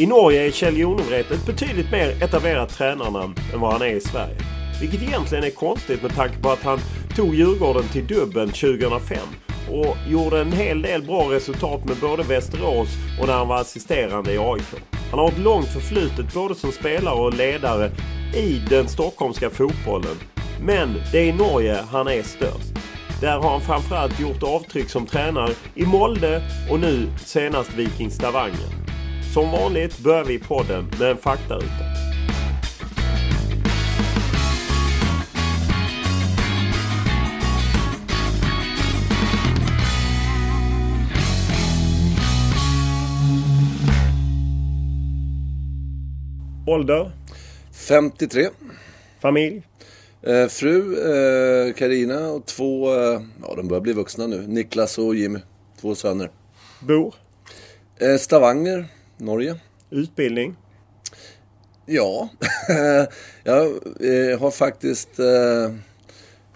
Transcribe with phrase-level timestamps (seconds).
[0.00, 4.00] I Norge är Kjell Jonevret ett betydligt mer etablerat tränarnamn än vad han är i
[4.00, 4.36] Sverige.
[4.80, 6.78] Vilket egentligen är konstigt med tanke på att han
[7.16, 9.18] tog Djurgården till dubben 2005
[9.70, 12.88] och gjorde en hel del bra resultat med både Västerås
[13.20, 14.64] och när han var assisterande i AIK.
[15.10, 17.90] Han har ett långt förflutet både som spelare och ledare
[18.36, 20.16] i den stockholmska fotbollen.
[20.62, 22.74] Men det är i Norge han är störst.
[23.20, 28.89] Där har han framförallt gjort avtryck som tränare i Molde och nu senast Viking Stavanger.
[29.34, 31.66] Som vanligt börjar vi podden med en faktaruta.
[46.66, 47.10] Ålder?
[47.88, 48.48] 53.
[49.20, 49.62] Familj?
[50.22, 50.96] Eh, fru
[51.72, 55.38] Karina eh, och två, eh, ja de börjar bli vuxna nu, Niklas och Jimmy.
[55.80, 56.30] Två söner.
[56.80, 57.14] Bor?
[57.98, 58.88] Eh, Stavanger,
[59.20, 59.56] Norge.
[59.90, 60.56] Utbildning?
[61.86, 62.28] Ja,
[63.44, 65.18] jag eh, har faktiskt...
[65.18, 65.74] Eh,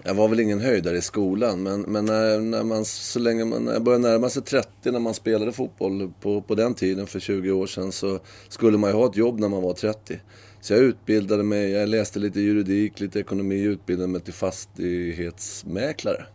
[0.07, 3.65] jag var väl ingen höjdare i skolan, men, men när, när, man, så länge man
[3.65, 7.51] när började närma sig 30 när man spelade fotboll på, på den tiden för 20
[7.51, 10.21] år sedan så skulle man ju ha ett jobb när man var 30.
[10.61, 16.27] Så jag utbildade mig, jag läste lite juridik, lite ekonomi, utbildade mig till fastighetsmäklare.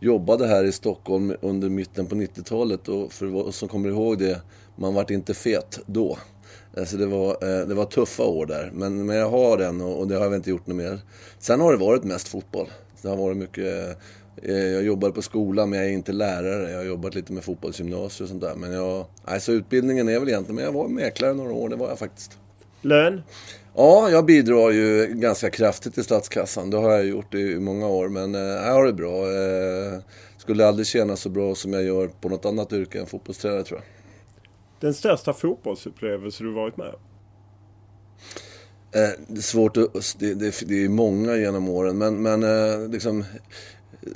[0.00, 4.40] Jobbade här i Stockholm under mitten på 90-talet och för som kommer ihåg det,
[4.76, 6.18] man vart inte fet då.
[6.76, 10.08] Alltså det, var, eh, det var tuffa år där, men, men jag har den och,
[10.08, 11.00] det har jag inte gjort något mer.
[11.38, 12.66] Sen har det varit mest fotboll.
[13.02, 13.98] Det har varit mycket...
[14.42, 16.70] Eh, jag jobbar på skolan men jag är inte lärare.
[16.70, 18.54] Jag har jobbat lite med fotbollsgymnasium och sånt där.
[18.54, 19.06] Men jag...
[19.24, 20.56] Alltså utbildningen är väl egentligen...
[20.56, 22.38] Men jag var mäklare några år, det var jag faktiskt.
[22.82, 23.22] Lön?
[23.74, 26.70] Ja, jag bidrar ju ganska kraftigt till statskassan.
[26.70, 28.08] Det har jag gjort i många år.
[28.08, 29.32] Men eh, jag har det bra.
[29.32, 30.00] Eh,
[30.38, 33.80] skulle aldrig tjäna så bra som jag gör på något annat yrke än fotbollstränare tror
[33.80, 34.01] jag.
[34.82, 37.00] Den största fotbollsupplevelse du varit med om?
[38.94, 40.16] Eh, det är svårt att...
[40.18, 43.24] Det, det, det är många genom åren, men, men eh, liksom...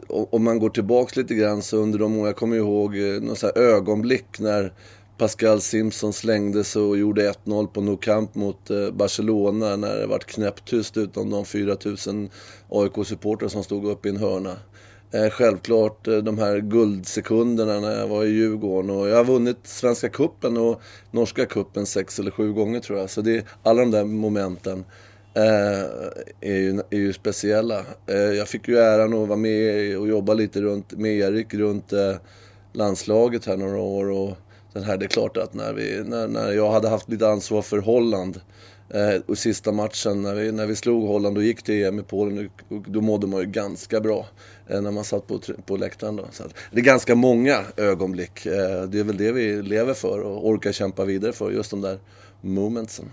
[0.09, 3.39] Om man går tillbaks lite grann så under de år, jag kommer ihåg eh, något
[3.39, 4.73] så här ögonblick när
[5.19, 10.27] Pascal Simpson slängdes och gjorde 1-0 på Nou Camp mot eh, Barcelona när det vart
[10.27, 12.31] knäpptyst utom de 4000
[12.69, 14.57] AIK-supportrar som stod upp i en hörna.
[15.11, 18.91] Eh, självklart eh, de här guldsekunderna när jag var i Djurgården.
[18.91, 20.81] Och jag har vunnit Svenska Kuppen och
[21.11, 23.11] Norska Kuppen sex eller sju gånger tror jag.
[23.11, 24.85] Så det, alla de där momenten
[25.35, 25.81] eh,
[26.41, 27.79] är, ju, är ju speciella.
[28.07, 31.93] Eh, jag fick ju äran att vara med och jobba lite runt, med Erik runt
[31.93, 32.17] eh,
[32.73, 34.11] landslaget här några år.
[34.11, 34.37] Och
[34.73, 37.63] den här, det är klart att när, vi, när, när jag hade haft lite ansvar
[37.63, 38.41] för Holland
[38.89, 42.03] Eh, och sista matchen när vi, när vi slog Holland och gick till EM i
[42.03, 44.27] Polen, då mådde man ju ganska bra.
[44.69, 46.25] Eh, när man satt på, på läktaren då.
[46.31, 48.47] Så det är ganska många ögonblick.
[48.47, 51.81] Eh, det är väl det vi lever för och orkar kämpa vidare för, just de
[51.81, 51.99] där
[52.41, 53.11] momentsen.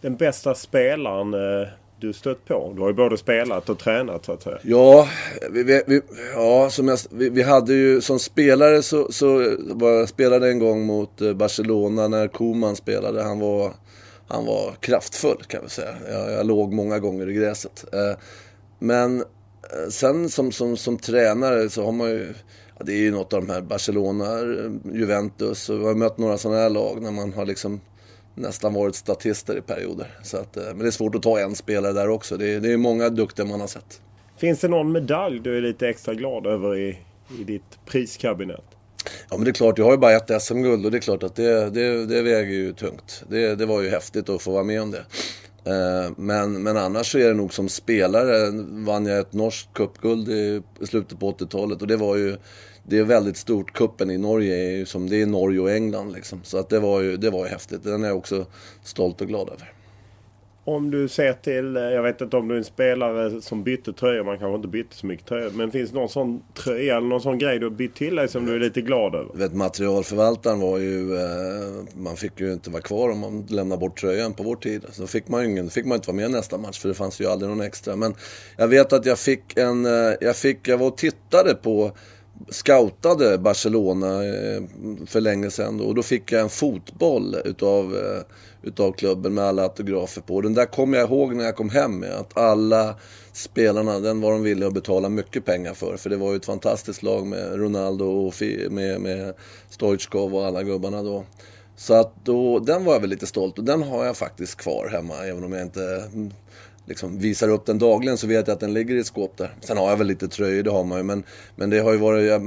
[0.00, 1.68] Den bästa spelaren eh,
[2.00, 2.72] du stött på?
[2.74, 4.58] Du har ju både spelat och tränat så att säga.
[4.62, 5.08] Ja,
[5.50, 6.00] vi, vi,
[6.34, 10.86] ja som jag, vi, vi, hade ju som spelare så, så jag spelade en gång
[10.86, 13.22] mot Barcelona när Koman spelade.
[13.22, 13.72] Han var
[14.26, 15.94] han var kraftfull kan vi säga.
[16.10, 17.84] Jag, jag låg många gånger i gräset.
[18.78, 19.24] Men
[19.88, 22.34] sen som, som, som tränare så har man ju,
[22.78, 24.38] ja, det är ju något av de här Barcelona,
[24.92, 27.80] Juventus och vi har mött några sådana här lag när man har liksom
[28.34, 30.06] nästan varit statister i perioder.
[30.22, 32.36] Så att, men det är svårt att ta en spelare där också.
[32.36, 34.00] Det är, det är många duktiga man har sett.
[34.36, 36.98] Finns det någon medalj du är lite extra glad över i,
[37.40, 38.64] i ditt priskabinett?
[39.30, 41.22] Ja men det är klart, jag har ju bara ett SM-guld och det är klart
[41.22, 43.24] att det, det, det väger ju tungt.
[43.28, 45.04] Det, det var ju häftigt att få vara med om det.
[45.64, 48.50] Eh, men, men annars så är det nog som spelare
[48.84, 52.36] vann jag ett norskt cupguld i, slutet på 80-talet och det var ju
[52.84, 53.72] det är väldigt stort.
[53.72, 56.40] Kuppen i Norge är ju som det är Norge och England liksom.
[56.44, 57.84] Så att det var ju, det var ju häftigt.
[57.84, 58.46] Den är jag också
[58.84, 59.72] stolt och glad över.
[60.64, 63.92] Om du ser till, eh, jag vet inte om du är en spelare som bytte
[63.92, 65.50] tröjor, man kanske inte bytte så mycket tröjor.
[65.50, 68.28] Men finns det någon sån tröja eller någon sån grej du har bytt till dig
[68.28, 69.34] som du är lite glad över?
[69.34, 74.00] Vet, materialförvaltaren var ju, eh, man fick ju inte vara kvar om man lämnade bort
[74.00, 74.84] tröjan på vår tid.
[74.92, 77.20] Så fick man ju ingen, fick man inte vara med nästa match för det fanns
[77.20, 77.96] ju aldrig någon extra.
[77.96, 78.14] Men
[78.56, 81.92] jag vet att jag fick en, eh, jag fick, jag var och tittade på
[82.48, 84.20] scoutade Barcelona
[85.06, 87.96] för länge sedan och då fick jag en fotboll utav,
[88.62, 90.40] utav klubben med alla autografer på.
[90.40, 92.94] Den där kommer jag ihåg när jag kom hem med att alla
[93.32, 95.96] spelarna, den var de villiga att betala mycket pengar för.
[95.96, 98.34] För det var ju ett fantastiskt lag med Ronaldo och
[98.70, 99.34] med, med
[99.70, 101.24] Stoichkov och alla gubbarna då.
[101.76, 104.88] Så att då, den var jag väl lite stolt och den har jag faktiskt kvar
[104.92, 106.30] hemma även om jag inte mm,
[106.86, 109.54] liksom visar upp den dagligen så vet jag att den ligger i ett skåp där.
[109.60, 111.04] Sen har jag väl lite tröjor, det har man ju.
[111.04, 111.24] Men,
[111.56, 112.42] men det har ju varit,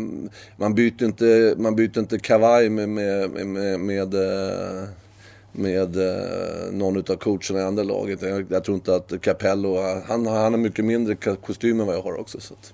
[0.58, 4.84] man byter inte, man byter inte kavaj med, med, med, med eh,
[5.58, 8.22] med eh, någon av coacherna i andra laget.
[8.22, 12.02] Jag, jag, tror inte att Capello, han, han har mycket mindre kostym än vad jag
[12.02, 12.40] har också.
[12.40, 12.74] Så att...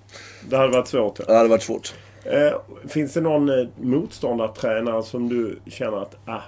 [0.50, 1.20] Det hade varit svårt?
[1.20, 1.26] Ja.
[1.28, 1.94] Det hade varit svårt.
[2.24, 2.54] Eh,
[2.88, 6.42] finns det någon eh, motståndartränare som du känner att ah,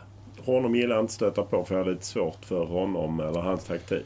[0.45, 3.63] honom gillar jag inte stöta på för jag har lite svårt för honom eller hans
[3.63, 4.05] taktik?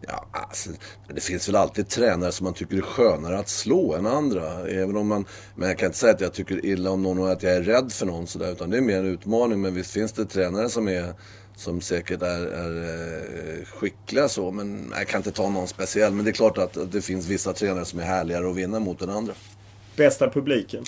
[0.00, 0.70] Ja, alltså,
[1.14, 4.68] det finns väl alltid tränare som man tycker är skönare att slå än andra.
[4.68, 7.32] Även om man, men jag kan inte säga att jag tycker illa om någon och
[7.32, 8.52] att jag är rädd för någon sådär.
[8.52, 9.60] Utan det är mer en utmaning.
[9.60, 11.14] Men visst finns det tränare som är
[11.56, 12.82] som säkert är, är
[13.58, 14.50] eh, skickliga så.
[14.50, 16.12] Men jag kan inte ta någon speciell.
[16.12, 19.02] Men det är klart att, det finns vissa tränare som är härligare att vinna mot
[19.02, 19.32] än andra.
[19.96, 20.84] Bästa publiken?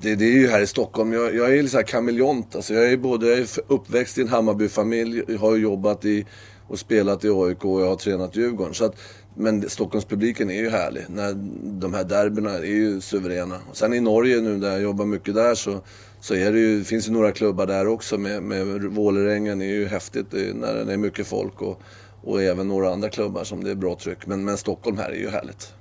[0.00, 1.12] Det, det, är ju här i Stockholm.
[1.12, 2.56] Jag, jag är lite kameleont.
[2.56, 6.26] Alltså jag är både jag är uppväxt i en Hammarbyfamilj, har jobbat i
[6.68, 8.74] och spelat i AIK och jag har tränat Djurgården.
[8.74, 8.96] Så att,
[9.34, 11.04] men Stockholmspubliken är ju härlig.
[11.08, 11.34] När
[11.80, 13.58] de här derbyna är ju suveräna.
[13.72, 15.80] Sen i Norge nu där jag jobbar mycket där så,
[16.20, 18.18] så är det ju, finns det några klubbar där också.
[18.18, 21.62] Med, med Vålerengen är ju häftigt när det är mycket folk.
[21.62, 21.80] Och,
[22.22, 24.26] och även några andra klubbar som det är bra tryck.
[24.26, 25.72] Men, men Stockholm här är ju härligt.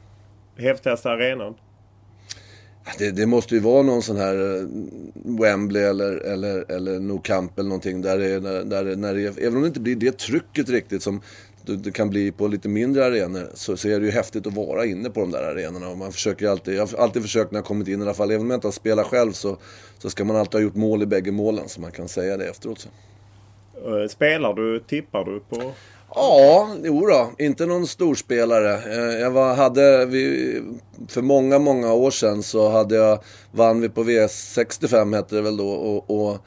[0.57, 1.55] Häftigaste arenan?
[2.97, 4.67] Det, det, måste ju vara någon sån här eh,
[5.39, 8.01] Wembley eller, eller, eller No Camp eller någonting.
[8.01, 11.21] Där det, där när det, även om det inte blir det trycket riktigt som
[11.65, 14.85] det kan bli på lite mindre arenor så, så är det ju häftigt att vara
[14.85, 15.89] inne på de där arenorna.
[15.89, 18.31] Och man försöker alltid, jag har alltid försökt när jag kommit in i alla fall,
[18.31, 19.57] även om jag inte har spelat själv så,
[19.97, 22.45] så ska man alltid ha gjort mål i bägge målen så man kan säga det
[22.45, 22.79] efteråt.
[22.79, 22.89] Så.
[24.01, 25.73] Eh, spelar du, tippar du på
[26.15, 27.31] Ja, jo då.
[27.37, 28.73] Inte någon storspelare.
[28.73, 30.61] Eh, jag var, hade, vi,
[31.07, 35.57] för många, många år sedan så hade jag, vann vi på V65 hette det väl
[35.57, 36.37] då och, och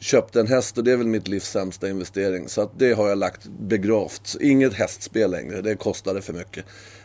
[0.00, 2.48] köpte en häst och det är väl mitt livs sämsta investering.
[2.48, 4.36] Så att det har jag lagt begravt.
[4.40, 6.64] Inget hästspel längre, det kostade för mycket.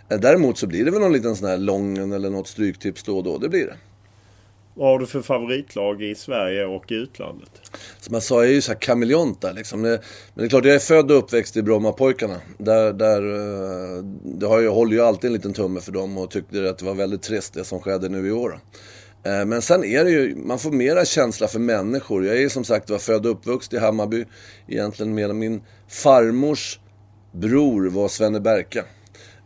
[0.10, 3.18] Eh, däremot så blir det väl någon liten sån här Lången eller något stryktips då
[3.18, 3.76] och då, det blir det.
[4.78, 7.52] Vad har du för favoritlag i Sverige och i utlandet?
[8.00, 9.82] Som jag sa, jag är ju så här kameleont där liksom.
[9.82, 10.00] men
[10.34, 12.42] det är klart, jag är född och uppväxt i Brommapojkarna.
[12.58, 13.22] Där, där,
[13.98, 16.78] eh, det har, jag håller ju alltid en liten tumme för dem och tyckte att
[16.78, 18.60] det var väldigt trist det som skedde nu i år.
[19.24, 22.26] Eh, men sen är det ju, man får mera känsla för människor.
[22.26, 24.26] Jag är som sagt var född och uppvuxen i Hammarby.
[24.68, 26.80] Egentligen med min farmors
[27.32, 28.84] bror var Svenne Berka.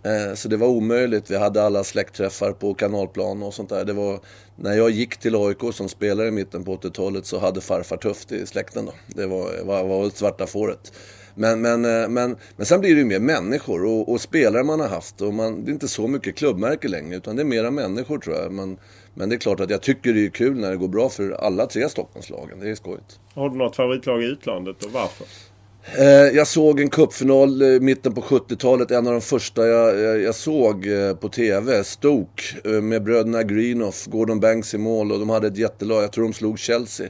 [0.04, 1.32] Eh, så det var omöjligt.
[1.32, 3.86] Vi hade alla släktträffar på kanalplan och sånt där.
[3.86, 4.20] Det var,
[4.62, 8.32] när jag gick till AIK som spelare i mitten på 80-talet så hade farfar tufft
[8.32, 8.94] i släkten då.
[9.08, 10.94] Det var, var, var svarta fåret.
[11.36, 14.80] Men, men, eh, men, men sen blir det ju mer människor och, och spelare man
[14.80, 15.22] har haft.
[15.22, 18.36] Och man, det är inte så mycket klubbmärke längre utan det är mera människor tror
[18.36, 18.52] jag.
[18.52, 18.78] Man,
[19.14, 21.32] men det är klart att jag tycker det är kul när det går bra för
[21.32, 22.60] alla tre Stockholmslagen.
[22.60, 23.20] Det är skojigt.
[23.34, 25.28] Har du något favoritlag i utlandet och varför?
[25.98, 30.22] Eh, jag såg en cupfinal i mitten på 70-talet, en av de första jag, jag,
[30.22, 31.84] jag såg eh, på TV.
[31.84, 32.44] Stoke
[32.82, 36.34] med bröderna Greenoff, Gordon Banks i mål och de hade ett jättelag, jag tror de
[36.34, 37.08] slog Chelsea.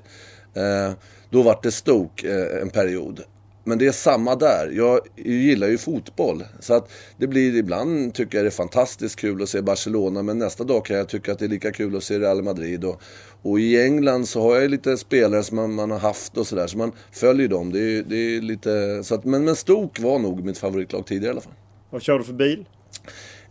[1.29, 3.23] Då var det Stoke en period.
[3.69, 4.71] Men det är samma där.
[4.75, 6.43] Jag gillar ju fotboll.
[6.59, 10.23] Så att det blir ibland, tycker jag det är fantastiskt kul att se Barcelona.
[10.23, 12.85] Men nästa dag kan jag tycka att det är lika kul att se Real Madrid.
[12.85, 13.01] Och,
[13.41, 16.67] och i England så har jag lite spelare som man, man har haft och sådär.
[16.67, 17.71] Så man följer dem.
[17.71, 21.27] Det är, det är lite, så att, men, men Stoke var nog mitt favoritlag tidigare
[21.27, 21.53] i alla fall.
[21.89, 22.65] Vad kör du för bil?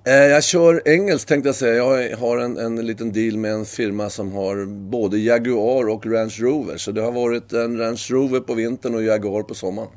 [0.04, 1.75] Eh, jag kör engelskt tänkte jag säga.
[1.75, 6.37] Jag har en, en liten deal med en firma som har både Jaguar och Range
[6.38, 6.76] Rover.
[6.76, 9.88] Så det har varit en Range Rover på vintern och Jaguar på sommaren.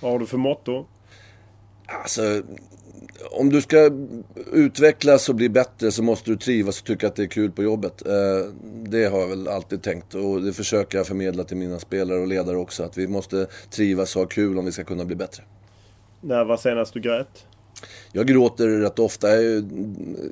[0.00, 0.86] Vad har du för motto?
[1.86, 2.42] Alltså,
[3.30, 3.90] om du ska
[4.52, 7.62] utvecklas och bli bättre så måste du trivas och tycka att det är kul på
[7.62, 8.06] jobbet.
[8.06, 8.12] Eh,
[8.82, 12.26] det har jag väl alltid tänkt och det försöker jag förmedla till mina spelare och
[12.26, 12.82] ledare också.
[12.82, 15.42] Att vi måste trivas och ha kul om vi ska kunna bli bättre.
[16.20, 17.46] När var senast du grät?
[18.12, 19.42] Jag gråter rätt ofta.
[19.42, 19.70] Jag,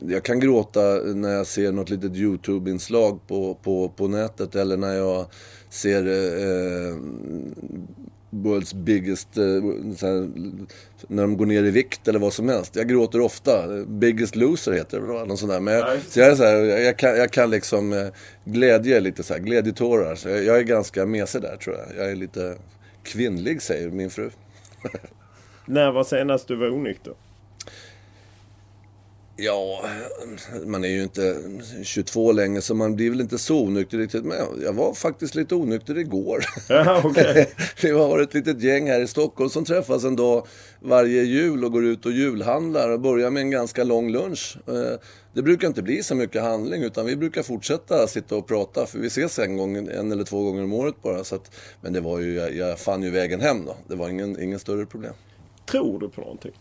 [0.08, 0.80] jag kan gråta
[1.14, 5.26] när jag ser något litet YouTube-inslag på, på, på nätet eller när jag
[5.70, 6.96] ser eh,
[8.30, 9.42] World's biggest, eh,
[10.02, 10.28] här,
[11.08, 12.76] när de går ner i vikt eller vad som helst.
[12.76, 13.84] Jag gråter ofta.
[13.86, 15.26] Biggest loser heter det väl?
[15.26, 15.60] Någon sån där.
[15.60, 18.06] Men jag, så jag, är så här, jag, kan, jag kan liksom eh,
[18.44, 20.14] glädje lite så här, glädjetårar.
[20.14, 22.04] Så jag, jag är ganska mesig där tror jag.
[22.04, 22.56] Jag är lite
[23.02, 24.30] kvinnlig säger min fru.
[25.66, 27.14] när var senast du var onykter?
[29.40, 29.84] Ja,
[30.66, 31.36] man är ju inte
[31.82, 34.24] 22 längre så man blir väl inte så onykter riktigt.
[34.24, 36.44] Men jag var faktiskt lite onykter igår.
[36.68, 37.46] Ja, okay.
[37.82, 40.46] Vi har ett litet gäng här i Stockholm som träffas en dag
[40.80, 44.56] varje jul och går ut och julhandlar och börjar med en ganska lång lunch.
[44.66, 44.98] Eh,
[45.32, 48.98] det brukar inte bli så mycket handling utan vi brukar fortsätta sitta och prata för
[48.98, 51.24] vi ses en gång, en eller två gånger om året bara.
[51.24, 53.76] Så att, men det var ju, jag, jag fann ju vägen hem då.
[53.88, 55.14] Det var ingen, ingen större problem.
[55.66, 56.52] Tror du på någonting?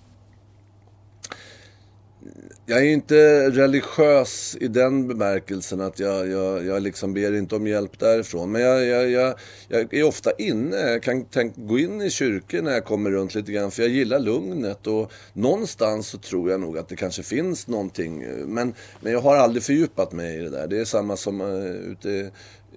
[2.69, 7.67] Jag är inte religiös i den bemärkelsen att jag, jag, jag liksom ber inte om
[7.67, 8.51] hjälp därifrån.
[8.51, 9.33] Men jag, jag, jag,
[9.67, 13.36] jag är ofta inne, jag kan tänk, gå in i kyrkor när jag kommer runt
[13.36, 17.24] lite grann för jag gillar lugnet och någonstans så tror jag nog att det kanske
[17.24, 18.25] finns någonting.
[18.45, 20.67] Men, men jag har aldrig fördjupat mig i det där.
[20.67, 22.31] Det är samma som uh, ute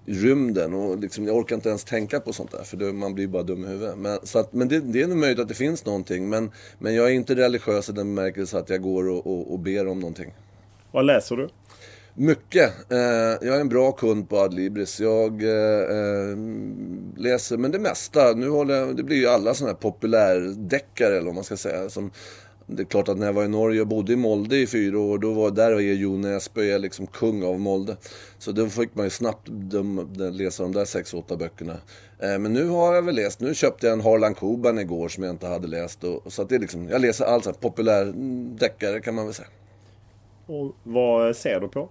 [0.07, 3.27] rymden och liksom, jag orkar inte ens tänka på sånt där för det, man blir
[3.27, 3.99] bara dum i huvudet.
[3.99, 6.95] Men, så att, men det, det är nog möjligt att det finns någonting men, men
[6.95, 10.01] jag är inte religiös i den bemärkelsen att jag går och, och, och ber om
[10.01, 10.33] någonting.
[10.93, 11.49] Vad läser du?
[12.15, 12.93] Mycket.
[12.93, 12.99] Eh,
[13.41, 15.01] jag är en bra kund på Adlibris.
[15.01, 16.37] Jag eh, eh,
[17.17, 18.33] läser, men det mesta.
[18.33, 21.91] Nu håller jag, det blir ju alla sådana här populärdeckare eller vad man ska säga.
[21.91, 22.11] Som
[22.73, 24.99] det är klart att när jag var i Norge och bodde i Molde i fyra
[24.99, 27.97] år, då var där och Jo Näsby liksom kung av Molde.
[28.39, 31.77] Så då fick man ju snabbt de, de, läsa de där sex, åtta böckerna.
[32.19, 35.25] Eh, men nu har jag väl läst, nu köpte jag en Harlan Coban igår som
[35.25, 36.05] jag inte hade läst.
[36.05, 38.13] Och, så att det är liksom, jag läser allt sånt populär
[38.59, 39.49] deckare kan man väl säga.
[40.47, 41.89] Och vad ser du på?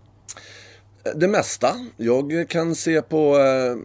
[1.15, 1.75] Det mesta.
[1.97, 3.77] Jag kan se på eh,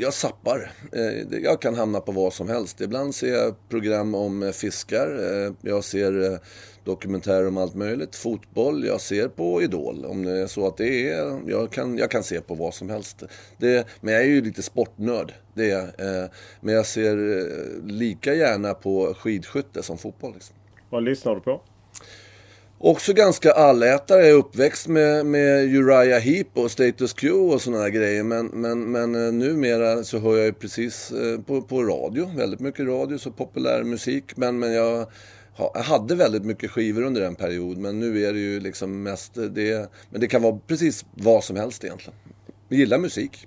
[0.00, 0.72] jag sappar.
[0.92, 2.80] Eh, jag kan hamna på vad som helst.
[2.80, 5.06] Ibland ser jag program om eh, fiskar.
[5.06, 6.38] Eh, jag ser
[6.84, 8.16] dokumentärer om allt möjligt.
[8.16, 8.84] Fotboll.
[8.84, 10.04] Jag ser på Idol.
[10.04, 11.50] Om det är så att det är.
[11.50, 13.22] Jag kan, jag kan se på vad som helst.
[13.58, 15.32] Det, men jag är ju lite sportnörd.
[15.54, 16.30] Det är
[16.60, 17.16] Men jag ser
[17.86, 20.34] lika gärna på skidskytte som fotboll.
[20.34, 20.56] Liksom.
[20.90, 21.60] Vad lyssnar du på?
[22.82, 24.20] Också ganska allätare.
[24.20, 28.22] Jag är uppväxt med, med Uriah Heep och Status Quo och sådana grejer.
[28.22, 32.30] Men, men, men eh, numera så hör jag ju precis eh, på, på radio.
[32.36, 34.36] Väldigt mycket radio, så populär musik.
[34.36, 35.06] Men, men jag,
[35.56, 37.78] jag hade väldigt mycket skivor under en period.
[37.78, 39.90] Men nu är det ju liksom mest eh, det.
[40.10, 42.18] Men det kan vara precis vad som helst egentligen.
[42.68, 43.46] Jag gillar musik.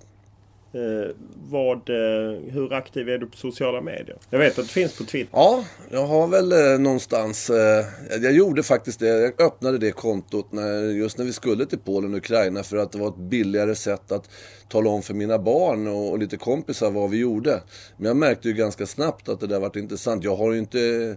[0.75, 1.15] Eh,
[1.49, 4.17] vad, eh, hur aktiv är du på sociala medier?
[4.29, 5.29] Jag vet att det finns på Twitter.
[5.33, 7.49] Ja, jag har väl eh, någonstans.
[7.49, 7.85] Eh,
[8.21, 9.07] jag gjorde faktiskt det.
[9.07, 12.91] Jag öppnade det kontot när, just när vi skulle till Polen och Ukraina för att
[12.91, 14.29] det var ett billigare sätt att
[14.69, 17.61] tala om för mina barn och, och lite kompisar vad vi gjorde.
[17.97, 20.23] Men jag märkte ju ganska snabbt att det där var intressant.
[20.23, 21.15] Jag har ju inte Eh,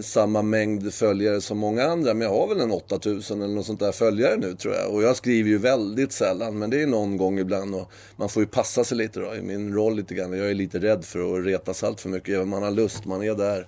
[0.00, 2.14] samma mängd följare som många andra.
[2.14, 4.94] Men jag har väl en 8000 eller något sånt där följare nu tror jag.
[4.94, 6.58] Och jag skriver ju väldigt sällan.
[6.58, 7.74] Men det är någon gång ibland.
[7.74, 10.38] Och man får ju passa sig lite då i min roll lite grann.
[10.38, 12.48] Jag är lite rädd för att retas allt för mycket.
[12.48, 13.66] Man har lust, man är där.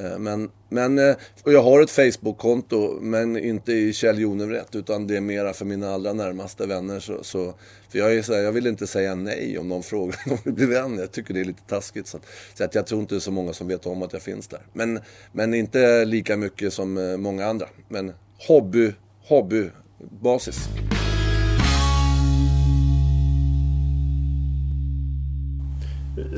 [0.00, 5.06] Eh, men, men eh, och jag har ett Facebook-konto, men inte i Kjell Jonevret, utan
[5.06, 7.00] det är mera för mina allra närmaste vänner.
[7.00, 7.54] Så, så
[7.88, 10.38] för jag, är så här, jag vill inte säga nej om någon frågar om jag
[10.44, 10.98] vill bli vän.
[10.98, 12.06] Jag tycker det är lite taskigt.
[12.06, 12.22] Så, att,
[12.54, 14.48] så att jag tror inte det är så många som vet om att jag finns
[14.48, 14.60] där.
[14.72, 15.00] Men,
[15.32, 17.66] men inte lika mycket som eh, många andra.
[17.88, 18.12] Men
[18.48, 18.92] hobby,
[19.28, 20.68] hobbybasis.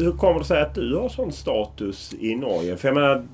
[0.01, 2.77] Hur kommer det sig att du har sån status i Norge?
[2.77, 3.27] För jag menar,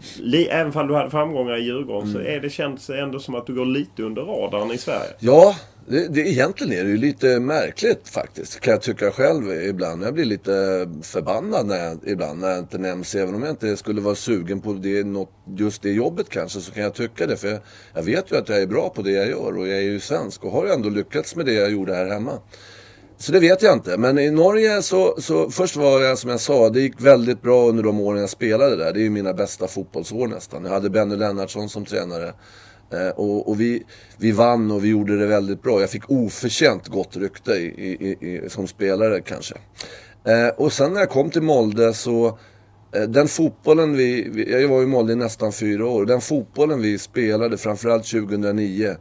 [0.51, 2.13] även om du hade framgångar i Djurgården mm.
[2.13, 5.11] så är det känns ändå som att du går lite under radarn i Sverige.
[5.19, 5.57] Ja,
[5.89, 8.61] det, det, egentligen är det ju lite märkligt faktiskt.
[8.61, 10.05] Kan jag tycka själv ibland.
[10.05, 10.53] Jag blir lite
[11.03, 13.15] förbannad när jag, ibland när jag inte nämns.
[13.15, 16.73] Även om jag inte skulle vara sugen på det, något, just det jobbet kanske så
[16.73, 17.37] kan jag tycka det.
[17.37, 17.61] För jag,
[17.95, 20.01] jag vet ju att jag är bra på det jag gör och jag är ju
[20.01, 22.33] svensk och har ju ändå lyckats med det jag gjorde här hemma
[23.19, 23.97] så det vet jag inte.
[23.97, 27.69] Men i Norge så, så först var jag som jag sa, det gick väldigt bra
[27.69, 28.93] under de åren jag spelade där.
[28.93, 30.65] Det är ju mina bästa fotbollsår nästan.
[30.65, 32.33] Jag hade Benny Lennartsson som tränare.
[32.93, 33.83] Eh, och, och vi,
[34.17, 35.81] vi vann och vi gjorde det väldigt bra.
[35.81, 39.55] Jag fick oförtjänt gott rykte i, i, i, som spelare kanske.
[40.25, 42.39] Eh, och sen när jag kom till Molde så
[42.93, 46.07] eh, den fotbollen vi, vi, jag var i Molde i nästan fyra år.
[46.07, 48.97] Den fotbollen vi spelade, framförallt 2009.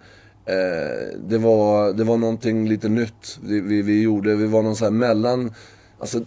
[0.46, 4.36] Eh, det, var, det var någonting lite nytt vi, vi, vi gjorde.
[4.36, 5.54] Vi var någon sån här mellan,
[6.00, 6.22] alltså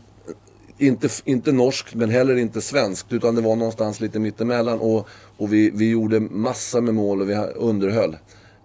[0.79, 3.13] inte, inte norskt men heller inte svenskt.
[3.13, 4.79] Utan det var någonstans lite mittemellan.
[4.79, 8.17] Och, och vi, vi gjorde massor med mål och vi underhöll.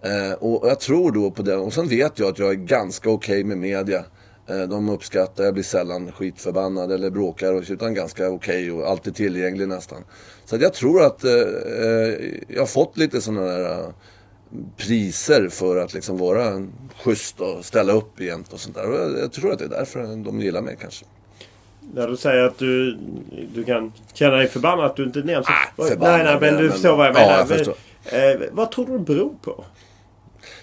[0.02, 1.56] Eh, och jag tror då på det.
[1.56, 4.04] Och sen vet jag att jag är ganska okej okay med media.
[4.46, 7.72] Eh, de uppskattar, jag blir sällan skitförbannad eller bråkar.
[7.72, 10.04] Utan ganska okej okay och alltid tillgänglig nästan.
[10.44, 12.14] Så jag tror att eh, eh,
[12.48, 13.88] jag har fått lite sådana där eh,
[14.76, 16.66] priser för att liksom vara
[17.02, 19.18] schysst och ställa upp jämt och sånt där.
[19.20, 21.04] Jag, tror att det är därför de gillar mig kanske.
[21.94, 22.98] När du säger att du,
[23.54, 25.46] du kan känna dig förbannad att du inte nämns.
[25.48, 27.46] Ah, förbannad, nej, nej, men du förstår vad jag menar.
[27.48, 27.76] Ja, jag
[28.12, 29.64] men, eh, vad tror du det beror på?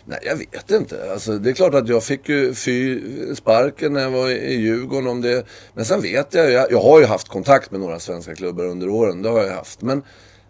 [0.05, 1.11] Nej, jag vet inte.
[1.11, 3.01] Alltså, det är klart att jag fick ju fy
[3.35, 5.45] sparken när jag var i Djurgården om det.
[5.73, 8.89] Men sen vet jag, jag, jag har ju haft kontakt med några svenska klubbar under
[8.89, 9.21] åren.
[9.21, 9.81] Det har jag haft.
[9.81, 10.03] Men,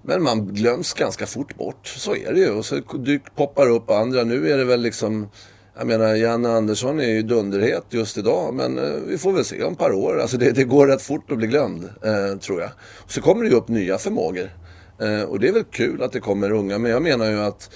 [0.04, 1.88] men man glöms ganska fort bort.
[1.88, 2.50] Så är det ju.
[2.50, 4.24] Och så dyk, poppar upp andra.
[4.24, 5.30] Nu är det väl liksom
[5.78, 9.64] jag menar, Janne Andersson är ju dunderhet just idag, men eh, vi får väl se
[9.64, 10.20] om ett par år.
[10.22, 12.70] Alltså det, det går rätt fort att bli glömd, eh, tror jag.
[12.98, 14.50] Och så kommer det ju upp nya förmågor.
[15.02, 17.70] Eh, och det är väl kul att det kommer unga, men jag menar ju att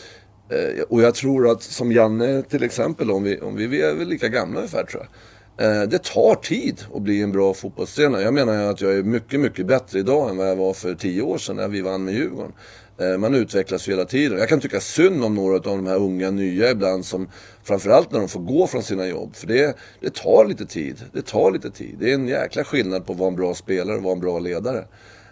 [0.49, 3.93] eh, och jag tror att som Janne till exempel, om vi, om vi, vi är
[3.93, 5.09] väl lika gamla ungefär tror jag.
[5.57, 8.21] Eh, det tar tid att bli en bra fotbollstränare.
[8.21, 10.95] Jag menar ju att jag är mycket, mycket bättre idag än vad jag var för
[10.95, 12.53] tio år sedan när vi vann med Djurgården.
[12.97, 14.39] Eh, man utvecklas ju hela tiden.
[14.39, 17.29] Jag kan tycka synd om några av de här unga nya ibland som
[17.63, 19.35] framförallt när de får gå från sina jobb.
[19.35, 21.01] För det, det tar lite tid.
[21.13, 21.95] Det tar lite tid.
[21.99, 24.39] Det är en jäkla skillnad på att vara en bra spelare och vara en bra
[24.39, 24.85] ledare.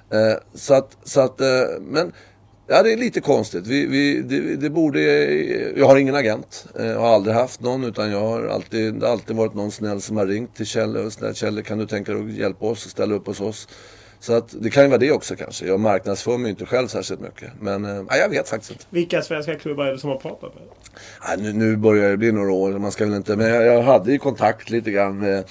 [0.09, 1.39] Eh, så att, så att
[1.81, 2.11] men
[2.67, 3.67] Ja, det är lite konstigt.
[3.67, 5.01] Vi, vi, det, det, borde...
[5.77, 6.65] Jag har ingen agent.
[6.75, 7.83] Jag har aldrig haft någon.
[7.83, 10.97] Utan jag har alltid, det har alltid varit någon snäll som har ringt till Kjell
[10.97, 13.67] och snäll Kjell, kan du tänka dig att hjälpa oss och ställa upp hos oss?
[14.19, 15.65] Så att det kan ju vara det också kanske.
[15.65, 17.51] Jag marknadsför mig inte själv särskilt mycket.
[17.59, 18.85] Men äh, jag vet faktiskt inte.
[18.89, 21.53] Vilka svenska klubbar är det som har pratat med dig?
[21.53, 22.71] nu, nu börjar det bli några år.
[22.71, 23.35] Man ska väl inte...
[23.35, 25.45] Men jag, jag hade ju kontakt lite grann med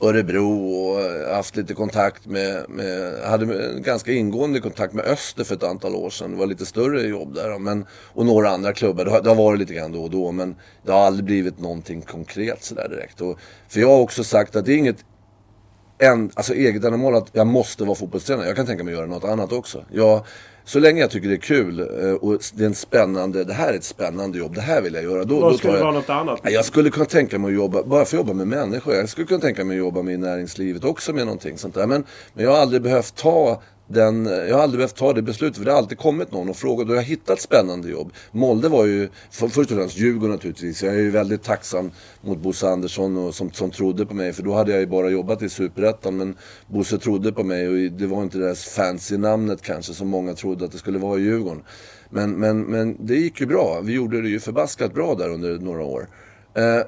[0.00, 5.62] Örebro och haft lite kontakt med, med hade ganska ingående kontakt med Öster för ett
[5.62, 6.30] antal år sedan.
[6.30, 7.58] Det var lite större jobb där.
[7.58, 9.04] Men, och några andra klubbar.
[9.04, 10.32] Det har, det har varit lite grann då och då.
[10.32, 13.20] Men det har aldrig blivit någonting konkret sådär direkt.
[13.20, 15.04] Och, för jag har också sagt att det är inget
[15.98, 18.46] en, alltså eget ändamål att jag måste vara fotbollstränare.
[18.46, 19.84] Jag kan tänka mig att göra något annat också.
[19.92, 20.24] Jag,
[20.68, 23.72] så länge jag tycker det är kul eh, och det är en spännande, det här
[23.72, 25.24] är ett spännande jobb, det här vill jag göra.
[25.24, 26.40] Då, Vad då skulle jag, vara något annat?
[26.42, 28.94] Jag skulle kunna tänka mig att jobba, bara för att jobba med människor.
[28.94, 31.86] Jag skulle kunna tänka mig att jobba med näringslivet också med någonting sånt där.
[31.86, 32.04] Men,
[32.34, 35.64] men jag har aldrig behövt ta den, jag har aldrig behövt ta det beslutet för
[35.64, 38.12] det har alltid kommit någon och frågat och jag har hittat spännande jobb.
[38.32, 40.82] Molde var ju, för, först och främst Djurgården naturligtvis.
[40.82, 44.42] Jag är ju väldigt tacksam mot Bosse Andersson och, som, som trodde på mig för
[44.42, 48.06] då hade jag ju bara jobbat i Superettan men Bosse trodde på mig och det
[48.06, 51.22] var inte det där fancy namnet kanske som många trodde att det skulle vara i
[51.22, 51.62] Djurgården.
[52.10, 53.80] Men, men, men det gick ju bra.
[53.82, 56.08] Vi gjorde det ju förbaskat bra där under några år.
[56.54, 56.80] Eh,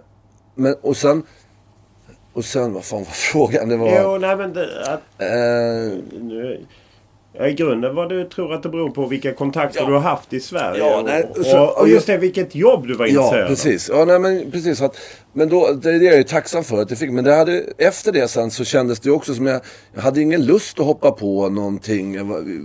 [0.54, 1.22] men, och sen
[2.32, 3.68] och sen, vad fan var frågan?
[3.68, 4.02] Det var...
[4.02, 6.66] Jo, nej men det, att, eh, nu,
[7.48, 9.86] I grunden vad du tror att det beror på vilka kontakter ja.
[9.86, 10.78] du har haft i Sverige.
[10.78, 13.40] Ja, nej, så, och, och, just det, vilket jobb du var intresserad av.
[13.40, 13.88] Ja, precis.
[13.88, 14.96] Ja, nej, men, precis att,
[15.32, 17.10] men då, det är jag ju tacksam för att jag fick.
[17.10, 19.60] Men det hade, efter det sen så kändes det också som jag,
[19.94, 22.18] jag hade ingen lust att hoppa på någonting.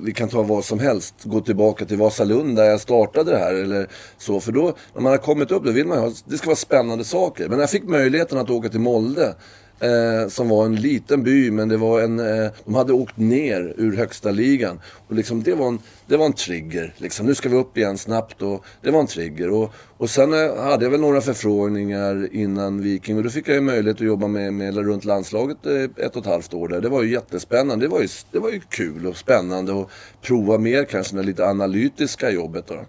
[0.05, 1.15] Vi kan ta vad som helst.
[1.23, 4.39] Gå tillbaka till Vasalund där jag startade det här eller så.
[4.39, 6.55] För då, när man har kommit upp, då vill man ju ha, det ska vara
[6.55, 7.43] spännande saker.
[7.43, 9.35] Men när jag fick möjligheten att åka till Molde
[9.79, 13.73] Eh, som var en liten by men det var en, eh, de hade åkt ner
[13.77, 14.79] ur högsta ligan.
[15.07, 16.93] Och liksom, det, var en, det var en trigger.
[16.97, 17.25] Liksom.
[17.25, 19.49] Nu ska vi upp igen snabbt och det var en trigger.
[19.49, 23.55] Och, och sen eh, hade jag väl några förfrågningar innan Viking och då fick jag
[23.55, 26.81] ju möjlighet att jobba med, med runt landslaget eh, ett och ett halvt år där.
[26.81, 27.85] Det var ju jättespännande.
[27.85, 31.45] Det var ju, det var ju kul och spännande och prova mer kanske det lite
[31.45, 32.67] analytiska jobbet.
[32.67, 32.85] Då.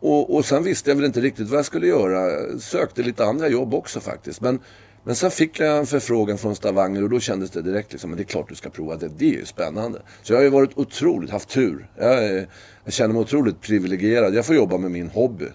[0.00, 2.30] Och, och sen visste jag väl inte riktigt vad jag skulle göra.
[2.60, 4.40] Sökte lite andra jobb också faktiskt.
[4.40, 4.58] Men
[5.04, 8.16] men sen fick jag en förfrågan från Stavanger och då kändes det direkt liksom, men
[8.16, 9.08] det är klart du ska prova det.
[9.08, 10.02] Det är ju spännande.
[10.22, 11.88] Så jag har ju varit otroligt, haft tur.
[11.98, 12.48] Jag, är,
[12.84, 14.34] jag känner mig otroligt privilegierad.
[14.34, 15.46] Jag får jobba med min hobby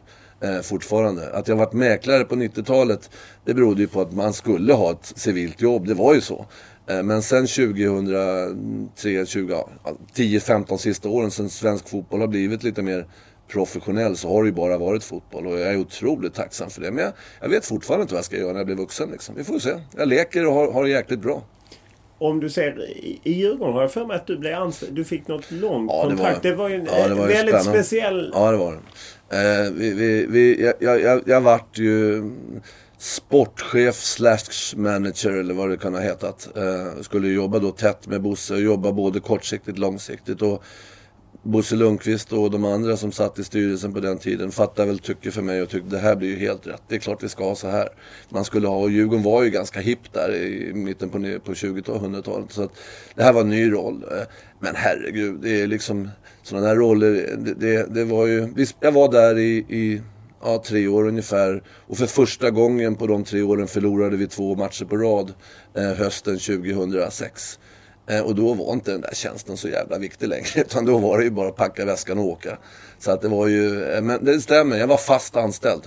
[0.42, 1.34] eh, fortfarande.
[1.34, 3.10] Att jag varit mäklare på 90-talet,
[3.46, 5.88] det berodde ju på att man skulle ha ett civilt jobb.
[5.88, 6.46] Det var ju så.
[6.88, 9.64] Eh, men sen 2003, 20,
[10.16, 13.08] 10-15 sista åren sen svensk fotboll har blivit lite mer
[13.48, 16.92] professionell så har det ju bara varit fotboll och jag är otroligt tacksam för det.
[16.92, 19.10] Men jag, jag vet fortfarande inte vad jag ska göra när jag blir vuxen.
[19.12, 19.36] Liksom.
[19.36, 19.74] Vi får se.
[19.98, 21.44] Jag leker och har, har det jäkligt bra.
[22.18, 22.90] Om du ser
[23.24, 24.94] i Djurgården har jag för mig att du blev anställd.
[24.96, 26.36] Du fick något långt Ja, det kontrakt.
[26.46, 27.84] var- Det var ju en ja, det var väldigt spännande.
[27.84, 28.32] speciell...
[28.34, 29.38] Ja, det var det.
[29.66, 32.24] Eh, vi, vi, vi, jag, jag, jag, jag vart ju
[32.98, 36.50] sportchef slash manager eller vad det kan ha hetat.
[36.58, 40.42] Eh, skulle jobba då tätt med Bosse och jobba både kortsiktigt och långsiktigt.
[40.42, 40.64] Och
[41.46, 45.32] Bosse Lundqvist och de andra som satt i styrelsen på den tiden fattade väl tycke
[45.32, 46.82] för mig och tyckte det här blir ju helt rätt.
[46.88, 47.90] Det är klart vi ska ha så här.
[48.30, 52.52] Man skulle ha, och Djurgården var ju ganska hipp där i mitten på, på 20-talet,
[52.52, 52.72] Så att
[53.16, 54.06] det här var en ny roll.
[54.60, 56.10] Men herregud, det är liksom
[56.44, 57.38] sådana här roller.
[57.38, 60.02] Det, det, det var ju, jag var där i, i
[60.44, 61.64] ja, tre år ungefär.
[61.88, 65.34] Och för första gången på de tre åren förlorade vi två matcher på rad
[65.74, 67.60] eh, hösten 2006.
[68.08, 70.48] Eh, och då var inte den där tjänsten så jävla viktig längre.
[70.62, 72.58] Utan då var det ju bara att packa väskan och åka.
[73.00, 75.84] Så att det var ju, eh, men det stämmer, jag var fast anställd.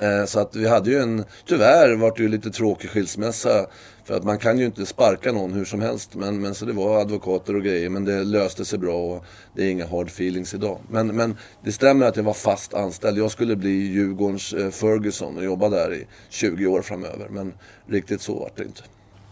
[0.00, 3.66] Eh, så att vi hade ju en, tyvärr vart det ju lite tråkig skilsmässa.
[4.04, 6.14] För att man kan ju inte sparka någon hur som helst.
[6.14, 7.88] Men, men så det var advokater och grejer.
[7.88, 9.24] Men det löste sig bra och
[9.56, 10.78] det är inga hard feelings idag.
[10.90, 13.18] Men, men det stämmer att jag var fast anställd.
[13.18, 17.28] Jag skulle bli Djurgårdens Ferguson och jobba där i 20 år framöver.
[17.28, 17.52] Men
[17.86, 18.82] riktigt så vart det inte.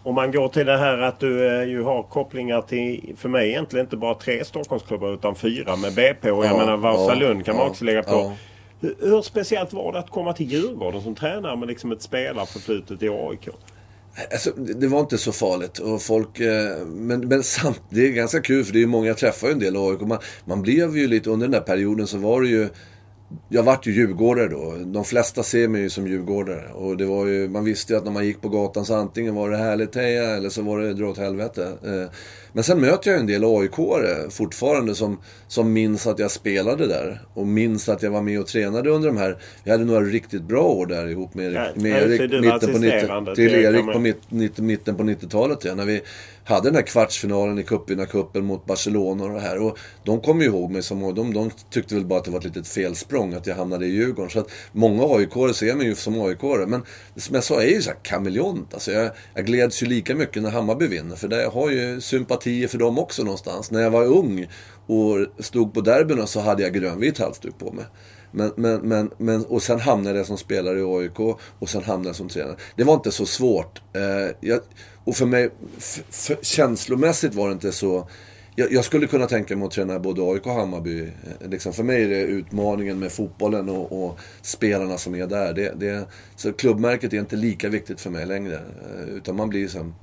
[0.03, 3.49] Om man går till det här att du eh, ju har kopplingar till, för mig
[3.49, 6.31] egentligen inte bara tre Stockholmsklubbar utan fyra med BP.
[6.31, 8.33] Och jag Ja, menar Vasalund ja, kan man också lägga på.
[8.81, 13.03] Hur, hur speciellt var det att komma till Djurgården som tränare med liksom ett spelarförflutet
[13.03, 13.49] i AIK?
[14.33, 15.79] Alltså, det var inte så farligt.
[15.79, 19.19] Och folk, eh, men, men samt, det är ganska kul för det är många, jag
[19.19, 20.01] träffar ju en del AIK.
[20.01, 22.69] Man, man blev ju lite, under den där perioden så var det ju
[23.49, 24.75] jag vart ju djurgårdare då.
[24.85, 26.73] De flesta ser mig ju som djurgårdare.
[26.73, 29.35] Och det var ju, man visste ju att när man gick på gatan så antingen
[29.35, 31.73] var det härligt heja eller så var det dra åt helvete.
[31.85, 32.11] Eh,
[32.53, 37.23] men sen möter jag en del AIK-are fortfarande som, som minns att jag spelade där.
[37.35, 39.37] Och minns att jag var med och tränade under de här.
[39.65, 41.77] Vi hade några riktigt bra år där ihop med Erik.
[41.77, 45.65] Med ja, Erik mitten på 90, assisterande till Erik på mitt, mitt, mitten på 90-talet.
[45.65, 46.03] Ja, när vi
[46.49, 49.59] hade den här kvartsfinalen i cupvinnarcupen mot Barcelona och det här.
[49.59, 52.39] Och de kom ju ihåg mig som, de, de tyckte väl bara att det var
[52.39, 54.31] ett litet felsprång att jag hamnade i Djurgården.
[54.31, 56.83] Så att många aik ser mig ju som aik Men
[57.17, 58.75] som jag sa, jag är ju så här kameleont.
[58.75, 61.17] Alltså jag, jag gläds ju lika mycket när Hammarby vinner.
[61.17, 62.01] För där jag har ju
[62.39, 63.71] sympatier för dem också någonstans.
[63.71, 64.49] När jag var ung
[64.87, 67.85] och stod på derbyna så hade jag grönvit halsduk på mig.
[68.31, 71.21] Men, men, men, men, och sen hamnade jag som spelare i AIK
[71.59, 72.57] och sen hamnade jag som tränare.
[72.77, 73.83] Det var inte så svårt.
[73.93, 74.61] Eh, jag,
[75.05, 75.51] och för mig,
[76.11, 78.09] för, känslomässigt var det inte så...
[78.57, 81.03] Jag, jag skulle kunna tänka mig att träna både AIK och Hammarby.
[81.03, 85.53] Eh, Liksom för mig är det utmaningen med fotbollen och, och spelarna som är där.
[85.53, 88.55] Det, det, så klubbmärket är inte lika viktigt för mig längre.
[88.55, 89.95] Eh, utan man blir som...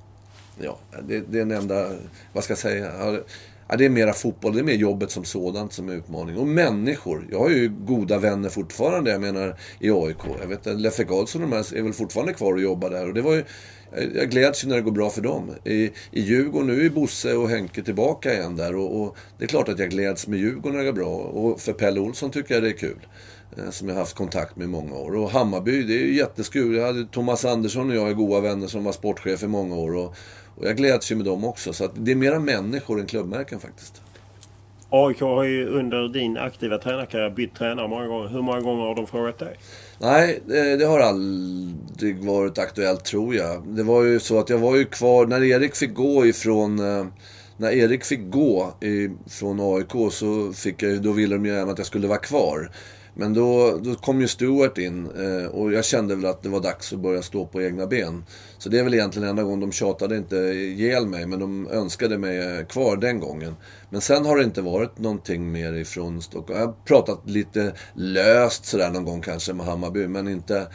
[0.59, 1.91] Ja, det, det är en enda...
[2.33, 2.91] Vad ska jag säga?
[3.67, 6.37] Ja, det är mera fotboll, det är mer jobbet som sådant som är utmaning.
[6.37, 7.27] Och människor.
[7.31, 10.17] Jag har ju goda vänner fortfarande, jag menar i AIK.
[10.41, 13.07] Jag vet att Leffe Karlsson och de här är väl fortfarande kvar och jobbar där.
[13.07, 13.43] Och det var ju,
[14.15, 15.51] jag- gläds ju när det går bra för dem.
[15.63, 15.73] I,
[16.11, 18.75] i Djurgården, nu är Bosse och Henke tillbaka igen där.
[18.75, 21.15] Och, och det är klart att jag gläds med Djurgården när det går bra.
[21.15, 23.07] Och för Pelle Olsson tycker jag det är kul.
[23.57, 25.15] Eh, som jag har haft kontakt med i många år.
[25.15, 26.75] Och Hammarby, det är ju jätteskul.
[26.75, 29.95] Jag hade Thomas Andersson och jag är goda vänner som var sportchef i många år.
[29.95, 30.15] Och,
[30.55, 31.73] och jag gläds ju med dem också.
[31.73, 34.01] Så det är mera människor än klubbmärken faktiskt.
[34.89, 38.27] AIK har ju under din aktiva tränarkarriär bytt tränare många gånger.
[38.29, 39.57] Hur många gånger har de frågat dig?
[39.99, 43.63] Nej, det, har aldrig varit aktuellt tror jag.
[43.67, 46.79] Det var ju så att jag var ju kvar, när Erik fick gå ifrån...
[46.79, 47.05] eh,
[47.57, 48.73] När Erik fick gå
[49.29, 52.71] från AIK så fick jag, då ville de ju gärna att jag skulle vara kvar.
[53.13, 56.59] Men då, då kom ju Stuart in eh, och jag kände väl att det var
[56.59, 58.23] dags att börja stå på egna ben.
[58.65, 62.17] Så det är väl egentligen enda gången de tjatade inte ihjäl mig, men de önskade
[62.17, 63.55] mig eh, kvar den gången.
[63.89, 66.59] Men sen har det inte varit någonting mer ifrån Stockholm.
[66.59, 70.67] Jag har pratat lite löst sådär någon gång kanske med Hammarby, men inte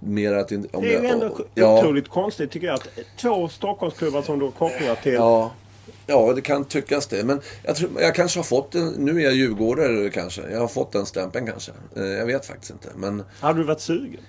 [0.00, 0.52] mer att...
[0.52, 2.88] Om Det är ju ändå ja, otroligt konstigt tycker jag att
[3.20, 5.12] två Stockholmsklubbar som du har kopplingar till.
[5.14, 5.52] ja,
[6.06, 7.24] ja, det kan tyckas det.
[7.24, 8.88] Men jag, tror, jag kanske har fått en...
[8.88, 10.42] Nu är jag djurgårdare kanske.
[10.50, 11.72] Jag har fått den stämpeln kanske.
[11.96, 12.88] Eh, Jag vet faktiskt inte.
[12.96, 13.22] Men...
[13.40, 14.20] Hade du varit sugen?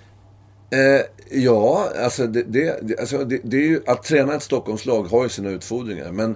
[0.69, 5.23] Eh, ja, alltså, det, det, alltså det, det är ju, att träna ett Stockholmslag har
[5.23, 6.11] ju sina utfordringar.
[6.11, 6.35] Men,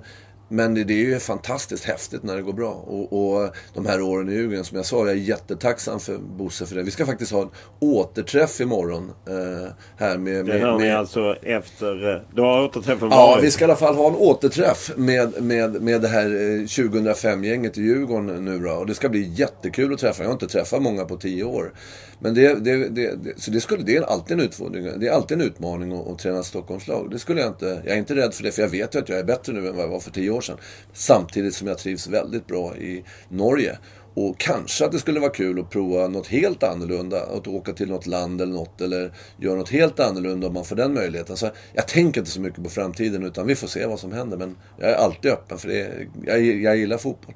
[0.49, 2.71] men det, det är ju fantastiskt häftigt när det går bra.
[2.71, 6.65] Och, och de här åren i Djurgården, som jag sa, jag är jättetacksam för Bosse
[6.65, 6.83] för det.
[6.83, 9.11] Vi ska faktiskt ha en återträff imorgon.
[9.27, 12.13] Eh, här med, Det med, hör ni med, alltså efter...
[12.15, 13.43] eh, Du har återträffen Ja, varit.
[13.43, 17.77] vi ska i alla fall ha en återträff med, med, med det här eh, 2005-gänget
[17.77, 18.71] i Djurgården nu då.
[18.71, 20.23] Och det ska bli jättekul att träffa.
[20.23, 21.73] Jag har inte träffat många på tio år.
[22.19, 24.89] Men det, det, det, det, så det, skulle, det är alltid en utmaning.
[24.99, 27.07] Det är alltid en utmaning att, att träna Stockholmslag.
[27.11, 27.81] Det skulle jag inte...
[27.85, 29.67] Jag är inte rädd för det, för jag vet ju att jag är bättre nu
[29.67, 30.57] än vad jag var för tio år sedan.
[30.93, 33.77] Samtidigt som jag trivs väldigt bra i Norge.
[34.15, 37.23] Och kanske att det skulle vara kul att prova något helt annorlunda.
[37.23, 38.81] Att åka till något land eller något.
[38.81, 41.37] Eller göra något helt annorlunda om man får den möjligheten.
[41.37, 44.37] Så jag tänker inte så mycket på framtiden utan vi får se vad som händer.
[44.37, 46.07] Men jag är alltid öppen för det.
[46.25, 47.35] Jag, jag gillar fotboll.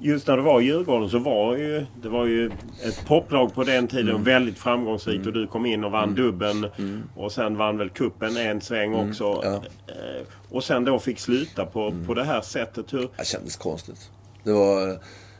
[0.00, 2.46] Just när du var Djurgården så var ju, det var ju
[2.82, 4.08] ett poplag på den tiden.
[4.08, 4.24] Mm.
[4.24, 5.28] Väldigt framgångsrikt mm.
[5.28, 6.14] och du kom in och vann mm.
[6.14, 6.66] dubben.
[6.78, 7.02] Mm.
[7.16, 9.08] Och sen vann väl kuppen en sväng mm.
[9.08, 9.40] också.
[9.44, 9.54] Ja.
[9.86, 12.06] Eh, och sen då fick sluta på, mm.
[12.06, 12.92] på det här sättet.
[12.92, 13.08] Hur...
[13.16, 14.10] Det kändes konstigt.
[14.44, 14.98] Det var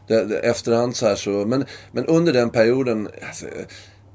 [0.08, 1.30] det, det, efterhand så här så.
[1.30, 3.08] Men, men under den perioden.
[3.26, 3.46] Alltså,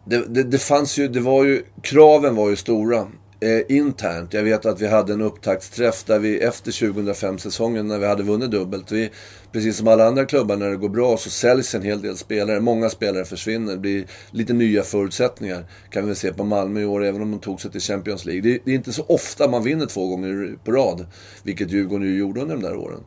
[0.05, 3.07] det, det, det, fanns ju, det var ju, kraven var ju stora.
[3.43, 4.33] Eh, internt.
[4.33, 8.51] Jag vet att vi hade en upptaktsträff där vi efter 2005-säsongen när vi hade vunnit
[8.51, 8.91] dubbelt.
[8.91, 9.09] Vi,
[9.51, 12.59] precis som alla andra klubbar när det går bra så säljs en hel del spelare.
[12.59, 13.71] Många spelare försvinner.
[13.71, 15.65] Det blir lite nya förutsättningar.
[15.89, 18.25] Kan vi väl se på Malmö i år, även om de tog sig till Champions
[18.25, 18.41] League.
[18.41, 21.05] Det, det är inte så ofta man vinner två gånger på rad.
[21.43, 23.03] Vilket Djurgården ju gjorde under de där åren.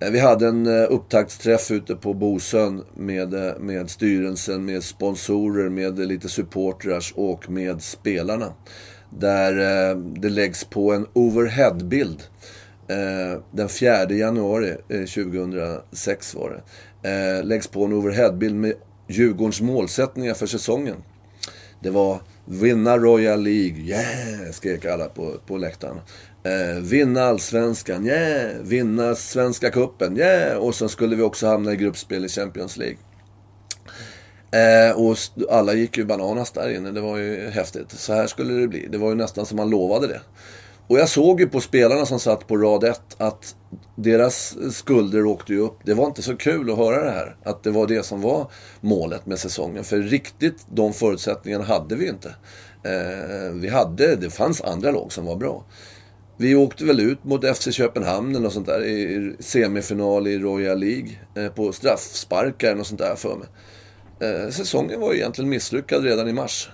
[0.00, 5.68] Eh, vi hade en eh, upptaktsträff ute på Bosön med, eh, med styrelsen, med sponsorer,
[5.68, 8.52] med lite supportrar och med spelarna.
[9.18, 12.22] Där eh, det läggs på en overheadbild.
[12.88, 16.62] Eh, den 4 januari eh, 2006 var det.
[17.42, 18.74] Läggs på en overheadbild med
[19.08, 20.96] Djurgårdens målsättningar för säsongen.
[21.82, 24.52] Det var vinna Royal League, yeah!
[24.52, 26.00] skrek alla på, på läktaren.
[26.42, 28.62] Eh, vinna allsvenskan, yeah!
[28.62, 30.58] Vinna Svenska Cupen, yeah!
[30.58, 32.96] Och sen skulle vi också hamna i gruppspel i Champions League.
[34.52, 35.16] Eh, och
[35.50, 36.90] alla gick ju bananas där inne.
[36.90, 37.90] Det var ju häftigt.
[37.90, 38.88] Så här skulle det bli.
[38.90, 40.20] Det var ju nästan som man lovade det.
[40.86, 43.56] Och jag såg ju på spelarna som satt på rad 1 att
[43.96, 45.78] deras skulder åkte ju upp.
[45.84, 47.36] Det var inte så kul att höra det här.
[47.44, 49.84] Att det var det som var målet med säsongen.
[49.84, 52.28] För riktigt de förutsättningarna hade vi inte.
[52.82, 55.64] Eh, vi hade, det fanns andra lag som var bra.
[56.36, 61.10] Vi åkte väl ut mot FC Köpenhamn och sånt där i semifinal i Royal League.
[61.36, 63.48] Eh, på straffsparkar och sånt där för mig.
[64.20, 66.70] Eh, säsongen var egentligen misslyckad redan i mars.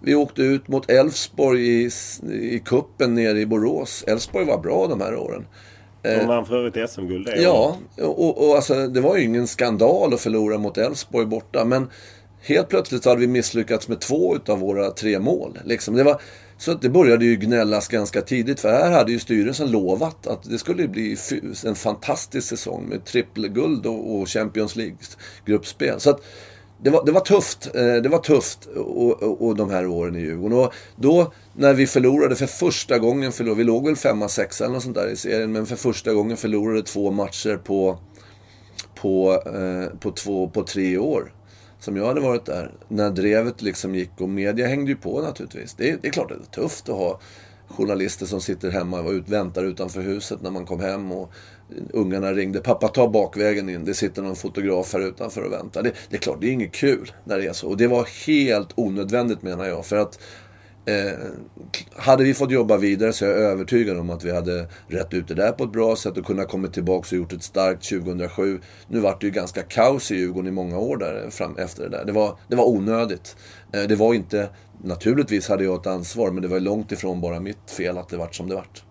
[0.00, 1.90] Vi åkte ut mot Elfsborg i,
[2.32, 4.04] i kuppen nere i Borås.
[4.06, 5.46] Elfsborg var bra de här åren.
[6.02, 10.14] De vann för övrigt SM-guld det Ja, och, och alltså, det var ju ingen skandal
[10.14, 11.64] att förlora mot Elfsborg borta.
[11.64, 11.90] Men
[12.42, 15.58] helt plötsligt hade vi misslyckats med två utav våra tre mål.
[15.64, 15.94] Liksom.
[15.94, 16.20] Det var,
[16.58, 18.60] så det började ju gnällas ganska tidigt.
[18.60, 21.16] För här hade ju styrelsen lovat att det skulle bli
[21.66, 26.00] en fantastisk säsong med trippelguld och Champions League-gruppspel.
[26.00, 26.22] Så att
[26.82, 27.70] det var, det var tufft.
[27.74, 30.58] Eh, det var tufft och, och, och de här åren i Djurgården.
[30.58, 34.74] Och då när vi förlorade för första gången, förlorade, vi låg väl femma, sexa eller
[34.74, 35.52] något sånt där i serien.
[35.52, 37.98] Men för första gången förlorade två matcher på,
[38.94, 41.32] på, eh, på, två, på tre år
[41.80, 42.72] som jag hade varit där.
[42.88, 45.74] När drevet liksom gick och media hängde ju på naturligtvis.
[45.74, 47.20] Det, det är klart att det är tufft att ha
[47.68, 51.32] journalister som sitter hemma och ut, väntar utanför huset när man kom hem och
[51.92, 52.60] ungarna ringde.
[52.60, 55.82] Pappa ta bakvägen in, det sitter någon fotograf här utanför och väntar.
[55.82, 57.68] Det, det är klart, det är inget kul när det är så.
[57.68, 59.86] Och det var helt onödvändigt menar jag.
[59.86, 60.18] För att
[60.84, 61.12] Eh,
[61.96, 65.28] hade vi fått jobba vidare så är jag övertygad om att vi hade rätt ut
[65.28, 68.60] det där på ett bra sätt och kunnat komma tillbaka och gjort ett starkt 2007.
[68.88, 71.88] Nu vart det ju ganska kaos i Djurgården i många år där, fram, efter det
[71.88, 72.04] där.
[72.04, 73.36] Det var, det var onödigt.
[73.72, 74.48] Eh, det var inte,
[74.84, 78.16] naturligtvis hade jag ett ansvar, men det var långt ifrån bara mitt fel att det
[78.16, 78.84] vart som det vart.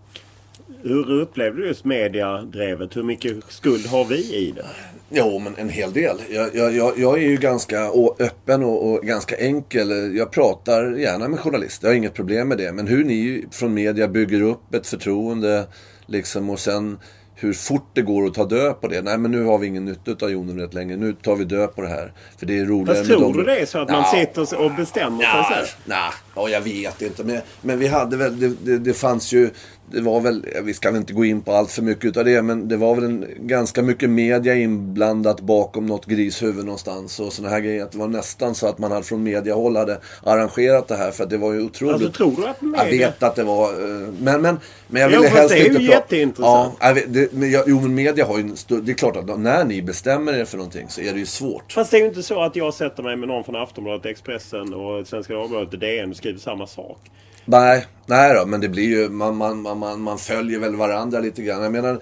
[0.82, 2.96] Hur upplevde du just mediadrevet?
[2.96, 4.66] Hur mycket skuld har vi i det?
[5.08, 6.16] Jo, men en hel del.
[6.30, 10.16] Jag, jag, jag är ju ganska öppen och, och, ganska enkel.
[10.16, 11.86] Jag pratar gärna med journalister.
[11.86, 12.72] Jag har inget problem med det.
[12.72, 15.66] Men hur ni från media bygger upp ett förtroende
[16.06, 16.98] liksom, och sen
[17.34, 19.02] hur fort det går att ta död på det.
[19.02, 20.96] Nej men nu har vi ingen nytta av Jonevret längre.
[20.96, 22.12] Nu tar vi död på det här.
[22.38, 25.22] För det är roligare Fast tror du det är så att man sitter och bestämmer
[25.22, 25.66] ja, sig själv?
[25.84, 27.24] Nej, ja, jag vet inte.
[27.24, 29.50] Men, men vi hade väl, det, det, det fanns ju
[29.92, 32.68] det var väl, vi ska inte gå in på allt för mycket utav det, men
[32.68, 37.60] det var väl en, ganska mycket media inblandat bakom något grishuvud någonstans och sådana här
[37.60, 37.88] grejer.
[37.92, 41.30] Det var nästan så att man hade från mediahåll hade arrangerat det här för att
[41.30, 41.94] det var ju otroligt.
[41.94, 42.84] Alltså tror du att media...
[42.84, 45.78] Jag vet att det var, eh, men, men, men jag ville jo, helst inte prata.
[45.78, 46.74] det är ju jätteintressant.
[46.80, 49.64] Ja, vet, det, men jag, jo men media har ju, det är klart att när
[49.64, 51.72] ni bestämmer er för någonting så är det ju svårt.
[51.72, 54.74] Fast det är ju inte så att jag sätter mig med någon från Aftonbladet, Expressen
[54.74, 57.10] och Svenska Dagbladet DN skriver samma sak.
[57.44, 61.42] Nej, nej då, men det blir ju, man, man, man, man följer väl varandra lite
[61.42, 61.62] grann.
[61.62, 62.00] Jag menar,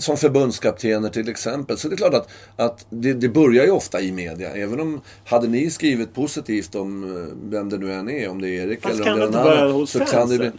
[0.00, 1.78] som förbundskaptener till exempel.
[1.78, 4.50] Så det är klart att, att det, det, börjar ju ofta i media.
[4.50, 8.48] Även om, hade ni skrivit positivt om eh, vem det nu än är, om det
[8.48, 9.86] är Erik Fast eller om det är någon annan.
[9.86, 10.50] Så kan det bli,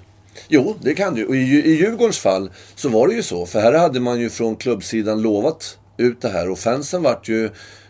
[0.47, 1.25] Jo, det kan du.
[1.25, 3.45] Och i, i Djurgårdens fall så var det ju så.
[3.45, 7.49] För här hade man ju från klubbsidan lovat ut det här och fansen vart ju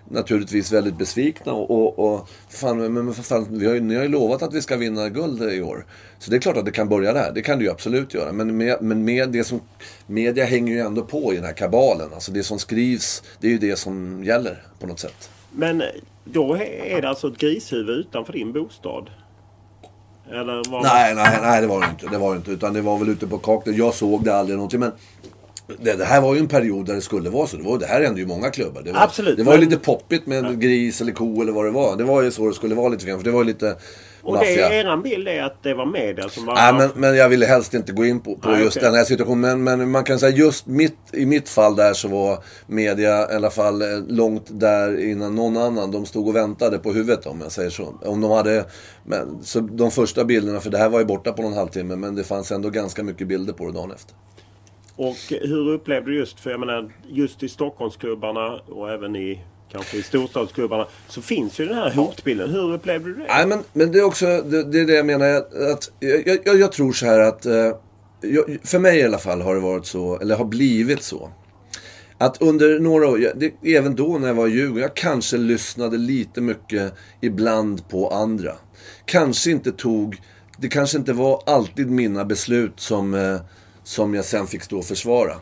[0.10, 1.54] naturligtvis väldigt besvikna.
[1.54, 4.54] Och, och, och fan, men för fan, vi har ju, ni har ju lovat att
[4.54, 5.86] vi ska vinna guld i år.
[6.20, 7.32] Så det är klart att det kan börja där.
[7.36, 8.32] Det kan det ju absolut göra.
[8.32, 9.62] Men, med, men med det som,
[10.08, 12.14] media hänger ju ändå på i den här kabalen.
[12.14, 15.30] Alltså det som skrivs, det är ju det som gäller på något sätt.
[15.52, 15.84] Men
[16.24, 19.10] då är det alltså ett grishuvud utanför din bostad?
[20.30, 20.84] Eller var...
[20.84, 22.08] Nej, nej, nej det var det inte.
[22.08, 22.52] Det var det inte.
[22.52, 23.78] Utan det var väl ute på Kaknäs.
[23.78, 24.80] Jag såg det aldrig någonting.
[24.80, 24.92] Men
[25.80, 27.58] det, här var ju en period där det skulle vara så.
[27.58, 28.82] Det, var, det här hände ju många klubbar.
[28.82, 29.38] Det var, Absolut.
[29.38, 30.52] Det var ju lite poppigt med ja.
[30.52, 31.98] gris eller ko eller vad det var.
[31.98, 33.20] Det var ju så det skulle vara lite grann.
[33.20, 33.76] För det var ju lite
[34.24, 36.54] och det är eran bild är att det var media som var...
[36.56, 38.90] Nej, men, men jag ville helst inte gå in på, på Nej, just okay.
[38.90, 39.64] den här situationen.
[39.64, 43.36] Men, men man kan säga just mitt, i mitt fall där så var media i
[43.36, 45.92] alla fall eh, långt där innan någon annan.
[45.92, 47.96] De stod och väntade på huvudet om jag säger så.
[48.02, 48.66] Om de hade...
[49.06, 51.96] Men, så de första bilderna, för det här var ju borta på någon halvtimme.
[51.96, 54.16] Men det fanns ändå ganska mycket bilder på det dagen efter.
[54.96, 59.40] Och hur upplevde du just, för jag menar just i Stockholmsklubbarna och även i
[59.72, 62.50] kanske i storstadsklubbarna, så finns ju den här hotbilden.
[62.50, 63.26] Hur upplevde du det?
[63.28, 65.36] Nej, men, men det är också det, det, är det jag menar.
[65.72, 67.72] Att, jag, jag, jag tror så här att, eh,
[68.22, 71.30] jag, för mig i alla fall har det varit så, eller har blivit så.
[72.18, 75.98] Att under några år, det, även då när jag var i Djurgården, jag kanske lyssnade
[75.98, 78.52] lite mycket ibland på andra.
[79.06, 80.22] Kanske inte tog,
[80.58, 83.38] det kanske inte var alltid mina beslut som, eh,
[83.84, 85.36] som jag sen fick stå och försvara.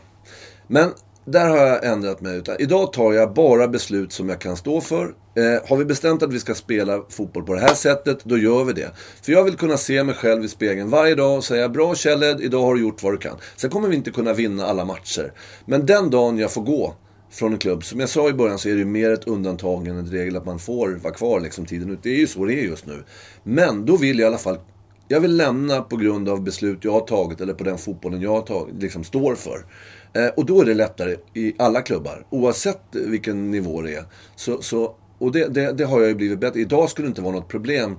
[0.66, 0.90] Men
[1.24, 2.36] där har jag ändrat mig.
[2.36, 5.14] Utan idag tar jag bara beslut som jag kan stå för.
[5.36, 8.64] Eh, har vi bestämt att vi ska spela fotboll på det här sättet, då gör
[8.64, 8.90] vi det.
[9.22, 12.40] För jag vill kunna se mig själv i spegeln varje dag och säga Bra Kjelled,
[12.40, 13.36] idag har du gjort vad du kan.
[13.56, 15.32] Sen kommer vi inte kunna vinna alla matcher.
[15.64, 16.94] Men den dagen jag får gå
[17.30, 19.88] från en klubb, som jag sa i början så är det ju mer ett undantag
[19.88, 22.02] än en regel att man får vara kvar liksom tiden ut.
[22.02, 23.02] Det är ju så det är just nu.
[23.42, 24.58] Men då vill jag i alla fall
[25.08, 28.30] jag vill lämna på grund av beslut jag har tagit eller på den fotbollen jag
[28.30, 29.64] har tagit, liksom står för.
[30.12, 34.04] Eh, och då är det lättare i alla klubbar, oavsett vilken nivå det är.
[34.36, 36.60] Så, så, och det, det, det har jag ju blivit bättre.
[36.60, 37.96] Idag skulle det inte vara något problem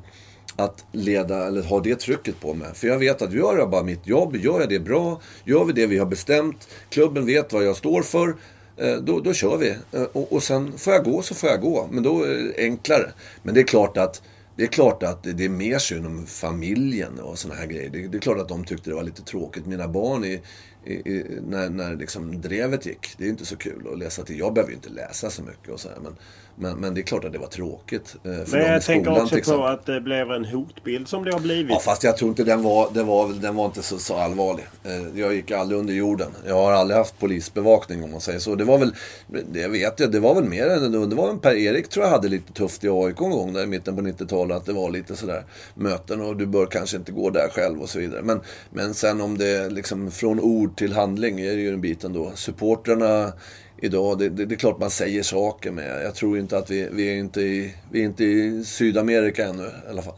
[0.56, 2.68] att leda eller ha det trycket på mig.
[2.74, 5.74] För jag vet att gör jag bara mitt jobb, gör jag det bra, gör vi
[5.74, 8.36] det vi har bestämt, klubben vet vad jag står för,
[8.78, 9.76] eh, då, då kör vi.
[9.92, 11.88] Eh, och, och sen får jag gå så får jag gå.
[11.92, 13.12] Men då är det enklare.
[13.44, 14.22] Men det är klart att
[14.56, 17.90] det är klart att det är mer synd om familjen och såna här grejer.
[17.90, 19.66] Det, det, är klart att de tyckte det var lite tråkigt.
[19.66, 20.42] Mina barn i,
[20.86, 23.16] i, i, när, när liksom drevet gick.
[23.18, 24.40] Det är inte så kul att läsa till.
[24.40, 26.16] Jag behöver ju inte läsa så mycket och så här, men,
[26.56, 28.16] men, men, det är klart att det var tråkigt.
[28.24, 31.72] Eh, men jag tänker också på att det blev en hotbild som det har blivit.
[31.72, 34.66] Ja, fast jag tror inte den var, den var, den var inte så, så allvarlig.
[34.84, 36.32] Eh, jag gick aldrig under jorden.
[36.48, 38.56] Jag har aldrig haft polisbevakning om man säger så.
[38.56, 38.96] Det var väl,
[39.28, 42.28] det vet jag, det var väl mer än, det var en Per-Erik tror jag hade
[42.28, 44.58] lite tufft i AIK en gång där i mitten på 90-talet.
[44.58, 45.44] Att det var lite sådär
[45.76, 48.22] möten och du bör kanske inte gå där själv och så vidare.
[48.22, 52.04] Men, men sen om det liksom från ord till handling är det ju en bit
[52.04, 52.32] ändå.
[52.36, 53.34] Supportrarna
[53.84, 54.20] idag.
[54.20, 57.10] Det, det, det, är klart man säger saker men jag tror inte att vi, vi,
[57.10, 60.16] är inte i, vi är inte i Sydamerika ännu i alla fall.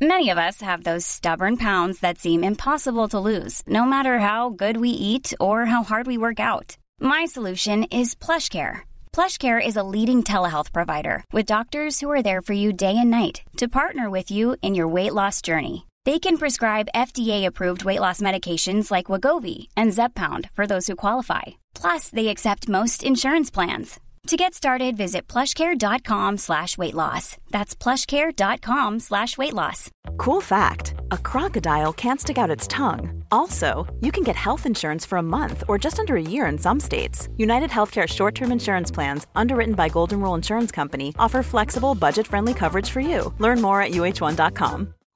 [0.00, 4.50] Many of us have those stubborn pounds that seem impossible to lose, no matter how
[4.50, 6.76] good we eat or how hard we work out.
[7.00, 8.88] My solution is plush care.
[9.12, 13.10] PlushCare is a leading telehealth provider with doctors who are there for you day and
[13.10, 15.87] night to partner with you in your weight loss journey.
[16.08, 21.42] They can prescribe FDA-approved weight loss medications like Wagovi and Zepbound for those who qualify.
[21.74, 24.00] Plus, they accept most insurance plans.
[24.28, 27.36] To get started, visit plushcare.com slash weight loss.
[27.50, 29.90] That's plushcare.com slash weight loss.
[30.16, 33.22] Cool fact, a crocodile can't stick out its tongue.
[33.30, 36.56] Also, you can get health insurance for a month or just under a year in
[36.56, 37.28] some states.
[37.36, 42.88] United Healthcare short-term insurance plans, underwritten by Golden Rule Insurance Company, offer flexible, budget-friendly coverage
[42.88, 43.34] for you.
[43.38, 44.94] Learn more at uh1.com.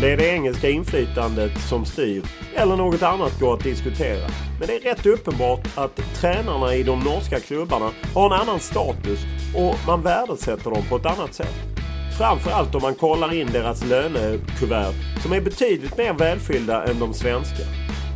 [0.00, 2.22] det är det engelska inflytandet som styr
[2.54, 4.28] eller något annat går att diskutera.
[4.58, 9.18] Men det är rätt uppenbart att tränarna i de norska klubbarna har en annan status
[9.56, 11.54] och man värdesätter dem på ett annat sätt.
[12.18, 17.62] Framförallt om man kollar in deras lönekuvert som är betydligt mer välfyllda än de svenska.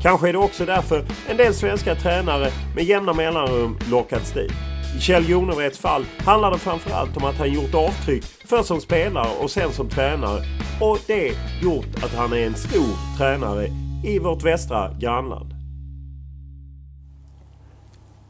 [0.02, 4.73] Kanske är det också därför en del svenska tränare med jämna mellanrum lockats dit.
[4.96, 9.28] I Kjell Jonevreds fall handlar det framförallt om att han gjort avtryck först som spelare
[9.40, 10.42] och sen som tränare.
[10.80, 11.32] Och det
[11.62, 13.68] gjort att han är en stor tränare
[14.04, 15.54] i vårt västra grannland.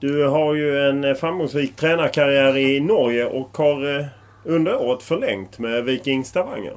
[0.01, 4.07] Du har ju en framgångsrik tränarkarriär i Norge och har eh,
[4.45, 6.77] under året förlängt med Viking Stavanger.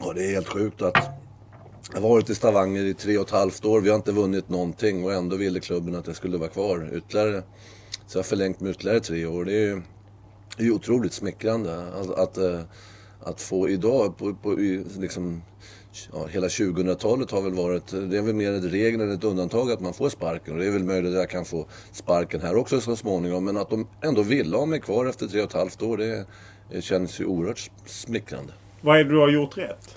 [0.00, 0.98] Ja, det är helt sjukt att
[1.94, 3.80] jag har varit i Stavanger i tre och ett halvt år.
[3.80, 7.42] Vi har inte vunnit någonting och ändå ville klubben att jag skulle vara kvar ytterligare.
[8.08, 9.44] Så jag har förlängt med ytterligare tre år.
[9.44, 9.82] Det är ju
[10.58, 12.66] det är otroligt smickrande alltså att, att,
[13.20, 14.52] att få idag, på, på
[14.98, 15.42] liksom,
[16.12, 19.70] ja, hela 2000-talet har väl varit, det är väl mer ett regel än ett undantag
[19.70, 20.54] att man får sparken.
[20.54, 23.44] Och det är väl möjligt att jag kan få sparken här också så småningom.
[23.44, 26.26] Men att de ändå ville ha mig kvar efter tre och ett halvt år, det,
[26.70, 28.52] det känns ju oerhört smickrande.
[28.80, 29.94] Vad är det du har gjort rätt?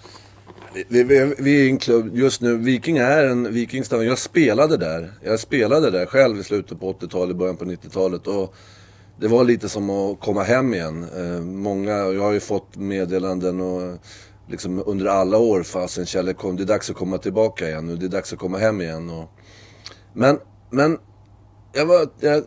[0.74, 4.04] Vi, vi, vi, är en klubb, just nu, Viking är en Vikingstad.
[4.04, 5.12] Jag spelade där.
[5.24, 8.28] Jag spelade där själv i slutet på 80-talet, början på 90-talet.
[8.28, 8.56] Och
[9.20, 11.08] det var lite som att komma hem igen.
[11.18, 13.98] Eh, många, jag har ju fått meddelanden och
[14.48, 17.96] liksom under alla år, fasen Kjelle kom, det är dags att komma tillbaka igen nu.
[17.96, 19.10] Det är dags att komma hem igen.
[19.10, 19.30] Och,
[20.14, 20.38] men,
[20.70, 20.98] men
[21.74, 22.44] jag var, jag,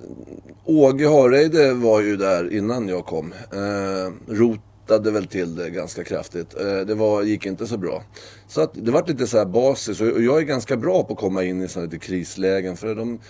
[0.64, 3.32] Åge Hareide var ju där innan jag kom.
[3.32, 6.60] Eh, Rot rättade väl till det ganska kraftigt.
[6.60, 8.02] Eh, det var, gick inte så bra.
[8.48, 11.18] Så att det var lite så här basis och jag är ganska bra på att
[11.18, 12.76] komma in i sådana lite krislägen.
[12.76, 13.20] För de,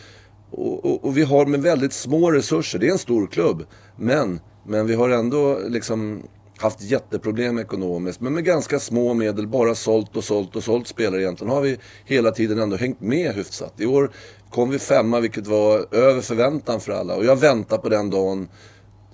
[0.50, 3.64] och, och, och, vi har med väldigt små resurser, det är en stor klubb.
[3.96, 6.22] Men, men vi har ändå liksom
[6.58, 8.20] haft jätteproblem ekonomiskt.
[8.20, 11.52] Men med ganska små medel, bara sålt och sålt och sålt spelare egentligen.
[11.52, 13.74] Har vi hela tiden ändå hängt med hyfsat.
[13.80, 14.10] I år
[14.50, 17.16] kom vi femma vilket var över förväntan för alla.
[17.16, 18.48] Och jag väntar på den dagen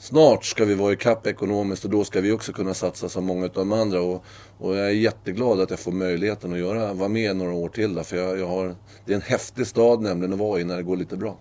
[0.02, 3.24] Snart ska vi vara i kapp ekonomiskt och då ska vi också kunna satsa som
[3.24, 4.00] många av de andra.
[4.00, 4.24] Och,
[4.58, 7.94] och jag är jätteglad att jag får möjligheten att göra, vara med några år till
[7.94, 8.02] där.
[8.02, 10.82] För jag, jag har, det är en häftig stad nämligen att vara i när det
[10.82, 11.38] går lite bra.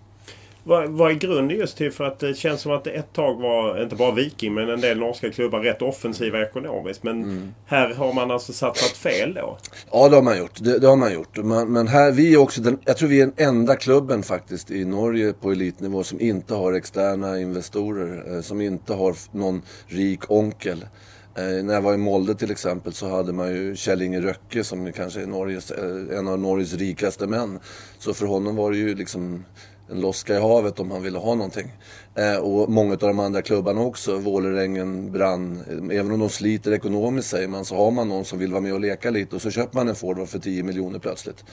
[0.64, 1.92] Vad, vad är grunden just till?
[1.92, 4.80] För att det känns som att det ett tag var, inte bara Viking, men en
[4.80, 7.02] del norska klubbar rätt offensiva ekonomiskt.
[7.02, 7.54] Men mm.
[7.66, 9.58] här har man alltså satsat fel då?
[9.92, 10.58] Ja, det har man gjort.
[10.60, 11.36] Det, det har man gjort.
[11.36, 14.70] Man, men här, vi är också den, jag tror vi är den enda klubben faktiskt
[14.70, 18.34] i Norge på elitnivå som inte har externa investorer.
[18.34, 20.84] Eh, som inte har någon rik onkel.
[21.34, 24.64] Eh, när jag var i Molde till exempel så hade man ju Kjell Inge Röcke
[24.64, 27.58] som kanske är Norges, eh, en av Norges rikaste män.
[27.98, 29.44] Så för honom var det ju liksom
[29.90, 31.72] en loska i havet om han ville ha någonting.
[32.14, 35.62] Eh, och många av de andra klubbarna också, Vålerengen, Brann,
[35.92, 38.74] även om de sliter ekonomiskt säger man, så har man någon som vill vara med
[38.74, 41.44] och leka lite och så köper man en forward för 10 miljoner plötsligt.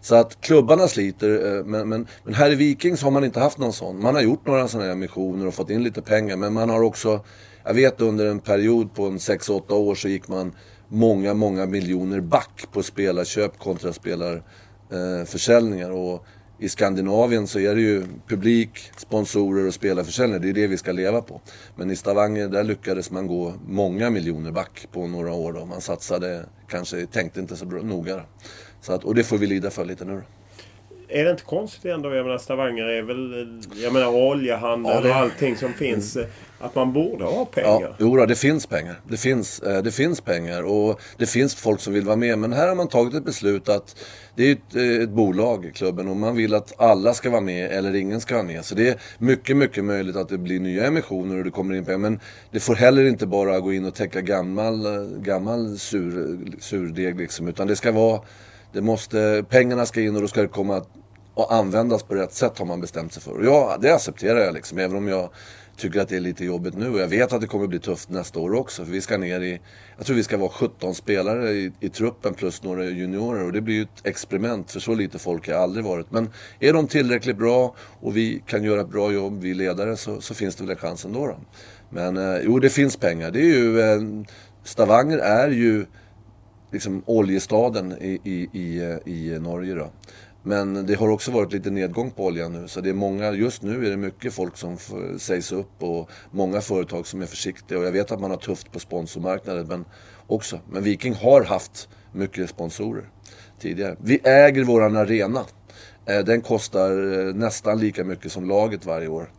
[0.00, 3.58] Så att klubbarna sliter, eh, men, men, men, här i Viking har man inte haft
[3.58, 4.02] någon sån.
[4.02, 6.82] Man har gjort några sådana här missioner och fått in lite pengar, men man har
[6.82, 7.20] också,
[7.64, 10.52] jag vet under en period på en 6-8 år så gick man
[10.88, 15.90] många, många miljoner back på spelarköp kontra spelarförsäljningar.
[15.90, 16.20] Eh,
[16.58, 20.40] i Skandinavien så är det ju publik, sponsorer och spelarförsäljning.
[20.40, 21.40] Det är det vi ska leva på.
[21.76, 25.52] Men i Stavanger där lyckades man gå många miljoner back på några år.
[25.52, 25.64] Då.
[25.64, 28.22] Man satsade, kanske tänkte inte så noga.
[28.80, 30.35] Så att, och det får vi lida för lite nu då.
[31.08, 32.14] Är det inte konstigt ändå?
[32.14, 33.60] Jag menar Stavanger är väl...
[33.82, 35.10] Jag menar oljehandel ja, det...
[35.10, 36.16] och allting som finns.
[36.16, 36.28] Mm.
[36.58, 37.80] Att man borde ha pengar.
[37.80, 39.00] Ja, jo, det finns pengar.
[39.08, 42.38] Det finns, eh, det finns pengar och det finns folk som vill vara med.
[42.38, 43.96] Men här har man tagit ett beslut att
[44.34, 47.70] det är ett, eh, ett bolag, klubben, och man vill att alla ska vara med
[47.70, 48.64] eller ingen ska vara med.
[48.64, 51.84] Så det är mycket, mycket möjligt att det blir nya emissioner och det kommer in
[51.84, 51.98] pengar.
[51.98, 57.18] Men det får heller inte bara gå in och täcka gammal, eh, gammal sur, surdeg
[57.18, 57.48] liksom.
[57.48, 58.20] Utan det ska vara
[58.76, 62.58] det måste, pengarna ska in och då ska det komma att användas på rätt sätt
[62.58, 63.38] har man bestämt sig för.
[63.38, 64.78] Och ja, det accepterar jag liksom.
[64.78, 65.30] Även om jag
[65.76, 66.90] tycker att det är lite jobbigt nu.
[66.90, 68.84] Och jag vet att det kommer bli tufft nästa år också.
[68.84, 69.60] För vi ska ner i,
[69.96, 73.44] jag tror vi ska vara 17 spelare i, i truppen plus några juniorer.
[73.44, 74.70] Och det blir ju ett experiment.
[74.70, 76.06] För så lite folk har jag aldrig varit.
[76.10, 80.20] Men är de tillräckligt bra och vi kan göra ett bra jobb, vi ledare, så,
[80.20, 81.26] så finns det väl en chans ändå.
[81.26, 81.36] Då.
[81.90, 83.30] Men eh, jo, det finns pengar.
[83.30, 84.00] Det är ju, eh,
[84.64, 85.86] Stavanger är ju
[86.76, 89.74] liksom oljestaden i, i, i, eh, i Norge.
[89.74, 89.90] Då.
[90.42, 92.68] Men det har också varit lite nedgång på oljan nu.
[92.68, 94.76] Så det är många, just nu är det mycket folk som
[95.18, 97.78] sägs upp och många företag som är försiktiga.
[97.78, 99.84] Och jag vet att man har tufft på sponsormarknaden men
[100.26, 100.60] också.
[100.70, 103.08] Men Viking har haft mycket sponsorer
[103.60, 103.96] tidigare.
[104.00, 105.44] Vi äger våran arena.
[106.06, 109.30] Eh, den kostar eh, nästan lika mycket som laget varje år.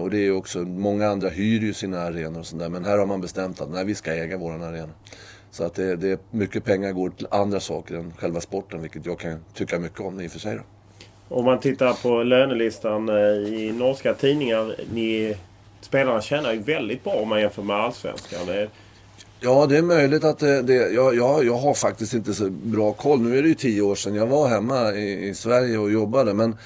[0.00, 2.68] Och det är också, många andra hyr ju sina arenor och sådär.
[2.68, 4.92] Men här har man bestämt att nej, vi ska äga våran arena.
[5.54, 9.18] Så att det, det mycket pengar går till andra saker än själva sporten, vilket jag
[9.18, 10.56] kan tycka mycket om i och för sig.
[10.56, 10.62] Då.
[11.36, 13.14] Om man tittar på lönelistan eh,
[13.54, 14.76] i norska tidningar.
[14.92, 15.36] Ni
[15.80, 18.68] spelarna tjänar ju väldigt bra om man jämför med allsvenskan.
[19.40, 20.62] Ja, det är möjligt att det...
[20.62, 23.20] det jag, jag, jag har faktiskt inte så bra koll.
[23.20, 26.34] Nu är det ju tio år sedan jag var hemma i, i Sverige och jobbade.
[26.34, 26.56] Men,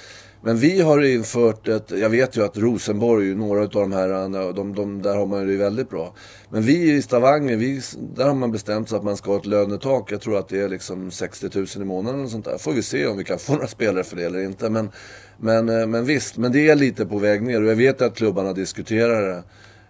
[0.42, 1.90] men vi har infört ett...
[1.90, 4.08] Jag vet ju att Rosenborg, några av de här,
[4.52, 6.14] de, de, där har man det väldigt bra.
[6.50, 7.80] Men vi i Stavanger, vi,
[8.16, 10.12] där har man bestämt sig att man ska ha ett lönetak.
[10.12, 12.58] Jag tror att det är liksom 60 000 i månaden och sånt där.
[12.58, 14.70] Får vi se om vi kan få några spelare för det eller inte.
[14.70, 14.90] Men,
[15.36, 17.62] men, eh, men visst, men det är lite på väg ner.
[17.62, 19.42] Och jag vet att klubbarna diskuterar det.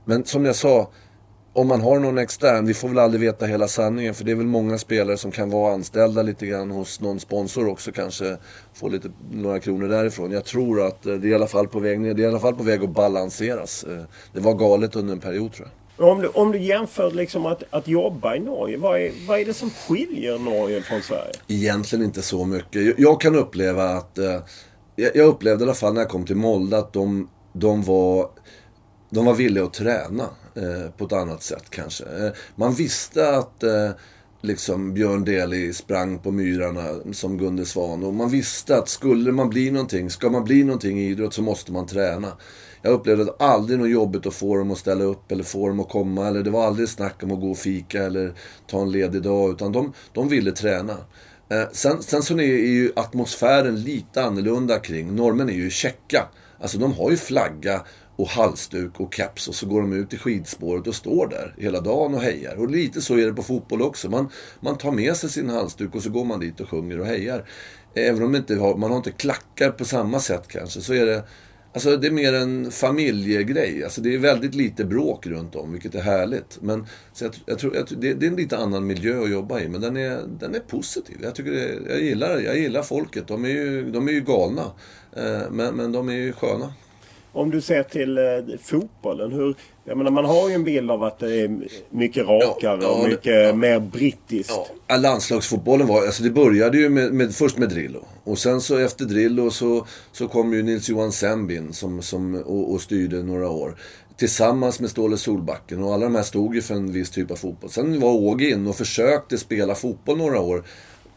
[0.05, 0.91] Men som jag sa
[1.59, 4.37] om man har någon extern, vi får väl aldrig veta hela sanningen för det är
[4.37, 8.37] väl många spelare som kan vara anställda lite grann hos någon sponsor också kanske.
[8.75, 10.33] Få lite, några kronor därifrån.
[10.33, 12.29] Jag tror att eh, det är i alla fall på väg ner, det är i
[12.29, 13.85] alla fall på väg att balanseras.
[13.85, 14.03] Eh,
[14.33, 16.09] det var galet under en period tror jag.
[16.09, 19.45] Om du, om du jämför liksom att, att jobba i Norge, vad är, vad är
[19.45, 21.33] det som skiljer Norge från Sverige?
[21.49, 22.87] Egentligen inte så mycket.
[22.87, 24.41] Jag, jag kan uppleva att, eh,
[24.97, 28.29] jag, jag upplevde i alla fall när jag kom till Molde att de, de var
[29.11, 32.05] de var villiga att träna eh, på ett annat sätt kanske.
[32.05, 33.91] Eh, man visste att eh,
[34.41, 38.05] liksom Björn Deli sprang på myrarna som Gunde Svan.
[38.05, 41.43] Och man visste att skulle man bli någonting, ska man bli någonting i idrott så
[41.43, 42.33] måste man träna.
[42.83, 45.89] Jag upplevde aldrig något jobbigt att få dem att ställa upp eller få dem att
[45.89, 46.27] komma.
[46.27, 48.35] Eller det var aldrig snack om att gå och fika eller
[48.67, 49.51] ta en ledig dag.
[49.51, 50.97] Utan de, de ville träna.
[51.51, 55.17] Eh, sen, sen så är ju atmosfären lite annorlunda kring.
[55.17, 56.29] Norrmän är ju checka.
[56.61, 57.81] Alltså de har ju flagga
[58.19, 61.81] och halsduk och keps och så går de ut i skidspåret och står där hela
[61.81, 62.57] dagen och hejar.
[62.57, 64.11] Och lite så är det på fotboll också.
[64.11, 64.29] Man,
[64.61, 67.45] man tar med sig sin halsduk och så går man dit och sjunger och hejar.
[67.95, 71.25] Även om inte har, man har inte klackar på samma sätt kanske så är det
[71.73, 73.85] Alltså det är mer en familjegrej.
[73.85, 76.59] Alltså det är väldigt lite bråk runt om, vilket är härligt.
[76.63, 79.61] Men så jag, jag tror, jag, det, det, är en lite annan miljö att jobba
[79.61, 81.17] i, men den är, den är positiv.
[81.23, 83.29] Jag, tycker det, jag, gillar, jag gillar folket.
[83.29, 84.65] De är ju, de är ju galna.
[85.17, 86.73] Eh, men, men de är ju sköna.
[87.33, 88.25] Om du ser till eh,
[88.63, 89.33] fotbollen.
[89.33, 89.55] Hur,
[89.85, 92.89] jag menar, man har ju en bild av att det är mycket rakare ja, ja,
[92.89, 93.53] och mycket ja.
[93.53, 94.53] mer brittiskt.
[94.87, 94.97] Ja.
[94.97, 98.05] Landslagsfotbollen var, alltså det började ju med, med, först med Drillo.
[98.25, 102.81] Och sen så efter Drillo så, så kom ju Nils-Johan Sembin som, som, och, och
[102.81, 103.77] styrde några år
[104.19, 105.83] tillsammans med Ståle Solbacken.
[105.83, 107.71] Och alla de här stod ju för en viss typ av fotboll.
[107.71, 110.65] Sen var Åge in och försökte spela fotboll några år.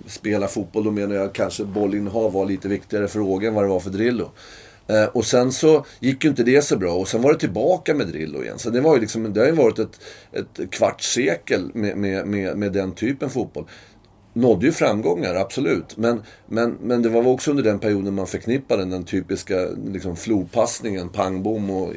[0.07, 3.67] Spela fotboll, då menar jag kanske bollinnehav var lite viktigare för Åge än vad det
[3.67, 4.31] var för Drillo.
[4.87, 7.93] Eh, och sen så gick ju inte det så bra och sen var det tillbaka
[7.93, 8.59] med Drillo igen.
[8.59, 9.99] Så det, var ju liksom, det har ju varit ett,
[10.31, 13.65] ett kvarts sekel med, med, med, med den typen fotboll.
[14.33, 15.97] Nådde ju framgångar, absolut.
[15.97, 21.09] Men, men, men det var också under den perioden man förknippade den typiska liksom, flopassningen,
[21.09, 21.93] pang bom och...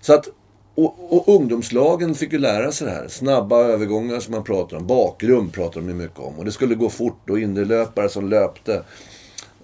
[0.00, 0.28] Så att,
[0.74, 3.08] och, och ungdomslagen fick ju lära sig det här.
[3.08, 4.86] Snabba övergångar som man pratar om.
[4.86, 6.38] Bakrum pratar de ju mycket om.
[6.38, 8.82] Och det skulle gå fort och innerlöpare som löpte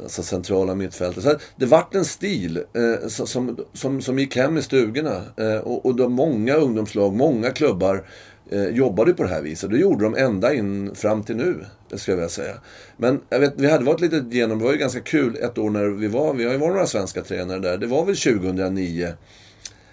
[0.02, 1.24] alltså centrala mittfältet.
[1.24, 5.22] Så det vart en stil eh, som, som, som gick hem i stugorna.
[5.36, 8.06] Eh, och, och de många ungdomslag, många klubbar
[8.50, 9.70] eh, jobbade på det här viset.
[9.70, 12.54] Det gjorde de ända in fram till nu, skulle jag vilja säga.
[12.96, 15.70] Men jag vet, vi hade varit lite genom, det var ju ganska kul ett år
[15.70, 17.78] när vi var, vi har ju varit några svenska tränare där.
[17.78, 19.08] Det var väl 2009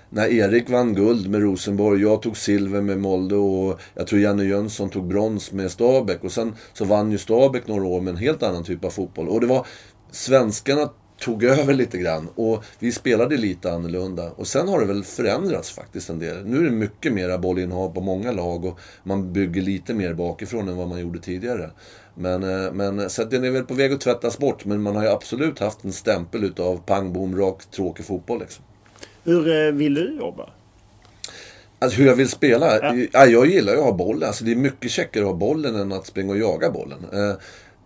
[0.09, 4.43] när Erik vann guld med Rosenborg, jag tog silver med Molde och jag tror Janne
[4.43, 6.23] Jönsson tog brons med Stabäck.
[6.23, 9.29] Och sen så vann ju Stabäck några år med en helt annan typ av fotboll.
[9.29, 9.65] Och det var,
[10.11, 10.89] svenskarna
[11.19, 14.31] tog över lite grann och vi spelade lite annorlunda.
[14.31, 16.45] Och sen har det väl förändrats faktiskt en del.
[16.45, 20.69] Nu är det mycket mera bollinnehav på många lag och man bygger lite mer bakifrån
[20.69, 21.69] än vad man gjorde tidigare.
[22.15, 25.03] Men, eh, men så den är väl på väg att tvättas bort, men man har
[25.03, 28.63] ju absolut haft en stämpel utav pang, bom, rak, tråkig fotboll liksom.
[29.23, 30.49] Hur eh, vill du jobba?
[31.79, 32.79] Alltså hur jag vill spela?
[32.81, 32.95] Ja.
[33.11, 34.27] ja jag gillar ju att ha bollen.
[34.27, 37.05] Alltså det är mycket käckare att ha bollen än att springa och jaga bollen.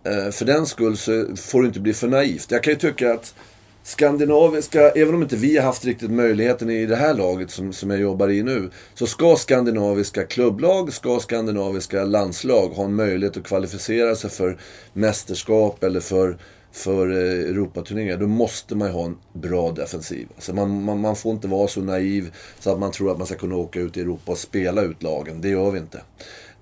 [0.04, 2.50] Eh, för den skull så får det inte bli för naivt.
[2.50, 3.34] Jag kan ju tycka att
[3.82, 7.90] skandinaviska, även om inte vi har haft riktigt möjligheten i det här laget som, som
[7.90, 13.44] jag jobbar i nu, så ska skandinaviska klubblag, ska skandinaviska landslag ha en möjlighet att
[13.44, 14.58] kvalificera sig för
[14.92, 16.38] mästerskap eller för,
[16.72, 18.16] för eh, Europaturneringar.
[18.16, 20.28] Då måste man ju ha en bra defensiv.
[20.34, 23.26] Alltså man, man, man får inte vara så naiv så att man tror att man
[23.26, 25.40] ska kunna åka ut i Europa och spela ut lagen.
[25.40, 26.00] Det gör vi inte.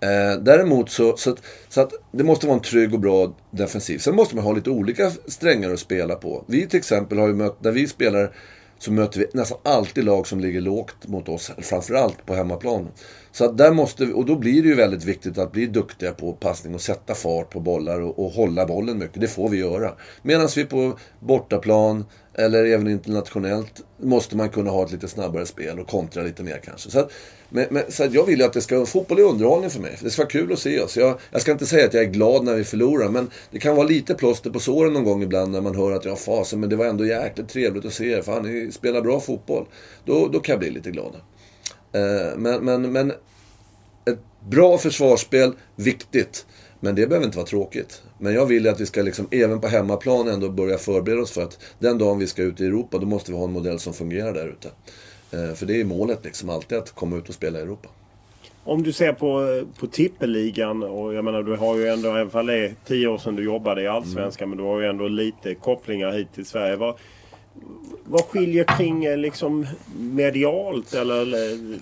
[0.00, 3.98] Eh, däremot så, så, att, så att det måste vara en trygg och bra defensiv.
[3.98, 6.44] Sen måste man ha lite olika strängar att spela på.
[6.46, 8.32] Vi till exempel har ju mött, när vi spelar
[8.78, 11.52] så möter vi nästan alltid lag som ligger lågt mot oss.
[11.58, 12.88] Framförallt på hemmaplan.
[13.32, 16.12] Så att där måste vi, och då blir det ju väldigt viktigt att bli duktiga
[16.12, 19.20] på passning och sätta fart på bollar och, och hålla bollen mycket.
[19.20, 19.92] Det får vi göra.
[20.22, 25.78] Medan vi på bortaplan eller även internationellt måste man kunna ha ett lite snabbare spel
[25.78, 26.90] och kontra lite mer kanske.
[26.90, 27.12] Så, att,
[27.50, 29.98] men, men, så att jag vill ju att det ska, fotboll är underhållning för mig.
[30.02, 30.96] Det ska vara kul att se oss.
[30.96, 33.76] Jag, jag, ska inte säga att jag är glad när vi förlorar, men det kan
[33.76, 36.60] vara lite plåster på såren någon gång ibland när man hör att jag har fasen,
[36.60, 38.22] men det var ändå jäkligt trevligt att se er.
[38.22, 39.66] Fan, ni spelar bra fotboll.
[40.04, 41.14] Då, då kan jag bli lite glad.
[41.92, 43.10] Eh, men, men, men
[44.04, 46.46] ett bra försvarsspel, viktigt.
[46.80, 48.02] Men det behöver inte vara tråkigt.
[48.18, 51.42] Men jag vill att vi ska liksom, även på hemmaplan ändå börja förbereda oss för
[51.42, 53.94] att den dagen vi ska ut i Europa, då måste vi ha en modell som
[53.94, 54.68] fungerar där ute.
[55.32, 57.88] Eh, för det är målet liksom, alltid att komma ut och spela i Europa.
[58.64, 62.46] Om du ser på, på tippeligan och jag menar du har ju ändå, även om
[62.46, 64.56] det är tio år sedan du jobbade i Allsvenskan, mm.
[64.56, 66.76] men du har ju ändå lite kopplingar hit till Sverige.
[66.76, 66.94] Vad,
[68.10, 71.26] vad skiljer kring eh, liksom medialt eller?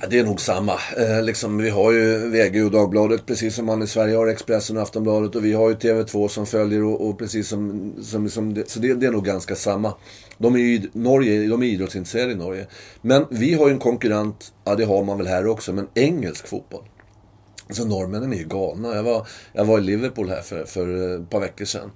[0.00, 0.72] Ja, det är nog samma.
[0.72, 4.76] Eh, liksom, vi har ju VG och Dagbladet precis som man i Sverige har Expressen
[4.76, 8.54] och Aftonbladet och vi har ju TV2 som följer och, och precis som, som, som
[8.54, 9.94] det, så det, det, är nog ganska samma.
[10.38, 12.66] De är ju Norge, de är idrottsintresserade i Norge.
[13.00, 16.48] Men vi har ju en konkurrent, ja det har man väl här också, men engelsk
[16.48, 16.84] fotboll.
[17.68, 18.94] Alltså norrmännen är ju galna.
[18.94, 21.90] Jag var, jag var i Liverpool här för, för eh, ett par veckor sedan.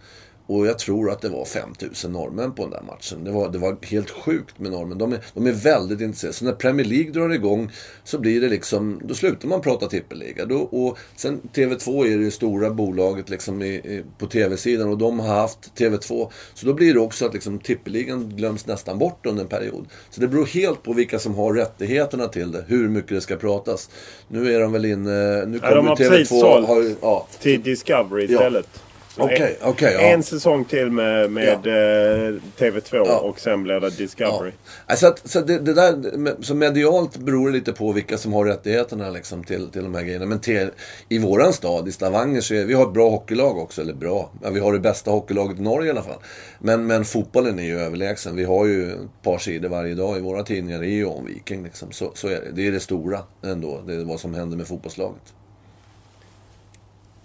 [0.53, 3.24] Och jag tror att det var 5000 norrmän på den där matchen.
[3.24, 4.98] Det var, det var helt sjukt med norrmän.
[4.98, 6.34] De är, de är väldigt intresserade.
[6.34, 7.70] Så när Premier League drar igång
[8.05, 10.46] så blir det liksom, då slutar man prata tippeliga.
[10.46, 15.20] Då, och sen TV2 är det stora bolaget liksom i, i, på TV-sidan och de
[15.20, 16.30] har haft TV2.
[16.55, 19.86] Så då blir det också att liksom tippeligan glöms nästan bort under en period.
[20.11, 23.36] Så det beror helt på vilka som har rättigheterna till det, hur mycket det ska
[23.36, 23.90] pratas.
[24.28, 26.09] Nu är de väl inne, nu kommer ja, de har TV2...
[26.09, 28.68] Precis sålt ja, till Discovery istället.
[28.72, 28.88] Ja.
[29.18, 30.00] Okay, okay, ja.
[30.00, 31.70] En säsong till med, med ja.
[31.70, 33.18] Eh, TV2 ja.
[33.18, 34.52] och sen blir det Discovery.
[34.86, 34.96] Ja.
[34.96, 38.44] Så, att, så det, det, där, så medialt beror det lite på vilka som har
[38.44, 40.26] rättigheterna liksom, till, till de här grejerna.
[40.26, 40.70] Men till,
[41.08, 43.80] i våran stad, i Stavanger, så är vi har ett bra hockeylag också.
[43.80, 46.18] Eller bra, vi har det bästa hockeylaget i Norge i alla fall.
[46.58, 48.36] Men, men fotbollen är ju överlägsen.
[48.36, 50.80] Vi har ju ett par sidor varje dag i våra tidningar.
[50.80, 51.92] Det är ju om Viking liksom.
[51.92, 52.50] Så, så är det.
[52.54, 53.82] Det är det stora ändå.
[53.86, 55.22] Det är vad som händer med fotbollslaget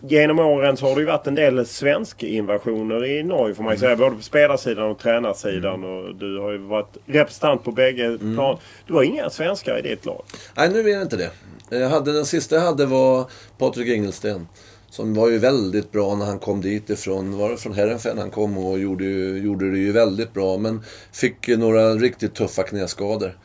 [0.01, 3.73] genom åren så har det ju varit en del svenska invasioner i Norge får man
[3.73, 3.95] ju säga.
[3.95, 5.83] Både på spelarsidan och tränarsidan.
[5.83, 5.89] Mm.
[5.89, 8.35] Och du har ju varit representant på bägge mm.
[8.35, 8.57] plan.
[8.87, 10.23] Du har inga svenskar i ditt lag?
[10.57, 11.31] Nej, nu är det inte det.
[11.69, 13.25] Jag hade, den sista jag hade var
[13.57, 14.47] Patrik Engelsten.
[14.89, 18.31] Som var ju väldigt bra när han kom dit ifrån, var det från Herrenfen han
[18.31, 19.05] kom och gjorde,
[19.37, 20.57] gjorde det ju väldigt bra.
[20.57, 23.37] Men fick några riktigt tuffa knäskador.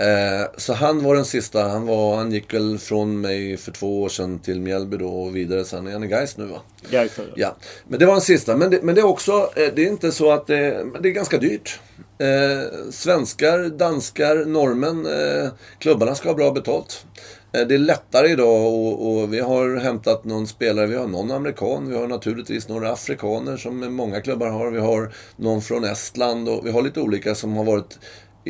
[0.00, 1.68] Eh, så han var den sista.
[1.68, 5.36] Han, var, han gick väl från mig för två år sedan till Mjällby då och
[5.36, 5.86] vidare sen.
[5.86, 6.60] Är han i Gais nu va?
[6.90, 7.56] Gais ja.
[7.88, 8.56] Men det var den sista.
[8.56, 11.12] Men det, men det är också, eh, det är inte så att det, det är
[11.12, 11.80] ganska dyrt.
[12.18, 17.06] Eh, svenskar, danskar, norrmän, eh, klubbarna ska ha bra betalt.
[17.52, 20.86] Eh, det är lättare idag och, och, vi har hämtat någon spelare.
[20.86, 24.70] Vi har någon amerikan, vi har naturligtvis några afrikaner som många klubbar har.
[24.70, 27.98] Vi har någon från Estland och vi har lite olika som har varit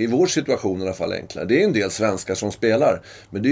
[0.03, 1.44] i vår situation i alla fall enklare.
[1.44, 3.01] Det är en del svenskar som spelar.
[3.30, 3.48] Men det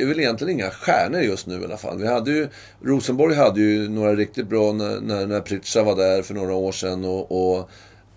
[0.00, 1.98] är, väl egentligen inga stjärnor just nu i alla fall.
[1.98, 2.48] Vi hade ju,
[2.84, 6.72] Rosenborg hade ju några riktigt bra när, när, när Pritcha var där för några år
[6.72, 7.04] sedan.
[7.04, 7.58] Och, och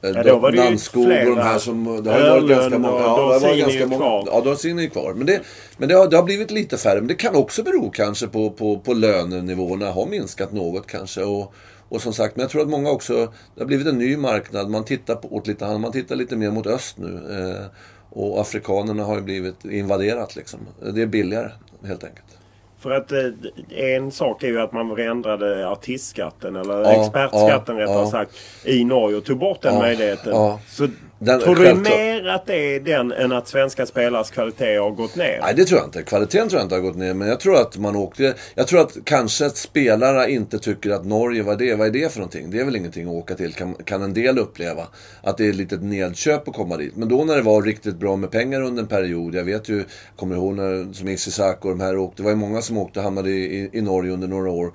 [0.01, 2.03] eh, Ja, då var det Landskog och de här som...
[2.03, 3.01] Det har ju varit ganska många.
[3.01, 4.01] Ja, det var ganska många.
[4.01, 4.30] Kvar.
[4.32, 5.14] Ja, Dorsin är kvar.
[5.14, 5.41] Men, det,
[5.78, 6.99] men det, har, det har blivit lite färre.
[6.99, 9.91] Men det kan också bero kanske på, på, på lönenivåerna.
[9.91, 11.22] Har minskat något kanske.
[11.22, 11.53] Och,
[11.90, 14.70] och som sagt, men jag tror att många också, det har blivit en ny marknad.
[14.70, 17.22] Man tittar på, åt lite, man tittar lite mer mot öst nu.
[17.30, 17.66] Eh,
[18.10, 20.60] och afrikanerna har ju blivit invaderat liksom.
[20.94, 21.50] Det är billigare
[21.84, 22.38] helt enkelt.
[22.80, 23.20] För att eh,
[23.70, 28.12] en sak är ju att man ändrade artistskatten eller ja, expertskatten ja, rättare ja.
[28.12, 28.32] sagt
[28.64, 30.34] i Norge och tog bort den möjligheten.
[30.68, 30.88] Så
[31.20, 35.16] den, tror du mer att det är den än att svenska spelares kvalitet har gått
[35.16, 35.39] ner?
[35.41, 36.03] Nej, det tror jag inte.
[36.03, 37.13] Kvaliteten tror jag inte har gått ner.
[37.13, 38.34] Men jag tror att man åkte...
[38.55, 41.91] Jag tror att kanske att spelarna inte tycker att Norge, vad är det, vad är
[41.91, 42.51] det för någonting?
[42.51, 44.88] Det är väl ingenting att åka till, kan, kan en del uppleva.
[45.22, 46.95] Att det är ett litet nedköp att komma dit.
[46.95, 49.36] Men då när det var riktigt bra med pengar under en period.
[49.36, 49.84] Jag vet ju,
[50.16, 52.22] kommer ihåg när som Isisak och de här åkte.
[52.22, 54.72] Det var ju många som åkte och hamnade i, i, i Norge under några år.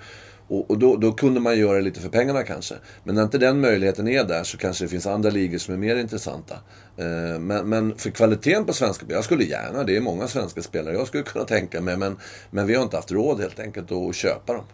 [0.50, 2.74] Och, och då, då, kunde man göra lite för pengarna kanske.
[3.04, 5.78] Men när inte den möjligheten är där så kanske det finns andra ligor som är
[5.78, 6.54] mer intressanta.
[6.96, 10.94] Eh, men, men, för kvaliteten på svenska jag skulle gärna, det är många svenska spelare
[10.94, 11.96] jag skulle kunna tänka mig.
[11.96, 12.16] Men,
[12.50, 14.64] men vi har inte haft råd helt enkelt att köpa dem.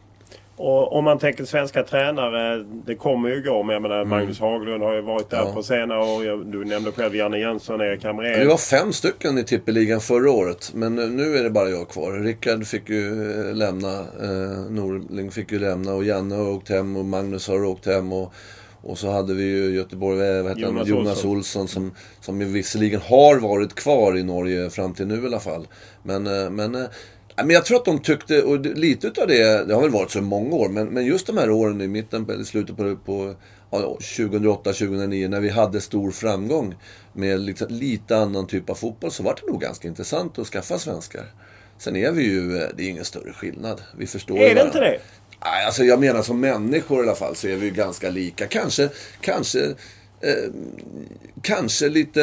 [0.59, 3.63] Och om man tänker svenska tränare, det kommer ju gå.
[3.63, 4.09] Men jag menar, mm.
[4.09, 5.53] Magnus Haglund har ju varit där ja.
[5.55, 6.45] på senare år.
[6.45, 8.41] Du nämnde själv Janne Jönsson, Erik Hamrén.
[8.41, 10.71] Det var fem stycken i tippeligan förra året.
[10.75, 12.13] Men nu är det bara jag kvar.
[12.13, 13.99] Rickard fick ju eh, lämna.
[14.01, 15.95] Eh, Norling fick ju lämna.
[15.95, 18.13] Och Janne har åkt hem och Magnus har åkt hem.
[18.13, 18.33] Och,
[18.83, 20.99] och så hade vi ju Göteborg, vad heter Jonas, han?
[20.99, 21.31] Jonas Olsson.
[21.31, 25.67] Olsson som, som visserligen har varit kvar i Norge fram till nu i alla fall.
[26.03, 26.87] Men, eh, men eh,
[27.37, 30.23] men jag tror att de tyckte, och lite utav det, det har väl varit så
[30.23, 33.35] många år, men, men just de här åren i mitten, i slutet på, på
[33.71, 36.75] ja, 2008-2009 när vi hade stor framgång
[37.13, 40.79] med liksom, lite annan typ av fotboll så var det nog ganska intressant att skaffa
[40.79, 41.25] svenskar.
[41.79, 43.83] Sen är vi ju, det är ingen större skillnad.
[43.99, 44.99] Vi förstår Är det inte det?
[45.45, 48.47] Nej, alltså jag menar som människor i alla fall så är vi ju ganska lika.
[48.47, 48.89] Kanske,
[49.21, 49.75] kanske
[50.21, 50.51] Eh,
[51.43, 52.23] kanske lite,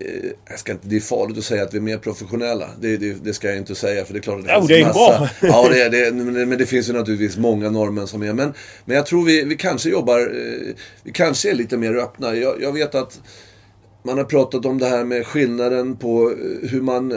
[0.00, 2.68] eh, jag ska inte, det är farligt att säga att vi är mer professionella.
[2.80, 4.80] Det, det, det ska jag inte säga för det är klart att det oh, det
[4.80, 5.18] är massa.
[5.18, 5.28] bra.
[5.42, 6.12] ja, det, det,
[6.46, 8.32] men, det finns ju naturligtvis många norrmän som är.
[8.32, 8.52] Men,
[8.84, 12.34] men jag tror vi, vi kanske jobbar, eh, vi kanske är lite mer öppna.
[12.34, 13.20] Jag, jag vet att
[14.02, 17.14] man har pratat om det här med skillnaden på hur man...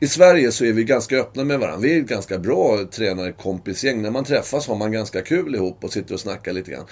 [0.00, 1.80] I Sverige så är vi ganska öppna med varandra.
[1.80, 4.02] Vi är ett ganska bra tränarkompisgäng.
[4.02, 6.84] När man träffas har man ganska kul ihop och sitter och snackar lite grann.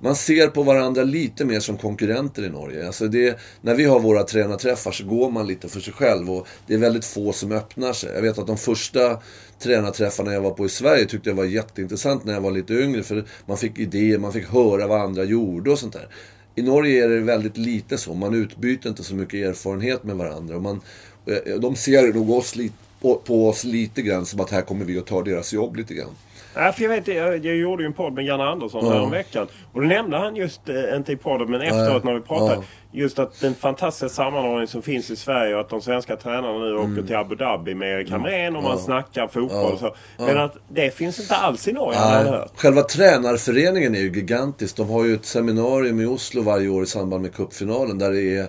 [0.00, 2.86] Man ser på varandra lite mer som konkurrenter i Norge.
[2.86, 6.46] Alltså det, när vi har våra tränarträffar så går man lite för sig själv och
[6.66, 8.10] det är väldigt få som öppnar sig.
[8.14, 9.18] Jag vet att de första
[9.58, 13.02] tränarträffarna jag var på i Sverige tyckte jag var jätteintressant när jag var lite yngre.
[13.02, 16.08] För man fick idéer, man fick höra vad andra gjorde och sånt där.
[16.54, 18.14] I Norge är det väldigt lite så.
[18.14, 20.56] Man utbyter inte så mycket erfarenhet med varandra.
[20.56, 20.80] Och man,
[21.26, 24.84] eh, de ser nog oss lite, på, på oss lite grann som att här kommer
[24.84, 26.14] vi att ta deras jobb lite grann.
[26.54, 29.06] Ja, för jag, vet, jag, jag gjorde ju en podd med Janne Andersson ja.
[29.06, 32.54] veckan Och då nämnde han just, eh, inte i podden men efteråt när vi pratade.
[32.54, 32.62] Ja.
[32.92, 36.70] Just att den fantastiska sammanhållning som finns i Sverige och att de svenska tränarna nu
[36.70, 36.92] mm.
[36.92, 39.94] åker till Abu Dhabi med Erik Hamrén och man snackar fotboll och så.
[40.18, 42.52] Men att det finns inte alls i Norge jag hört.
[42.56, 44.76] Själva tränarföreningen är ju gigantisk.
[44.76, 48.36] De har ju ett seminarium i Oslo varje år i samband med cupfinalen där det
[48.36, 48.48] är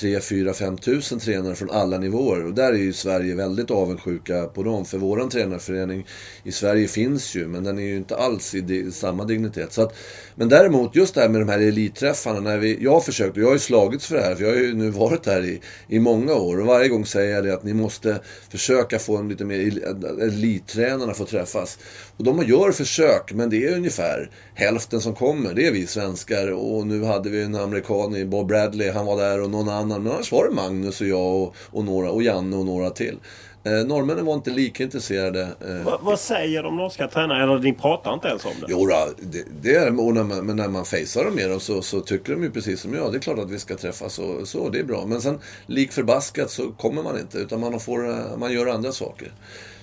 [0.00, 2.44] 3, 4, 5 tusen tränare från alla nivåer.
[2.44, 4.84] Och där är ju Sverige väldigt avundsjuka på dem.
[4.84, 6.06] För våran tränarförening
[6.42, 9.72] i Sverige finns ju, men den är ju inte alls i samma dignitet.
[9.72, 9.96] Så att,
[10.38, 12.40] men däremot, just det här med de här elitträffarna.
[12.40, 14.50] När vi, jag har försökt, och jag har ju slagits för det här, för jag
[14.50, 16.60] har ju nu varit här i, i många år.
[16.60, 18.20] Och varje gång säger jag det att ni måste
[18.50, 19.58] försöka få en lite mer,
[20.22, 21.78] elittränarna få träffas.
[22.16, 25.54] Och de gör försök, men det är ungefär hälften som kommer.
[25.54, 26.52] Det är vi svenskar.
[26.52, 30.02] Och nu hade vi en amerikan i Bob Bradley, han var där och någon annan.
[30.02, 33.18] Men annars var det Magnus och jag och, och, några, och Janne och några till.
[33.66, 35.48] Eh, norrmännen var inte lika intresserade.
[35.68, 35.84] Eh.
[35.84, 37.42] Va, vad säger de norska tränarna?
[37.42, 38.66] Eller ni pratar inte ens om det?
[38.68, 41.82] Jo, det, det är och när man, Men när man facear dem med dem så,
[41.82, 43.12] så, tycker de ju precis som jag.
[43.12, 45.06] Det är klart att vi ska träffas och så, det är bra.
[45.06, 47.38] Men sen lik förbaskat så kommer man inte.
[47.38, 49.32] Utan man, får, eh, man gör andra saker.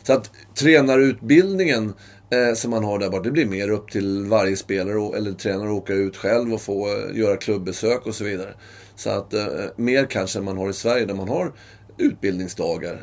[0.03, 1.93] Så att tränarutbildningen
[2.29, 3.23] eh, som man har där borta.
[3.23, 6.87] Det blir mer upp till varje spelare eller tränare att åka ut själv och få
[6.87, 8.53] eh, göra klubbbesök och så vidare.
[8.95, 11.51] Så att eh, mer kanske än man har i Sverige där man har
[11.97, 12.97] utbildningsdagar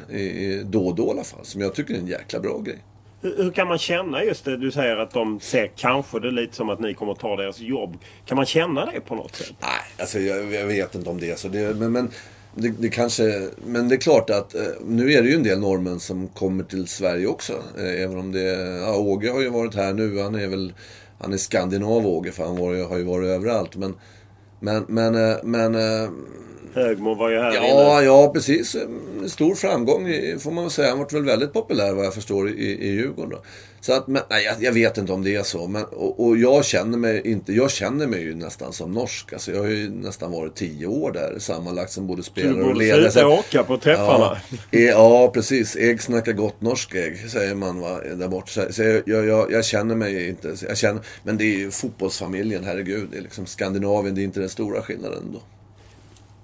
[0.65, 1.45] då och då i alla fall.
[1.45, 2.79] Som jag tycker är en jäkla bra grej.
[3.23, 4.57] Hur, hur, kan man känna just det?
[4.57, 7.61] Du säger att de ser kanske det lite som att ni kommer att ta deras
[7.61, 7.99] jobb.
[8.27, 9.53] Kan man känna det på något sätt?
[9.61, 11.49] Nej, alltså jag, jag vet inte om det är så.
[11.49, 12.11] Det, men, men
[12.55, 15.61] det, det, kanske, men det är klart att eh, nu är det ju en del
[15.61, 17.53] norrmän som kommer till Sverige också.
[17.79, 20.19] Eh, även om det, ja, Åge har ju varit här nu.
[20.19, 20.73] Han är väl,
[21.19, 23.77] han är skandinav Åge för han var, har ju varit överallt.
[23.77, 23.95] Men,
[24.61, 25.75] men, men, eh, men
[26.75, 28.07] Högmo var ju här Ja, inne.
[28.07, 28.77] ja precis.
[29.27, 30.07] Stor framgång
[30.39, 30.89] får man väl säga.
[30.89, 33.31] Han var väl väldigt populär vad jag förstår i, i Djurgården.
[33.31, 33.43] Då.
[33.81, 35.67] Så att, men, nej, jag, jag, vet inte om det är så.
[35.67, 39.33] Men, och, och, jag känner mig inte, jag känner mig ju nästan som norsk.
[39.33, 42.97] Alltså, jag har ju nästan varit tio år där sammanlagt som både spelare och ledare.
[42.97, 44.37] Du borde sluta åka på träffarna.
[44.71, 45.77] Ja, ja, precis.
[45.77, 48.73] Ägg snackar gott norsk ägg, säger man va, där borta.
[48.73, 52.65] Så jag, jag, jag, jag, känner mig inte, jag känner, men det är ju fotbollsfamiljen,
[52.65, 53.09] herregud.
[53.13, 55.41] Det är liksom Skandinavien, det är inte den stora skillnaden då.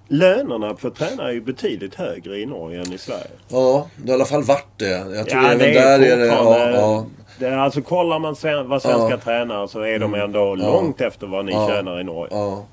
[0.08, 3.30] Lönerna för tränare är ju betydligt högre i Norge än i Sverige.
[3.48, 4.88] Ja, det har i alla fall varit det.
[4.88, 6.26] Jag tror ja, även det är där är det...
[6.26, 7.06] Ja, ja.
[7.38, 9.18] Det är alltså kollar man sven, vad svenska ja.
[9.18, 10.20] tränare så är de mm.
[10.20, 11.68] ändå långt efter vad ni ja.
[11.68, 12.34] tjänar i Norge.
[12.36, 12.66] Ja.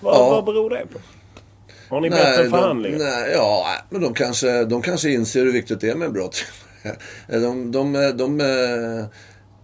[0.00, 0.30] Vad, ja.
[0.30, 0.98] vad beror det på?
[1.94, 2.98] Har ni nej, bättre förhandlingar?
[2.98, 6.30] nej, ja, men de kanske, de kanske inser hur viktigt det är med en bra
[7.26, 8.40] de, de, de, de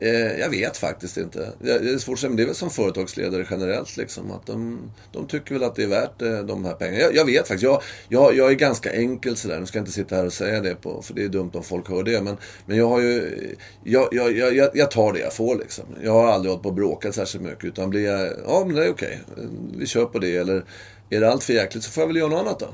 [0.03, 1.53] Eh, jag vet faktiskt inte.
[1.59, 4.31] Det är svårt att säga, men det är väl som företagsledare generellt liksom.
[4.31, 4.81] Att de,
[5.13, 6.99] de tycker väl att det är värt eh, de här pengarna.
[6.99, 7.63] Jag, jag vet faktiskt.
[7.63, 9.61] Jag, jag, jag är ganska enkel sådär.
[9.61, 11.63] Nu ska jag inte sitta här och säga det på, för det är dumt om
[11.63, 12.23] folk hör det.
[12.23, 12.37] Men,
[12.67, 13.37] men jag har ju,
[13.85, 15.85] jag, jag, jag, jag tar det jag får liksom.
[16.03, 17.65] Jag har aldrig hållit på och bråkat särskilt mycket.
[17.65, 19.21] Utan blir jag, ja men det är okej.
[19.77, 20.37] Vi kör på det.
[20.37, 20.65] Eller
[21.11, 22.69] är det allt för jäkligt så får jag väl göra något annat då.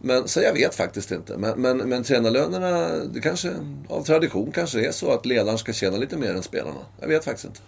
[0.00, 1.36] Men, så jag vet faktiskt inte.
[1.36, 3.52] Men, men, men tränarlönerna, det kanske
[3.88, 6.80] av tradition kanske är så att ledaren ska tjäna lite mer än spelarna.
[7.00, 7.60] Jag vet faktiskt inte.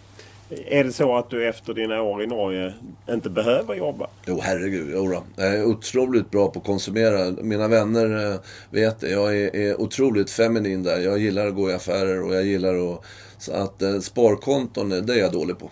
[0.66, 2.74] Är det så att du efter dina år i Norge
[3.10, 4.06] inte behöver jobba?
[4.26, 4.90] Jo, herregud.
[4.94, 7.30] Jo Jag är otroligt bra på att konsumera.
[7.42, 9.10] Mina vänner eh, vet det.
[9.10, 11.00] Jag är, är otroligt feminin där.
[11.00, 13.04] Jag gillar att gå i affärer och jag gillar att...
[13.38, 15.70] Så att eh, sparkonton, det är jag dålig på.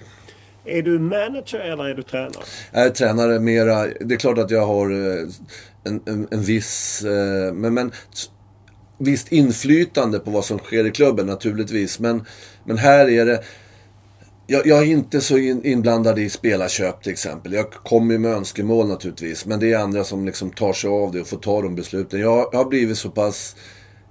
[0.65, 2.45] Är du manager eller är du tränare?
[2.73, 3.87] Jag är tränare mera.
[4.01, 5.29] Det är klart att jag har eh,
[5.89, 7.05] en, en, en viss...
[7.05, 7.93] Eh, men, men
[8.99, 11.99] visst inflytande på vad som sker i klubben naturligtvis.
[11.99, 12.25] Men,
[12.65, 13.45] men här är det...
[14.47, 17.53] Jag, jag är inte så in, inblandad i spelarköp till exempel.
[17.53, 19.47] Jag kommer ju med önskemål naturligtvis.
[19.47, 22.21] Men det är andra som liksom tar sig av det och får ta de besluten.
[22.21, 23.57] Jag, jag har blivit så pass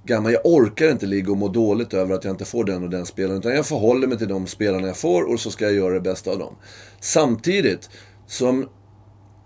[0.06, 0.32] gammal.
[0.32, 3.06] Jag orkar inte ligga och må dåligt över att jag inte får den och den
[3.06, 3.40] spelaren.
[3.40, 6.02] Utan jag förhåller mig till de spelarna jag får och så ska jag göra det
[6.02, 6.56] bästa av dem.
[7.00, 7.90] Samtidigt
[8.28, 8.70] som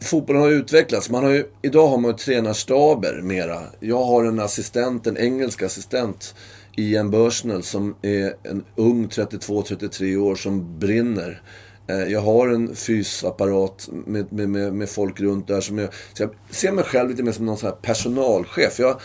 [0.02, 1.10] fotbollen har utvecklats.
[1.10, 3.62] Man har ju, idag har man ju tränarstaber mera.
[3.80, 6.36] Jag har en assistent, en engelsk assistent,
[6.78, 11.42] Ian Bursnell, som är en ung 32-33 år som brinner.
[11.88, 15.90] Eh, jag har en fysapparat med, med, med, med, folk runt där som jag...
[16.14, 18.80] Så jag ser mig själv lite mer som någon sån här personalchef.
[18.80, 19.02] Jag,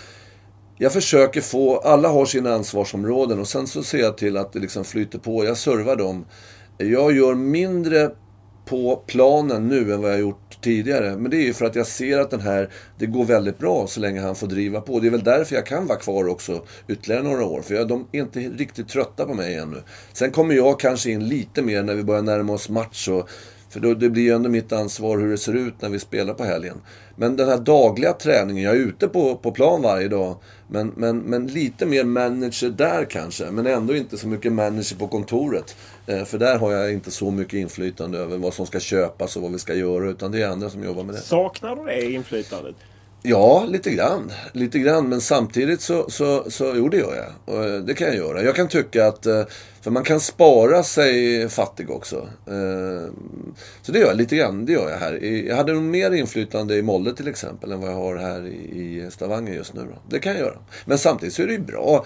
[0.79, 1.79] jag försöker få...
[1.79, 5.45] Alla har sina ansvarsområden och sen så ser jag till att det liksom flyter på.
[5.45, 6.27] Jag servar dem.
[6.79, 8.11] Jag gör mindre
[8.65, 11.17] på planen nu än vad jag gjort tidigare.
[11.17, 13.87] Men det är ju för att jag ser att den här, det går väldigt bra
[13.87, 15.01] så länge han får driva på.
[15.01, 17.63] Det är väl därför jag kan vara kvar också ytterligare några år.
[17.63, 19.83] För jag, de är inte riktigt trötta på mig ännu.
[20.13, 23.09] Sen kommer jag kanske in lite mer när vi börjar närma oss match.
[23.09, 23.29] Och,
[23.69, 26.35] för då, det blir ju ändå mitt ansvar hur det ser ut när vi spelar
[26.35, 26.81] på helgen.
[27.17, 30.37] Men den här dagliga träningen, jag är ute på, på plan varje dag.
[30.69, 33.51] Men, men, men lite mer manager där kanske.
[33.51, 35.77] Men ändå inte så mycket manager på kontoret.
[36.07, 39.43] Eh, för där har jag inte så mycket inflytande över vad som ska köpas och
[39.43, 40.11] vad vi ska göra.
[40.11, 41.21] Utan det är andra som jobbar med det.
[41.21, 42.77] Saknar du det inflytandet?
[43.23, 44.33] Ja, lite grann.
[44.53, 47.55] Lite grann, men samtidigt så, så, så jo, det gör jag.
[47.55, 48.43] Och eh, det kan jag göra.
[48.43, 49.43] Jag kan tycka att, eh,
[49.81, 52.29] för man kan spara sig fattig också.
[53.83, 55.25] Så det gör jag lite grann, det gör jag här.
[55.25, 59.09] Jag hade nog mer inflytande i Molle till exempel än vad jag har här i
[59.11, 59.81] Stavanger just nu.
[59.81, 59.99] Då.
[60.09, 60.59] Det kan jag göra.
[60.85, 62.05] Men samtidigt så är det ju bra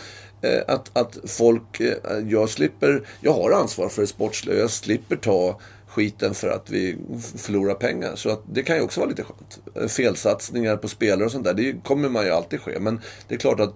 [0.67, 1.81] att, att folk,
[2.29, 4.59] jag slipper, jag har ansvar för det sportsliga.
[4.59, 6.97] Jag slipper ta skiten för att vi
[7.37, 8.17] förlorar pengar.
[8.17, 9.93] Så att det kan ju också vara lite skönt.
[9.93, 12.79] Felsatsningar på spelare och sånt där, det kommer man ju alltid ske.
[12.81, 13.75] Men det är klart att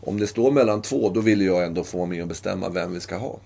[0.00, 2.94] om det står mellan två, då vill jag ändå få vara med och bestämma vem
[2.94, 3.38] vi ska ha.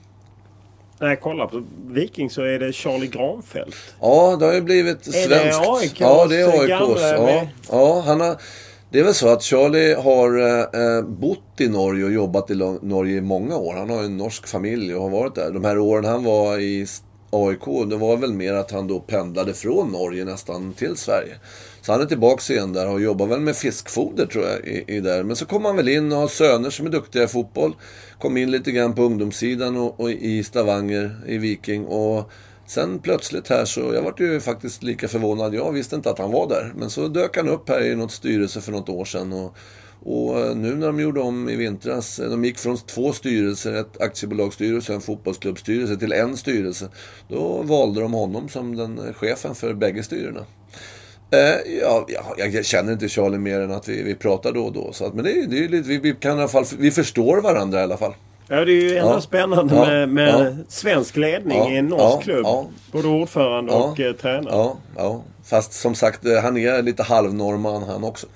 [0.98, 3.76] När jag kollar på Viking så är det Charlie Granfeldt.
[4.00, 5.26] Ja, det har ju blivit svenskt.
[5.26, 6.00] Är det AIK?
[6.00, 7.02] Ja, det är AIKs.
[7.02, 8.36] Ja, ja, han har...
[8.90, 12.54] Det är väl så att Charlie har eh, eh bott i Norge och jobbat i
[12.82, 13.74] Norge i många år.
[13.74, 15.50] Han har en norsk familj och har varit där.
[15.50, 16.86] De här åren han var i
[17.30, 21.34] AIK, det var väl mer att han då pendlade från Norge nästan till Sverige.
[21.82, 25.00] Så han är tillbaka igen där och jobbar väl med fiskfoder tror jag i, i
[25.00, 25.22] där.
[25.22, 27.74] Men så kom han väl in och har söner som är duktiga i fotboll.
[28.18, 31.84] Kom in lite grann på ungdomssidan och, och i Stavanger, i Viking.
[31.84, 32.30] Och
[32.66, 35.54] sen plötsligt här så, jag vart ju faktiskt lika förvånad.
[35.54, 36.72] Jag visste inte att han var där.
[36.76, 39.32] Men så dök han upp här i något styrelse för något år sedan.
[39.32, 39.56] Och,
[40.02, 43.72] och eh, nu när de gjorde om i vintras, eh, de gick från två styrelser,
[43.72, 46.88] ett aktiebolagsstyrelse och en fotbollsklubbstyrelse, till en styrelse.
[47.28, 50.46] Då valde de honom som den eh, chefen för bägge styrena.
[51.30, 54.72] Eh, ja, ja, jag känner inte Charlie mer än att vi, vi pratar då och
[54.72, 54.92] då.
[54.92, 56.90] Så att, men det är, det är lite, vi, vi, kan i alla fall, vi
[56.90, 58.14] förstår varandra i alla fall.
[58.48, 61.86] Ja, det är ju ändå ja, spännande ja, med, med ja, svensk ledning i en
[61.86, 62.46] norsk klubb.
[62.92, 64.70] Både ordförande och eh, tränare.
[64.96, 68.26] Ja, fast som sagt, han är lite halvnorman han också.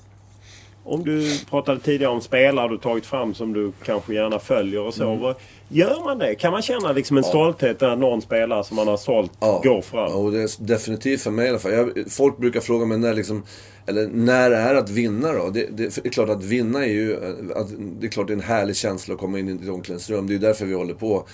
[0.84, 4.94] Om du pratade tidigare om spelare du tagit fram som du kanske gärna följer och
[4.94, 5.12] så.
[5.12, 5.34] Mm.
[5.72, 6.34] Gör man det?
[6.34, 7.28] Kan man känna liksom en ja.
[7.28, 9.60] stolthet när någon spelare som man har sålt ja.
[9.64, 10.10] går fram?
[10.10, 11.72] Ja, och det är definitivt för mig i alla fall.
[11.72, 13.42] Jag, folk brukar fråga mig när liksom,
[13.86, 15.50] eller när är att vinna då?
[15.50, 17.16] Det, det, det, är klart att vinna är ju,
[17.54, 17.68] att,
[18.00, 20.26] det är klart det är en härlig känsla att komma in i ett omklädningsrum.
[20.26, 21.26] Det är ju därför vi håller på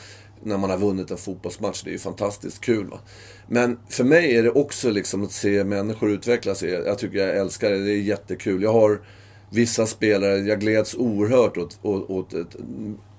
[0.43, 1.83] när man har vunnit en fotbollsmatch.
[1.83, 2.87] Det är ju fantastiskt kul.
[2.87, 2.99] Va?
[3.49, 6.63] Men för mig är det också liksom att se människor utvecklas.
[6.63, 7.85] Jag tycker jag älskar det.
[7.85, 8.63] Det är jättekul.
[8.63, 9.01] Jag har
[9.51, 12.57] vissa spelare, jag gläds oerhört åt, åt, åt ett,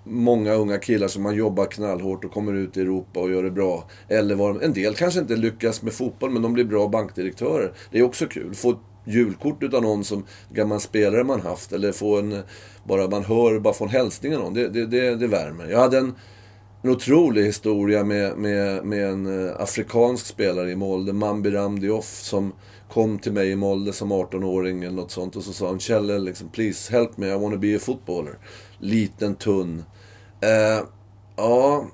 [0.09, 3.51] många unga killar som har jobbat knallhårt och kommer ut i Europa och gör det
[3.51, 3.89] bra.
[4.07, 7.73] Eller var, en del kanske inte lyckas med fotboll men de blir bra bankdirektörer.
[7.91, 8.55] Det är också kul.
[8.55, 11.73] Få ett julkort utav någon som gammal spelare man haft.
[11.73, 12.43] Eller få en,
[12.83, 14.53] bara man hör, bara få en hälsning av någon.
[14.53, 15.67] Det, det, det, det värmer.
[15.69, 16.13] Jag hade en,
[16.81, 22.53] en otrolig historia med, med, med en eh, afrikansk spelare i Molde, Mambi Ramdioff, som
[22.89, 26.19] kom till mig i Molde som 18-åring eller något sånt och så sa han Kjelle,
[26.19, 28.37] liksom, please help me, I wanna be a footballer.
[28.79, 29.83] Liten, tunn.
[30.41, 30.85] Eh,
[31.35, 31.87] ja,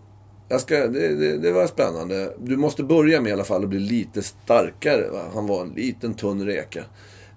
[0.50, 2.34] jag ska, det, det, det, var spännande.
[2.40, 5.10] Du måste börja med i alla fall att bli lite starkare.
[5.10, 5.22] Va?
[5.34, 6.84] Han var en liten tunn reka.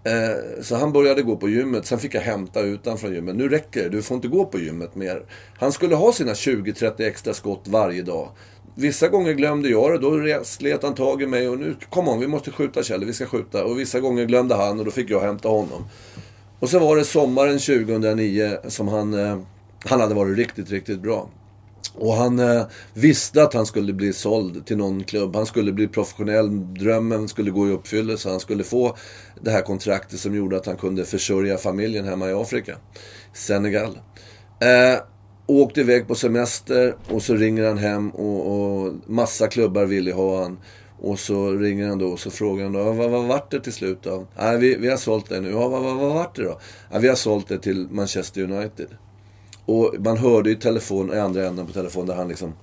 [0.05, 1.87] Eh, så han började gå på gymmet.
[1.87, 3.37] Sen fick jag hämta utanför gymmet.
[3.37, 5.23] Nu räcker det, du får inte gå på gymmet mer.
[5.59, 8.29] Han skulle ha sina 20-30 extra skott varje dag.
[8.75, 12.21] Vissa gånger glömde jag det, då slet han tag i mig och nu, kom on,
[12.21, 13.65] vi måste skjuta Kjell, vi ska skjuta.
[13.65, 15.85] Och vissa gånger glömde han och då fick jag hämta honom.
[16.59, 19.39] Och så var det sommaren 2009 som han, eh,
[19.87, 21.31] han hade varit riktigt, riktigt bra.
[21.95, 25.37] Och han eh, visste att han skulle bli såld till någon klubb.
[25.37, 26.75] Han skulle bli professionell.
[26.75, 28.31] Drömmen skulle gå i uppfyllelse.
[28.31, 28.97] Han skulle få
[29.41, 32.77] det här kontraktet som gjorde att han kunde försörja familjen hemma i Afrika.
[33.35, 33.99] Senegal.
[34.61, 35.01] Eh,
[35.47, 40.43] åkte iväg på semester och så ringer han hem och, och massa klubbar ville ha
[40.43, 40.59] han.
[40.99, 43.73] Och så ringer han då och så frågar han då, vad, vad vart det till
[43.73, 44.27] slut då?
[44.39, 45.51] Nej, vi, vi har sålt det nu.
[45.51, 46.61] Ja, vad, vad, vad vart det då?
[46.93, 48.89] Ja, vi har sålt det till Manchester United.
[49.67, 52.55] Och man hörde ju telefon, i andra änden på telefonen där han liksom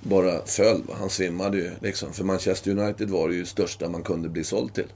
[0.00, 0.82] bara föll.
[0.98, 2.12] Han svimmade ju liksom.
[2.12, 4.92] För Manchester United var det ju största man kunde bli såld till.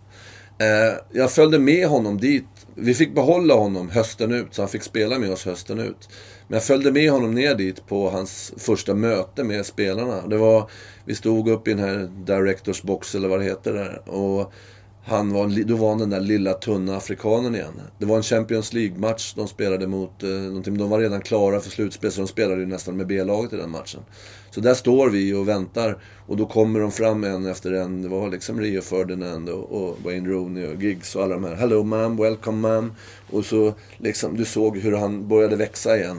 [0.58, 2.46] Eh, jag följde med honom dit.
[2.74, 6.08] Vi fick behålla honom hösten ut, så han fick spela med oss hösten ut.
[6.48, 10.26] Men jag följde med honom ner dit på hans första möte med spelarna.
[10.26, 10.70] Det var,
[11.04, 14.08] vi stod upp i den här Directors box eller vad det heter där.
[14.08, 14.52] Och
[15.04, 17.80] han var, då var han den där lilla tunna afrikanen igen.
[17.98, 20.28] Det var en Champions League-match de spelade mot, eh,
[20.64, 23.70] de var redan klara för slutspel så de spelade ju nästan med B-laget i den
[23.70, 24.00] matchen.
[24.50, 28.02] Så där står vi och väntar och då kommer de fram en efter en.
[28.02, 31.54] Det var liksom Rio Ferdinand och, och Wayne Rooney och Giggs och alla de här.
[31.54, 32.90] Hello ma'am, welcome ma'am.
[33.30, 36.18] Och så liksom, du såg hur han började växa igen.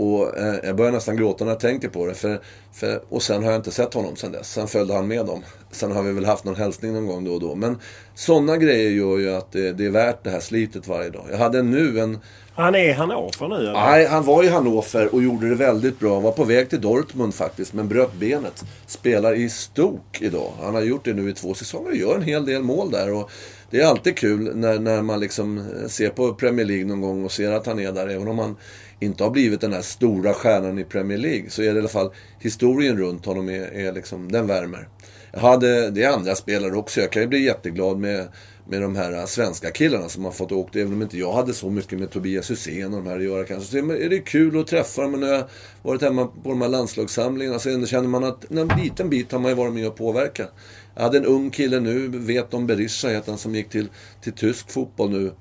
[0.00, 2.14] Och eh, jag börjar nästan gråta när jag tänker på det.
[2.14, 2.40] För,
[2.72, 4.52] för, och sen har jag inte sett honom sen dess.
[4.52, 5.42] Sen följde han med dem.
[5.70, 7.54] Sen har vi väl haft någon hälsning någon gång då och då.
[7.54, 7.78] Men
[8.14, 11.24] sådana grejer gör ju att det, det, är värt det här slitet varje dag.
[11.30, 12.18] Jag hade nu en...
[12.54, 13.72] Han är i Hannover nu eller?
[13.72, 16.14] Nej, han var i Hannover och gjorde det väldigt bra.
[16.14, 18.64] Han var på väg till Dortmund faktiskt, men bröt benet.
[18.86, 20.52] Spelar i Stok idag.
[20.62, 23.12] Han har gjort det nu i två säsonger och gör en hel del mål där.
[23.12, 23.30] Och
[23.70, 27.32] det är alltid kul när, när man liksom ser på Premier League någon gång och
[27.32, 28.08] ser att han är där.
[28.08, 28.56] Även om han
[29.00, 31.88] inte har blivit den här stora stjärnan i Premier League så är det i alla
[31.88, 34.88] fall historien runt honom är, är liksom, den värmer.
[35.32, 37.00] Jag hade, det är andra spelare också.
[37.00, 38.28] Jag kan ju bli jätteglad med,
[38.68, 40.80] med de här äh, svenska killarna som har fått åka.
[40.80, 43.44] Även om inte jag hade så mycket med Tobias Hysén och de här att göra
[43.44, 43.70] kanske.
[43.70, 45.10] Så är det kul att träffa dem.
[45.10, 45.44] Men när jag
[45.82, 49.50] varit hemma på de här landslagssamlingarna så känner man att en liten bit har man
[49.50, 50.52] ju varit med och påverkat.
[50.94, 53.88] Jag hade en ung kille nu, vet om Berisha heter han, som gick till,
[54.22, 55.32] till tysk fotboll nu.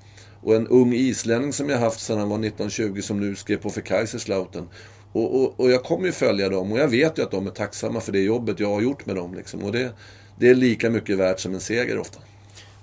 [0.42, 3.70] Och en ung islänning som jag haft sedan han var 1920 som nu skrev på
[3.70, 4.68] för Kaiserslautern.
[5.12, 7.52] Och, och, och, jag kommer ju följa dem och jag vet ju att de är
[7.52, 9.34] tacksamma för det jobbet jag har gjort med dem.
[9.34, 9.64] Liksom.
[9.64, 9.92] Och det,
[10.36, 12.20] det är lika mycket värt som en seger ofta.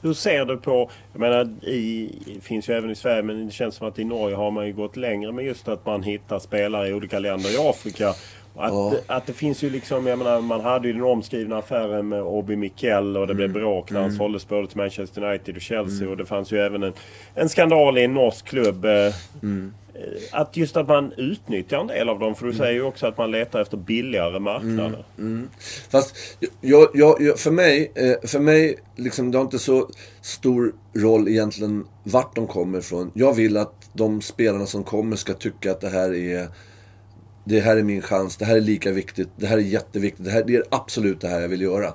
[0.02, 2.10] Hur ser du på, jag menar i,
[2.42, 4.72] finns ju även i Sverige men det känns som att i Norge har man ju
[4.72, 8.14] gått längre med just att man hittar spelare i olika länder i Afrika
[8.58, 8.94] att, ja.
[9.06, 12.56] att det finns ju liksom, jag menar, man hade ju den omskrivna affären med Obi
[12.56, 13.62] Mikkel och det blev mm.
[13.62, 14.18] bråk när han mm.
[14.18, 15.98] såldes både till Manchester United och Chelsea.
[15.98, 16.10] Mm.
[16.10, 16.92] Och det fanns ju även en,
[17.34, 18.84] en skandal i en norsk klubb.
[18.84, 19.72] Eh, mm.
[20.32, 22.34] Att just att man utnyttjar en del av dem.
[22.34, 22.58] För du mm.
[22.58, 25.04] säger ju också att man letar efter billigare marknader.
[25.18, 25.48] Mm.
[25.90, 26.16] Fast
[26.60, 29.90] jag, jag, för mig, eh, för mig liksom, det har inte så
[30.20, 33.10] stor roll egentligen vart de kommer ifrån.
[33.14, 36.48] Jag vill att de spelarna som kommer ska tycka att det här är
[37.48, 40.30] det här är min chans, det här är lika viktigt, det här är jätteviktigt, det,
[40.30, 41.94] här, det är absolut det här jag vill göra.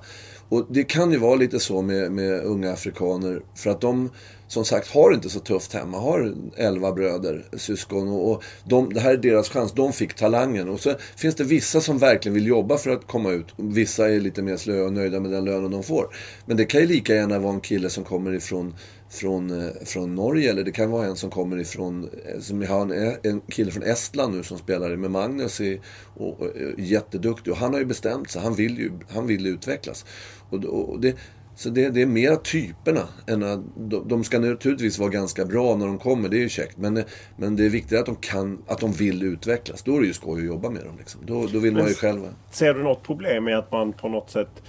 [0.49, 4.10] Och det kan ju vara lite så med, med unga afrikaner, för att de
[4.47, 8.99] som sagt har inte så tufft hemma, har elva bröder, syskon och, och de, det
[8.99, 9.72] här är deras chans.
[9.72, 10.70] De fick talangen.
[10.70, 13.45] Och så finns det vissa som verkligen vill jobba för att komma ut.
[13.56, 16.08] Vissa är lite mer slöa och nöjda med den lönen de får.
[16.45, 18.76] Men det kan ju lika gärna vara en kille som kommer ifrån
[19.12, 22.82] från, eh, från Norge eller det kan vara en som kommer ifrån, eh, som har
[22.82, 25.82] en, en kille från Estland nu som spelar med Magnus i,
[26.16, 30.05] och, och, jätteduktig och han har ju bestämt sig, han vill ju han vill utvecklas.
[30.49, 31.16] Och, och det,
[31.55, 35.76] så det, det, är mera typerna än att de, de ska naturligtvis vara ganska bra
[35.76, 36.78] när de kommer, det är ju käckt.
[36.78, 37.03] Men,
[37.38, 39.84] men det är viktigt att de kan, att de vill utvecklas.
[39.84, 41.22] Då är det ju skoj att jobba med dem liksom.
[41.26, 42.28] Då, då vill men man ju själv.
[42.51, 44.64] Ser du något problem med att man på något sätt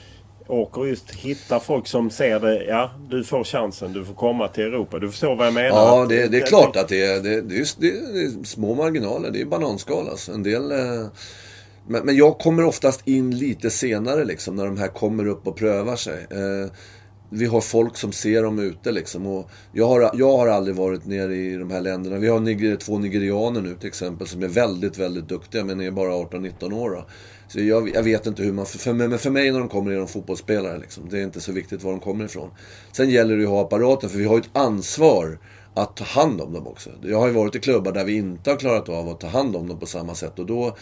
[0.53, 2.65] åker just hitta folk som ser det.
[2.65, 3.93] Ja, du får chansen.
[3.93, 4.99] Du får komma till Europa.
[4.99, 5.69] Du förstår vad jag menar?
[5.69, 9.31] Ja, det, det är klart att det är, det, det, är, det är små marginaler.
[9.31, 10.33] Det är bananskal alltså.
[10.33, 10.73] En del...
[10.73, 11.07] Eh,
[11.87, 15.57] men, men jag kommer oftast in lite senare liksom, när de här kommer upp och
[15.57, 16.27] prövar sig.
[16.31, 16.73] Eh,
[17.31, 19.27] vi har folk som ser dem ute liksom.
[19.27, 22.19] Och jag, har, jag har aldrig varit nere i de här länderna.
[22.19, 26.11] Vi har två nigerianer nu till exempel som är väldigt, väldigt duktiga men är bara
[26.11, 26.91] 18-19 år.
[26.91, 27.05] Då.
[27.53, 28.67] Så jag, jag, vet inte hur man...
[28.67, 30.79] För, men för mig när de kommer är de fotbollsspelare.
[30.79, 31.09] Liksom.
[31.11, 32.51] Det är inte så viktigt var de kommer ifrån.
[32.93, 35.39] Sen gäller det ju att ha apparaten, för vi har ju ett ansvar
[35.75, 36.91] att ta hand om dem också.
[37.03, 39.57] Jag har ju varit i klubbar där vi inte har klarat av att ta hand
[39.57, 40.39] om dem på samma sätt.
[40.39, 40.77] Och då,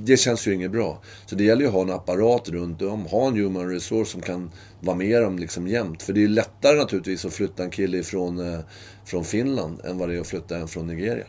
[0.00, 1.02] det känns ju inget bra.
[1.26, 3.06] Så det gäller ju att ha en apparat runt om.
[3.06, 4.50] Ha en human resource som kan
[4.80, 6.02] vara med dem liksom jämt.
[6.02, 8.60] För det är lättare naturligtvis att flytta en kille ifrån, eh,
[9.04, 11.26] från Finland än vad det är att flytta en från Nigeria.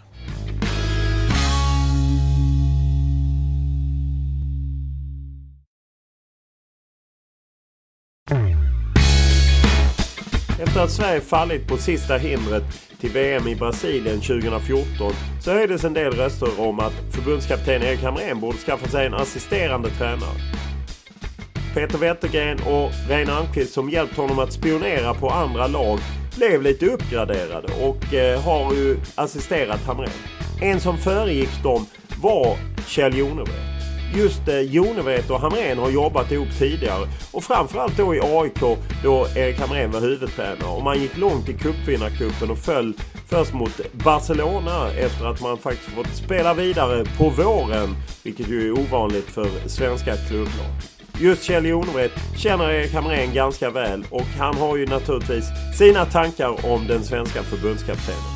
[10.75, 12.63] Efter att Sverige fallit på sista hindret
[12.99, 18.39] till VM i Brasilien 2014 så höjdes en del röster om att förbundskapten Erik Hamrén
[18.39, 20.37] borde skaffa sig en assisterande tränare.
[21.73, 25.99] Peter Wettergren och Reine Almqvist som hjälpt honom att spionera på andra lag
[26.37, 30.09] blev lite uppgraderade och eh, har ju assisterat Hamrén.
[30.61, 31.85] En som föregick dem
[32.21, 32.57] var
[32.87, 33.74] Kjell Jonevred
[34.15, 37.07] just eh, Jonevret och Hamrén har jobbat ihop tidigare.
[37.31, 40.69] Och framförallt då i AIK då Erik Hamrén var huvudtränare.
[40.69, 42.93] Och man gick långt i cupvinnarcupen och föll
[43.27, 47.95] först mot Barcelona efter att man faktiskt fått spela vidare på våren.
[48.23, 50.71] Vilket ju är ovanligt för svenska klubblag.
[51.19, 55.45] just Kjell Jonevret känner Erik Hamrén ganska väl och han har ju naturligtvis
[55.77, 58.34] sina tankar om den svenska förbundskaptenen.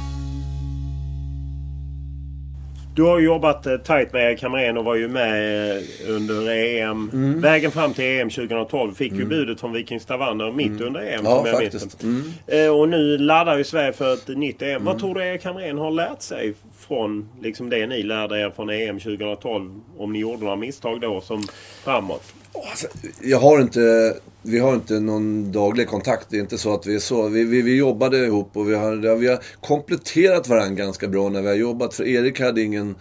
[3.00, 7.10] Du har jobbat eh, tajt med Erik Hamrén och var ju med eh, under EM.
[7.14, 7.42] Mm.
[7.42, 9.24] Vägen fram till EM 2012 fick mm.
[9.24, 10.88] ju budet från Viking Stavanger mitt mm.
[10.88, 11.22] under EM.
[11.24, 12.04] Ja, faktiskt.
[12.04, 12.24] Mm.
[12.48, 14.86] Eh, och nu laddar ju Sverige för ett nytt EM.
[14.86, 15.00] Vad mm.
[15.00, 19.00] tror du Erik Hamrén har lärt sig från liksom det ni lärde er från EM
[19.00, 19.80] 2012?
[19.98, 21.44] Om ni gjorde några misstag då som
[21.84, 22.34] framåt?
[22.54, 22.88] Alltså,
[23.22, 26.28] jag har inte, vi har inte någon daglig kontakt.
[26.30, 27.28] Det är inte så att vi är så.
[27.28, 31.42] Vi, vi, vi jobbade ihop och vi har, vi har kompletterat varandra ganska bra när
[31.42, 31.94] vi har jobbat.
[31.94, 32.96] För Erik hade ingen...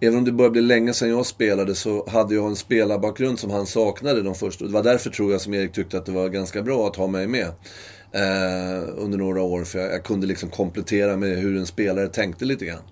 [0.00, 3.50] Även om det började bli länge sedan jag spelade så hade jag en spelarbakgrund som
[3.50, 4.64] han saknade de första.
[4.64, 7.06] Det var därför tror jag som Erik tyckte att det var ganska bra att ha
[7.06, 7.46] mig med.
[8.14, 9.64] Eh, under några år.
[9.64, 12.82] För jag, jag, kunde liksom komplettera med hur en spelare tänkte lite grann.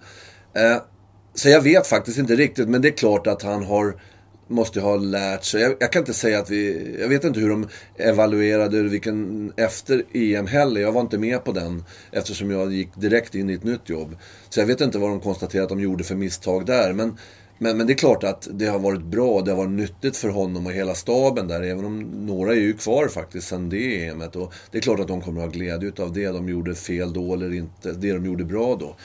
[0.55, 0.83] Eh,
[1.35, 2.69] så jag vet faktiskt inte riktigt.
[2.69, 3.95] Men det är klart att han har
[4.51, 5.63] måste ha lärt sig.
[5.63, 6.97] Jag, jag, kan inte säga att vi...
[7.01, 10.81] Jag vet inte hur de evaluerade vilken efter EM heller.
[10.81, 14.17] Jag var inte med på den eftersom jag gick direkt in i ett nytt jobb.
[14.49, 16.93] Så jag vet inte vad de konstaterade att de gjorde för misstag där.
[16.93, 17.17] Men,
[17.59, 19.41] men, men det är klart att det har varit bra.
[19.41, 21.63] Det har varit nyttigt för honom och hela staben där.
[21.63, 24.37] Även om några är ju kvar faktiskt sen det EMet.
[24.37, 26.27] Och det är klart att de kommer att ha glädje av det.
[26.27, 27.93] De gjorde fel då eller inte.
[27.93, 28.97] Det de gjorde bra då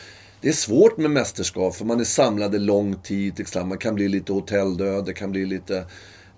[0.46, 3.48] det är svårt med mästerskap för man är samlade lång tid.
[3.56, 5.78] Man kan bli lite hotelldöd, det kan bli lite...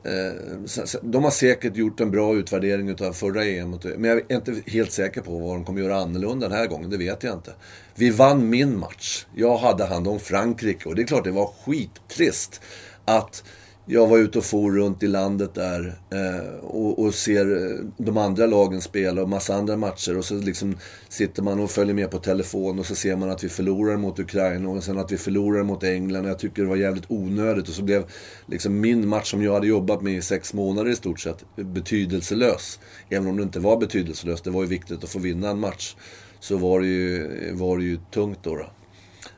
[0.03, 3.79] Eh, de har säkert gjort en bra utvärdering av förra EM.
[3.97, 6.89] Men jag är inte helt säker på vad de kommer göra annorlunda den här gången.
[6.89, 7.53] Det vet jag inte.
[7.95, 9.25] Vi vann min match.
[9.35, 12.61] Jag hade hand om Frankrike och det är klart det var skittrist
[13.05, 13.43] att
[13.89, 18.17] jag var ute och for runt i landet där eh, och, och, ser eh, de
[18.17, 20.17] andra lagen spela och massa andra matcher.
[20.17, 20.77] Och så liksom
[21.09, 24.19] sitter man och följer med på telefon och så ser man att vi förlorar mot
[24.19, 26.25] Ukraina och sen att vi förlorar mot England.
[26.25, 27.67] Och jag tycker det var jävligt onödigt.
[27.67, 28.05] Och så blev
[28.45, 32.79] liksom min match som jag hade jobbat med i sex månader i stort sett betydelselös.
[33.09, 34.43] Även om det inte var betydelselöst.
[34.43, 35.95] Det var ju viktigt att få vinna en match.
[36.39, 38.55] Så var det ju, var det ju tungt då.
[38.55, 38.65] då.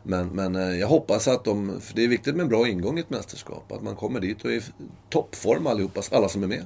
[0.04, 2.97] Men, men eh, jag hoppas att de, för det är viktigt med en bra ingång
[2.97, 4.62] i ett mästerskap, att man kommer dit och är i
[5.10, 6.66] toppform allihopa, alla som är med.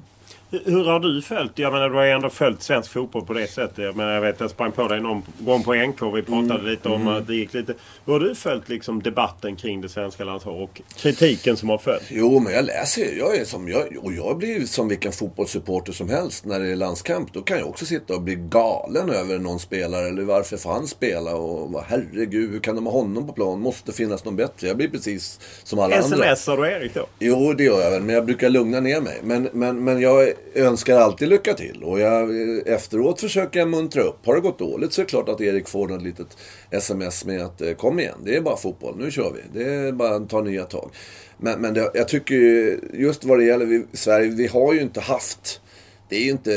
[0.66, 1.52] Hur har du följt?
[1.56, 3.78] Jag menar du har ju ändå följt svensk fotboll på det sättet.
[3.78, 6.02] Jag menar jag vet jag sprang på dig någon gång på NK.
[6.16, 6.66] Vi pratade mm.
[6.66, 7.14] lite om mm.
[7.14, 7.74] att det gick lite.
[8.06, 12.04] Hur har du följt liksom debatten kring det svenska landslaget och kritiken som har följt?
[12.10, 16.10] Jo men jag läser jag är som jag, och jag blir som vilken fotbollssupporter som
[16.10, 17.34] helst när det är landskamp.
[17.34, 20.88] Då kan jag också sitta och bli galen över någon spelare eller varför får han
[20.88, 23.60] spela och herregud hur kan de ha honom på plan?
[23.60, 24.68] Måste finnas någon bättre.
[24.68, 26.36] Jag blir precis som alla SMS andra.
[26.36, 27.06] Smsar du Erik då?
[27.20, 29.20] Jo det gör jag väl men jag brukar lugna ner mig.
[29.24, 31.84] Men, men, men jag önskar alltid lycka till.
[31.84, 34.26] Och jag, eh, efteråt försöker jag muntra upp.
[34.26, 36.38] Har det gått dåligt så är det klart att Erik får något litet
[36.72, 39.60] sms med att eh, kom igen, det är bara fotboll, nu kör vi.
[39.60, 40.92] Det är bara att ta nya tag.
[41.38, 44.82] Men, men det, jag tycker ju, just vad det gäller vi, Sverige, vi har ju
[44.82, 45.62] inte haft,
[46.10, 46.52] det är ju inte,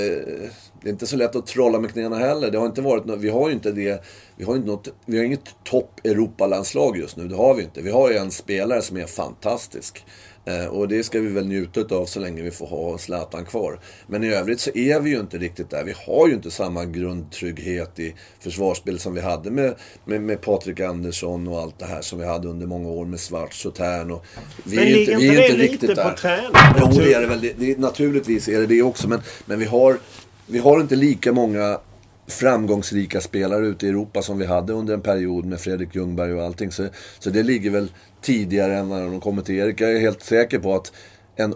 [0.82, 2.50] det är inte så lätt att trolla med knäna heller.
[2.50, 4.04] Det har inte varit, vi har ju inte det,
[4.36, 7.82] vi har, inte något, vi har inget topp Europalandslag just nu, det har vi inte.
[7.82, 10.04] Vi har ju en spelare som är fantastisk.
[10.48, 13.80] Eh, och det ska vi väl njuta av så länge vi får ha Zlatan kvar.
[14.06, 15.84] Men i övrigt så är vi ju inte riktigt där.
[15.84, 19.74] Vi har ju inte samma grundtrygghet i försvarsspel som vi hade med,
[20.04, 23.20] med, med Patrik Andersson och allt det här som vi hade under många år med
[23.20, 24.10] Svarts och Tern.
[24.10, 24.24] Och
[24.64, 26.10] vi men är inte, vi är inte riktigt där.
[26.10, 26.50] på träning?
[26.80, 27.40] Jo, det är det väl.
[27.40, 29.08] Det, det, naturligtvis är det det också.
[29.08, 29.98] Men, men vi, har,
[30.46, 31.78] vi har inte lika många
[32.26, 36.42] framgångsrika spelare ute i Europa som vi hade under en period med Fredrik Ljungberg och
[36.42, 36.72] allting.
[36.72, 36.88] Så,
[37.18, 37.88] så det ligger väl
[38.26, 39.80] tidigare än när de kommer till Erik.
[39.80, 40.92] Jag är helt säker på att
[41.36, 41.54] en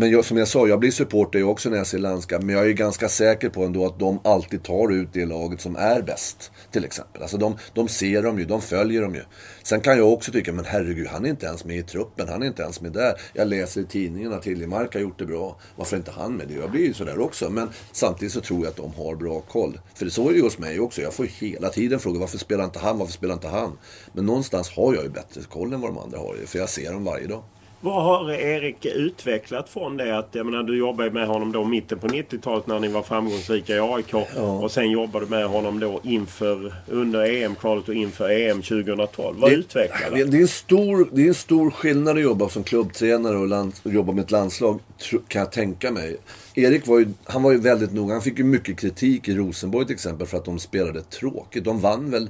[0.00, 2.44] men jag, som jag sa, jag blir supporter också när jag ser landskamp.
[2.44, 5.76] Men jag är ganska säker på ändå att de alltid tar ut det laget som
[5.76, 6.50] är bäst.
[6.70, 7.22] Till exempel.
[7.22, 9.22] Alltså de, de ser dem ju, de följer dem ju.
[9.62, 12.28] Sen kan jag också tycka, men herregud, han är inte ens med i truppen.
[12.28, 13.14] Han är inte ens med där.
[13.32, 15.56] Jag läser i tidningen att Hiljemark har gjort det bra.
[15.76, 16.54] Varför är inte han med det?
[16.54, 17.50] Jag blir ju sådär också.
[17.50, 19.80] Men samtidigt så tror jag att de har bra koll.
[19.94, 21.02] För så är det ju hos mig också.
[21.02, 22.98] Jag får ju hela tiden frågor, varför spelar inte han?
[22.98, 23.78] Varför spelar inte han?
[24.12, 26.36] Men någonstans har jag ju bättre koll än vad de andra har.
[26.46, 27.42] För jag ser dem varje dag.
[27.82, 30.18] Vad har Erik utvecklat från det?
[30.18, 33.76] Att, jag menar, du jobbade med honom då mitten på 90-talet när ni var framgångsrika
[33.76, 34.14] i AIK.
[34.36, 34.42] Ja.
[34.42, 39.36] Och sen jobbade du med honom då inför, under EM-kvalet och inför EM 2012.
[39.40, 40.24] Vad utvecklade det?
[40.24, 43.72] Det är, en stor, det är en stor skillnad att jobba som klubbtränare och, land,
[43.82, 44.80] och jobba med ett landslag,
[45.28, 46.16] kan jag tänka mig.
[46.54, 48.14] Erik var ju, han var ju väldigt noga.
[48.14, 51.64] Han fick ju mycket kritik i Rosenborg till exempel för att de spelade tråkigt.
[51.64, 52.28] De vann väl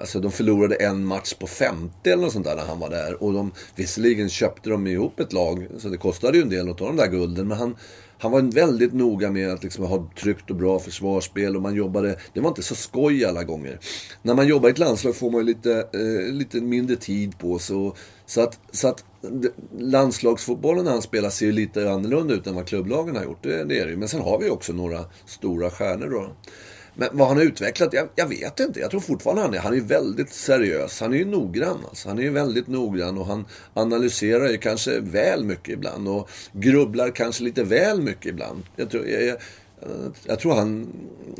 [0.00, 3.22] Alltså de förlorade en match på 50 eller något sånt där när han var där.
[3.22, 6.78] Och de, visserligen köpte de ihop ett lag, så det kostade ju en del att
[6.78, 7.48] ta de där gulden.
[7.48, 7.76] Men han,
[8.18, 12.18] han var väldigt noga med att liksom ha tryggt och bra försvarsspel och man jobbade,
[12.32, 13.78] det var inte så skoj alla gånger.
[14.22, 17.58] När man jobbar i ett landslag får man ju lite, eh, lite mindre tid på
[17.58, 17.92] sig.
[18.26, 19.04] Så att, så att
[19.78, 23.42] landslagsfotbollen när han spelar ser ju lite annorlunda ut än vad klubblagen har gjort.
[23.42, 23.96] Det, det är det ju.
[23.96, 26.30] Men sen har vi också några stora stjärnor då.
[26.96, 28.80] Men vad han har utvecklat, jag, jag, vet inte.
[28.80, 29.58] Jag tror fortfarande han är.
[29.58, 31.00] Han är väldigt seriös.
[31.00, 31.78] Han är ju noggrann.
[31.88, 32.08] Alltså.
[32.08, 33.44] Han är ju väldigt noggrann och han
[33.74, 36.08] analyserar ju kanske väl mycket ibland.
[36.08, 38.62] Och grubblar kanske lite väl mycket ibland.
[38.76, 39.36] Jag tror, jag, jag,
[39.82, 39.88] Eh,
[40.24, 40.88] jag tror, han,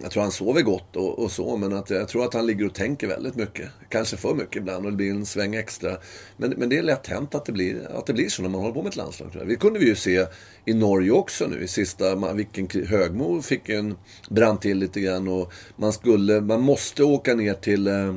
[0.02, 2.66] jag tror han sover gott och, och, så, men att jag tror att han ligger
[2.66, 3.68] och tänker väldigt mycket.
[3.88, 5.96] Kanske för mycket ibland och det blir en sväng extra.
[6.36, 8.60] Men, men det är lätt hänt att det, blir, att det blir så när man
[8.60, 9.32] håller på med ett landslag.
[9.32, 9.48] Tror jag.
[9.48, 10.26] Det kunde vi ju se
[10.64, 13.96] i Norge också nu i sista, vilken Högmo fick en,
[14.30, 18.14] brann till lite grann och man skulle, man måste åka ner till eh,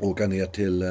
[0.00, 0.88] åka ner till eh,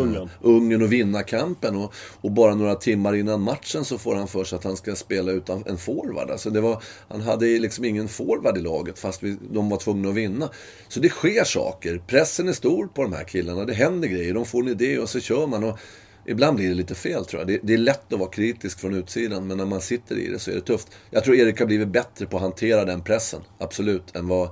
[0.00, 0.30] Ungern.
[0.40, 1.76] Ungern och vinna kampen.
[1.76, 4.94] Och, och, bara några timmar innan matchen så får han för sig att han ska
[4.94, 6.30] spela utan en forward.
[6.30, 10.08] Alltså det var, han hade liksom ingen forward i laget fast vi, de var tvungna
[10.08, 10.48] att vinna.
[10.88, 12.02] Så det sker saker.
[12.06, 13.64] Pressen är stor på de här killarna.
[13.64, 14.34] Det händer grejer.
[14.34, 15.64] De får en idé och så kör man.
[15.64, 15.78] Och,
[16.26, 17.48] Ibland blir det lite fel tror jag.
[17.48, 20.38] Det, det, är lätt att vara kritisk från utsidan, men när man sitter i det
[20.38, 20.88] så är det tufft.
[21.10, 24.48] Jag tror Erik har blivit bättre på att hantera den pressen, absolut, än vad...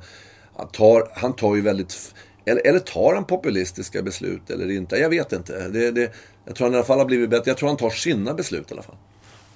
[0.56, 2.14] Han tar, han tar ju väldigt
[2.50, 4.96] eller, eller tar han populistiska beslut eller inte?
[4.96, 5.68] Jag vet inte.
[5.68, 6.12] Det, det,
[6.44, 7.50] jag tror han i alla fall har blivit bättre.
[7.50, 8.96] Jag tror han tar sina beslut i alla fall.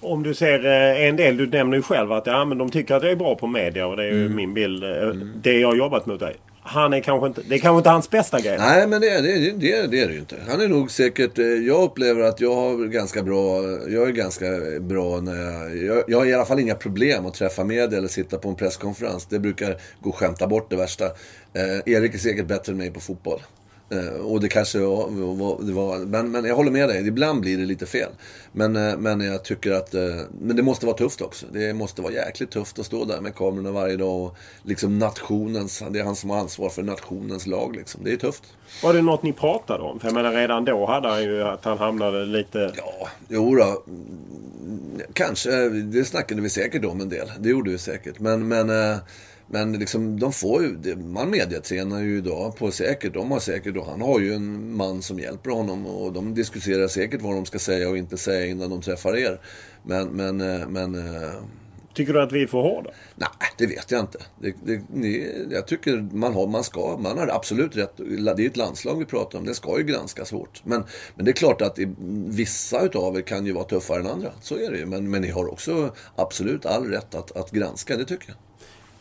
[0.01, 2.95] Om du ser eh, en del, du nämner ju själv att ja, men de tycker
[2.95, 4.37] att jag är bra på media och det är ju mm.
[4.37, 4.85] min bild.
[4.85, 5.09] Eh.
[5.43, 8.11] Det jag har jobbat mot dig han är kanske inte, det är kanske inte hans
[8.11, 8.59] bästa grej.
[8.59, 10.37] Nej, men det, det, det, det, är det ju inte.
[10.49, 14.47] Han är nog säkert, eh, jag upplever att jag har ganska bra, jag är ganska
[14.81, 18.09] bra när jag, jag, jag har i alla fall inga problem att träffa media eller
[18.09, 19.27] sitta på en presskonferens.
[19.27, 21.05] Det brukar gå att skämta bort det värsta.
[21.05, 23.41] Eh, Erik är säkert bättre än mig på fotboll.
[23.93, 27.59] Eh, och det kanske var, det var men, men jag håller med dig, ibland blir
[27.59, 28.11] det lite fel.
[28.53, 31.47] Men, eh, men jag tycker att, eh, men det måste vara tufft också.
[31.53, 35.83] Det måste vara jäkligt tufft att stå där med kamerorna varje dag och liksom nationens,
[35.91, 38.05] det är han som har ansvar för nationens lag liksom.
[38.05, 38.43] Det är tufft.
[38.83, 40.01] Var det något ni pratade om?
[40.01, 42.73] För jag menar redan då hade han ju att han hamnade lite...
[42.77, 43.83] Ja, jo då.
[45.13, 47.33] Kanske, det snackade vi säkert om en del.
[47.39, 48.19] Det gjorde vi säkert.
[48.19, 48.71] Men, men
[49.53, 53.87] men liksom, de får ju, man mediatränar ju idag på säkert, de har säkert, och
[53.87, 57.59] han har ju en man som hjälper honom och de diskuterar säkert vad de ska
[57.59, 59.41] säga och inte säga innan de träffar er.
[59.83, 60.95] Men, men, eh, men...
[60.95, 61.33] Eh,
[61.95, 62.91] Tycker du att vi är för hårda?
[63.17, 64.19] Nej, det vet jag inte.
[64.41, 67.97] Det, det, ni, jag tycker man har, man ska, man har absolut rätt.
[68.37, 69.45] Det är ett landslag vi pratar om.
[69.45, 70.63] Det ska ju granskas hårt.
[70.65, 70.85] Men,
[71.15, 71.79] men det är klart att
[72.27, 74.33] vissa utav er kan ju vara tuffare än andra.
[74.41, 74.87] Så är det ju.
[74.87, 78.37] Men, men ni har också absolut all rätt att, att granska, det tycker jag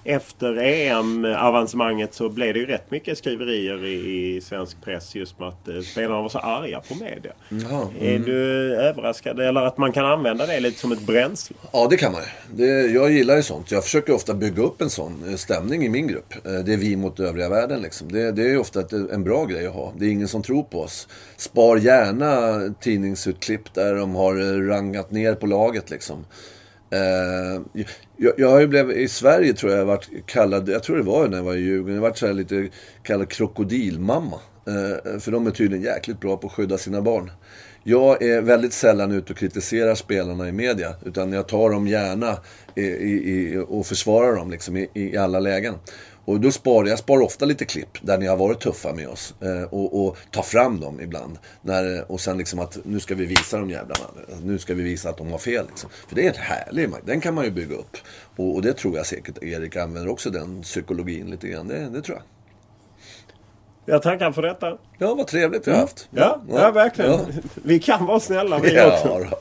[0.04, 5.48] efter EM-avancemanget så blev det ju rätt mycket skriverier i, i svensk press just med
[5.48, 7.32] att eh, spelarna var så arga på media.
[7.50, 8.16] Jaha, mm.
[8.16, 8.36] Är du
[8.76, 9.40] överraskad?
[9.40, 11.56] Eller att man kan använda det lite som ett bränsle?
[11.72, 12.22] Ja, det kan man
[12.54, 13.72] det, Jag gillar ju sånt.
[13.72, 16.34] Jag försöker ofta bygga upp en sån eh, stämning i min grupp.
[16.46, 18.12] Eh, det är vi mot övriga världen liksom.
[18.12, 19.94] Det, det är ofta ett, en bra grej att ha.
[19.98, 21.08] Det är ingen som tror på oss.
[21.38, 26.26] Spar gärna tidningsutklipp där de har rangat ner på laget liksom.
[26.94, 27.62] Uh,
[28.18, 31.28] jag, jag har ju blivit, i Sverige tror jag, varit kallad, jag tror det var
[31.28, 32.70] när jag var i Djurgården, jag varit så lite
[33.04, 34.40] kallad krokodilmamma.
[34.68, 37.32] Uh, för de är tydligen jäkligt bra på att skydda sina barn.
[37.84, 40.96] Jag är väldigt sällan ute och kritiserar spelarna i media.
[41.06, 42.38] Utan jag tar dem gärna
[42.76, 45.76] i, i, i, och försvarar dem liksom i, i alla lägen.
[46.26, 49.34] Och då sparar jag sparar ofta lite klipp där ni har varit tuffa med oss.
[49.42, 51.38] Eh, och, och tar fram dem ibland.
[51.62, 54.06] När, och sen liksom att nu ska vi visa de jävlarna.
[54.44, 55.66] Nu ska vi visa att de har fel.
[55.68, 55.90] Liksom.
[56.08, 57.98] För det är ett härligt, den kan man ju bygga upp.
[58.36, 61.68] Och, och, det tror jag säkert Erik använder också den psykologin lite grann.
[61.68, 62.24] Det, det tror jag.
[63.86, 64.78] Jag tackar för detta.
[64.98, 66.10] Ja, vad trevligt vi har haft.
[66.12, 67.12] Ja, ja, ja verkligen.
[67.12, 67.20] Ja.
[67.64, 69.28] Vi kan vara snälla vi ja, också.
[69.30, 69.38] Då.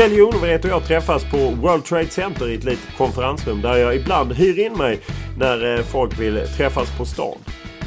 [0.00, 3.96] Kjell Jonevret och jag träffas på World Trade Center i ett litet konferensrum där jag
[3.96, 5.00] ibland hyr in mig
[5.38, 7.38] när eh, folk vill träffas på stan.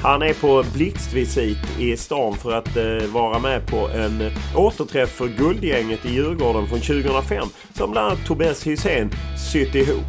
[0.02, 5.27] Han är på blixtvisit i stan för att eh, vara med på en återträff för
[5.27, 9.11] Guldgänget i Djurgården från 2005 som bland annat Tobias Hysén
[9.52, 10.06] sytt ihop.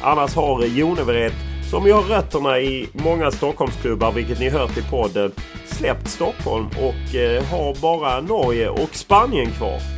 [0.00, 1.34] Annars har Jonevret,
[1.70, 5.32] som ju har rötterna i många Stockholmsklubbar, vilket ni hört i podden,
[5.66, 9.97] släppt Stockholm och eh, har bara Norge och Spanien kvar.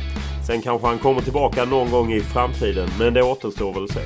[0.51, 3.99] Sen kanske han kommer tillbaka någon gång i framtiden, men det återstår väl att se.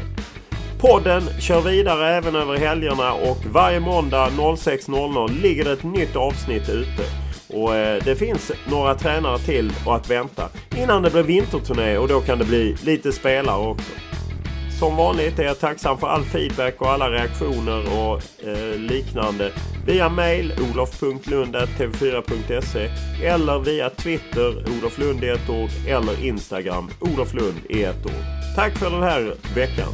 [0.79, 6.69] Podden kör vidare även över helgerna och varje måndag 06.00 ligger det ett nytt avsnitt
[6.69, 7.03] ute.
[7.47, 12.21] Och eh, det finns några tränare till att vänta innan det blir vinterturné och då
[12.21, 13.91] kan det bli lite spelare också.
[14.79, 19.51] Som vanligt är jag tacksam för all feedback och alla reaktioner och eh, liknande
[19.85, 22.89] via mail olof.lund.tv4.se
[23.25, 28.23] eller via Twitter Olof Lund i ett ord eller Instagram Olof Lund i ett ord.
[28.55, 29.93] Tack för den här veckan!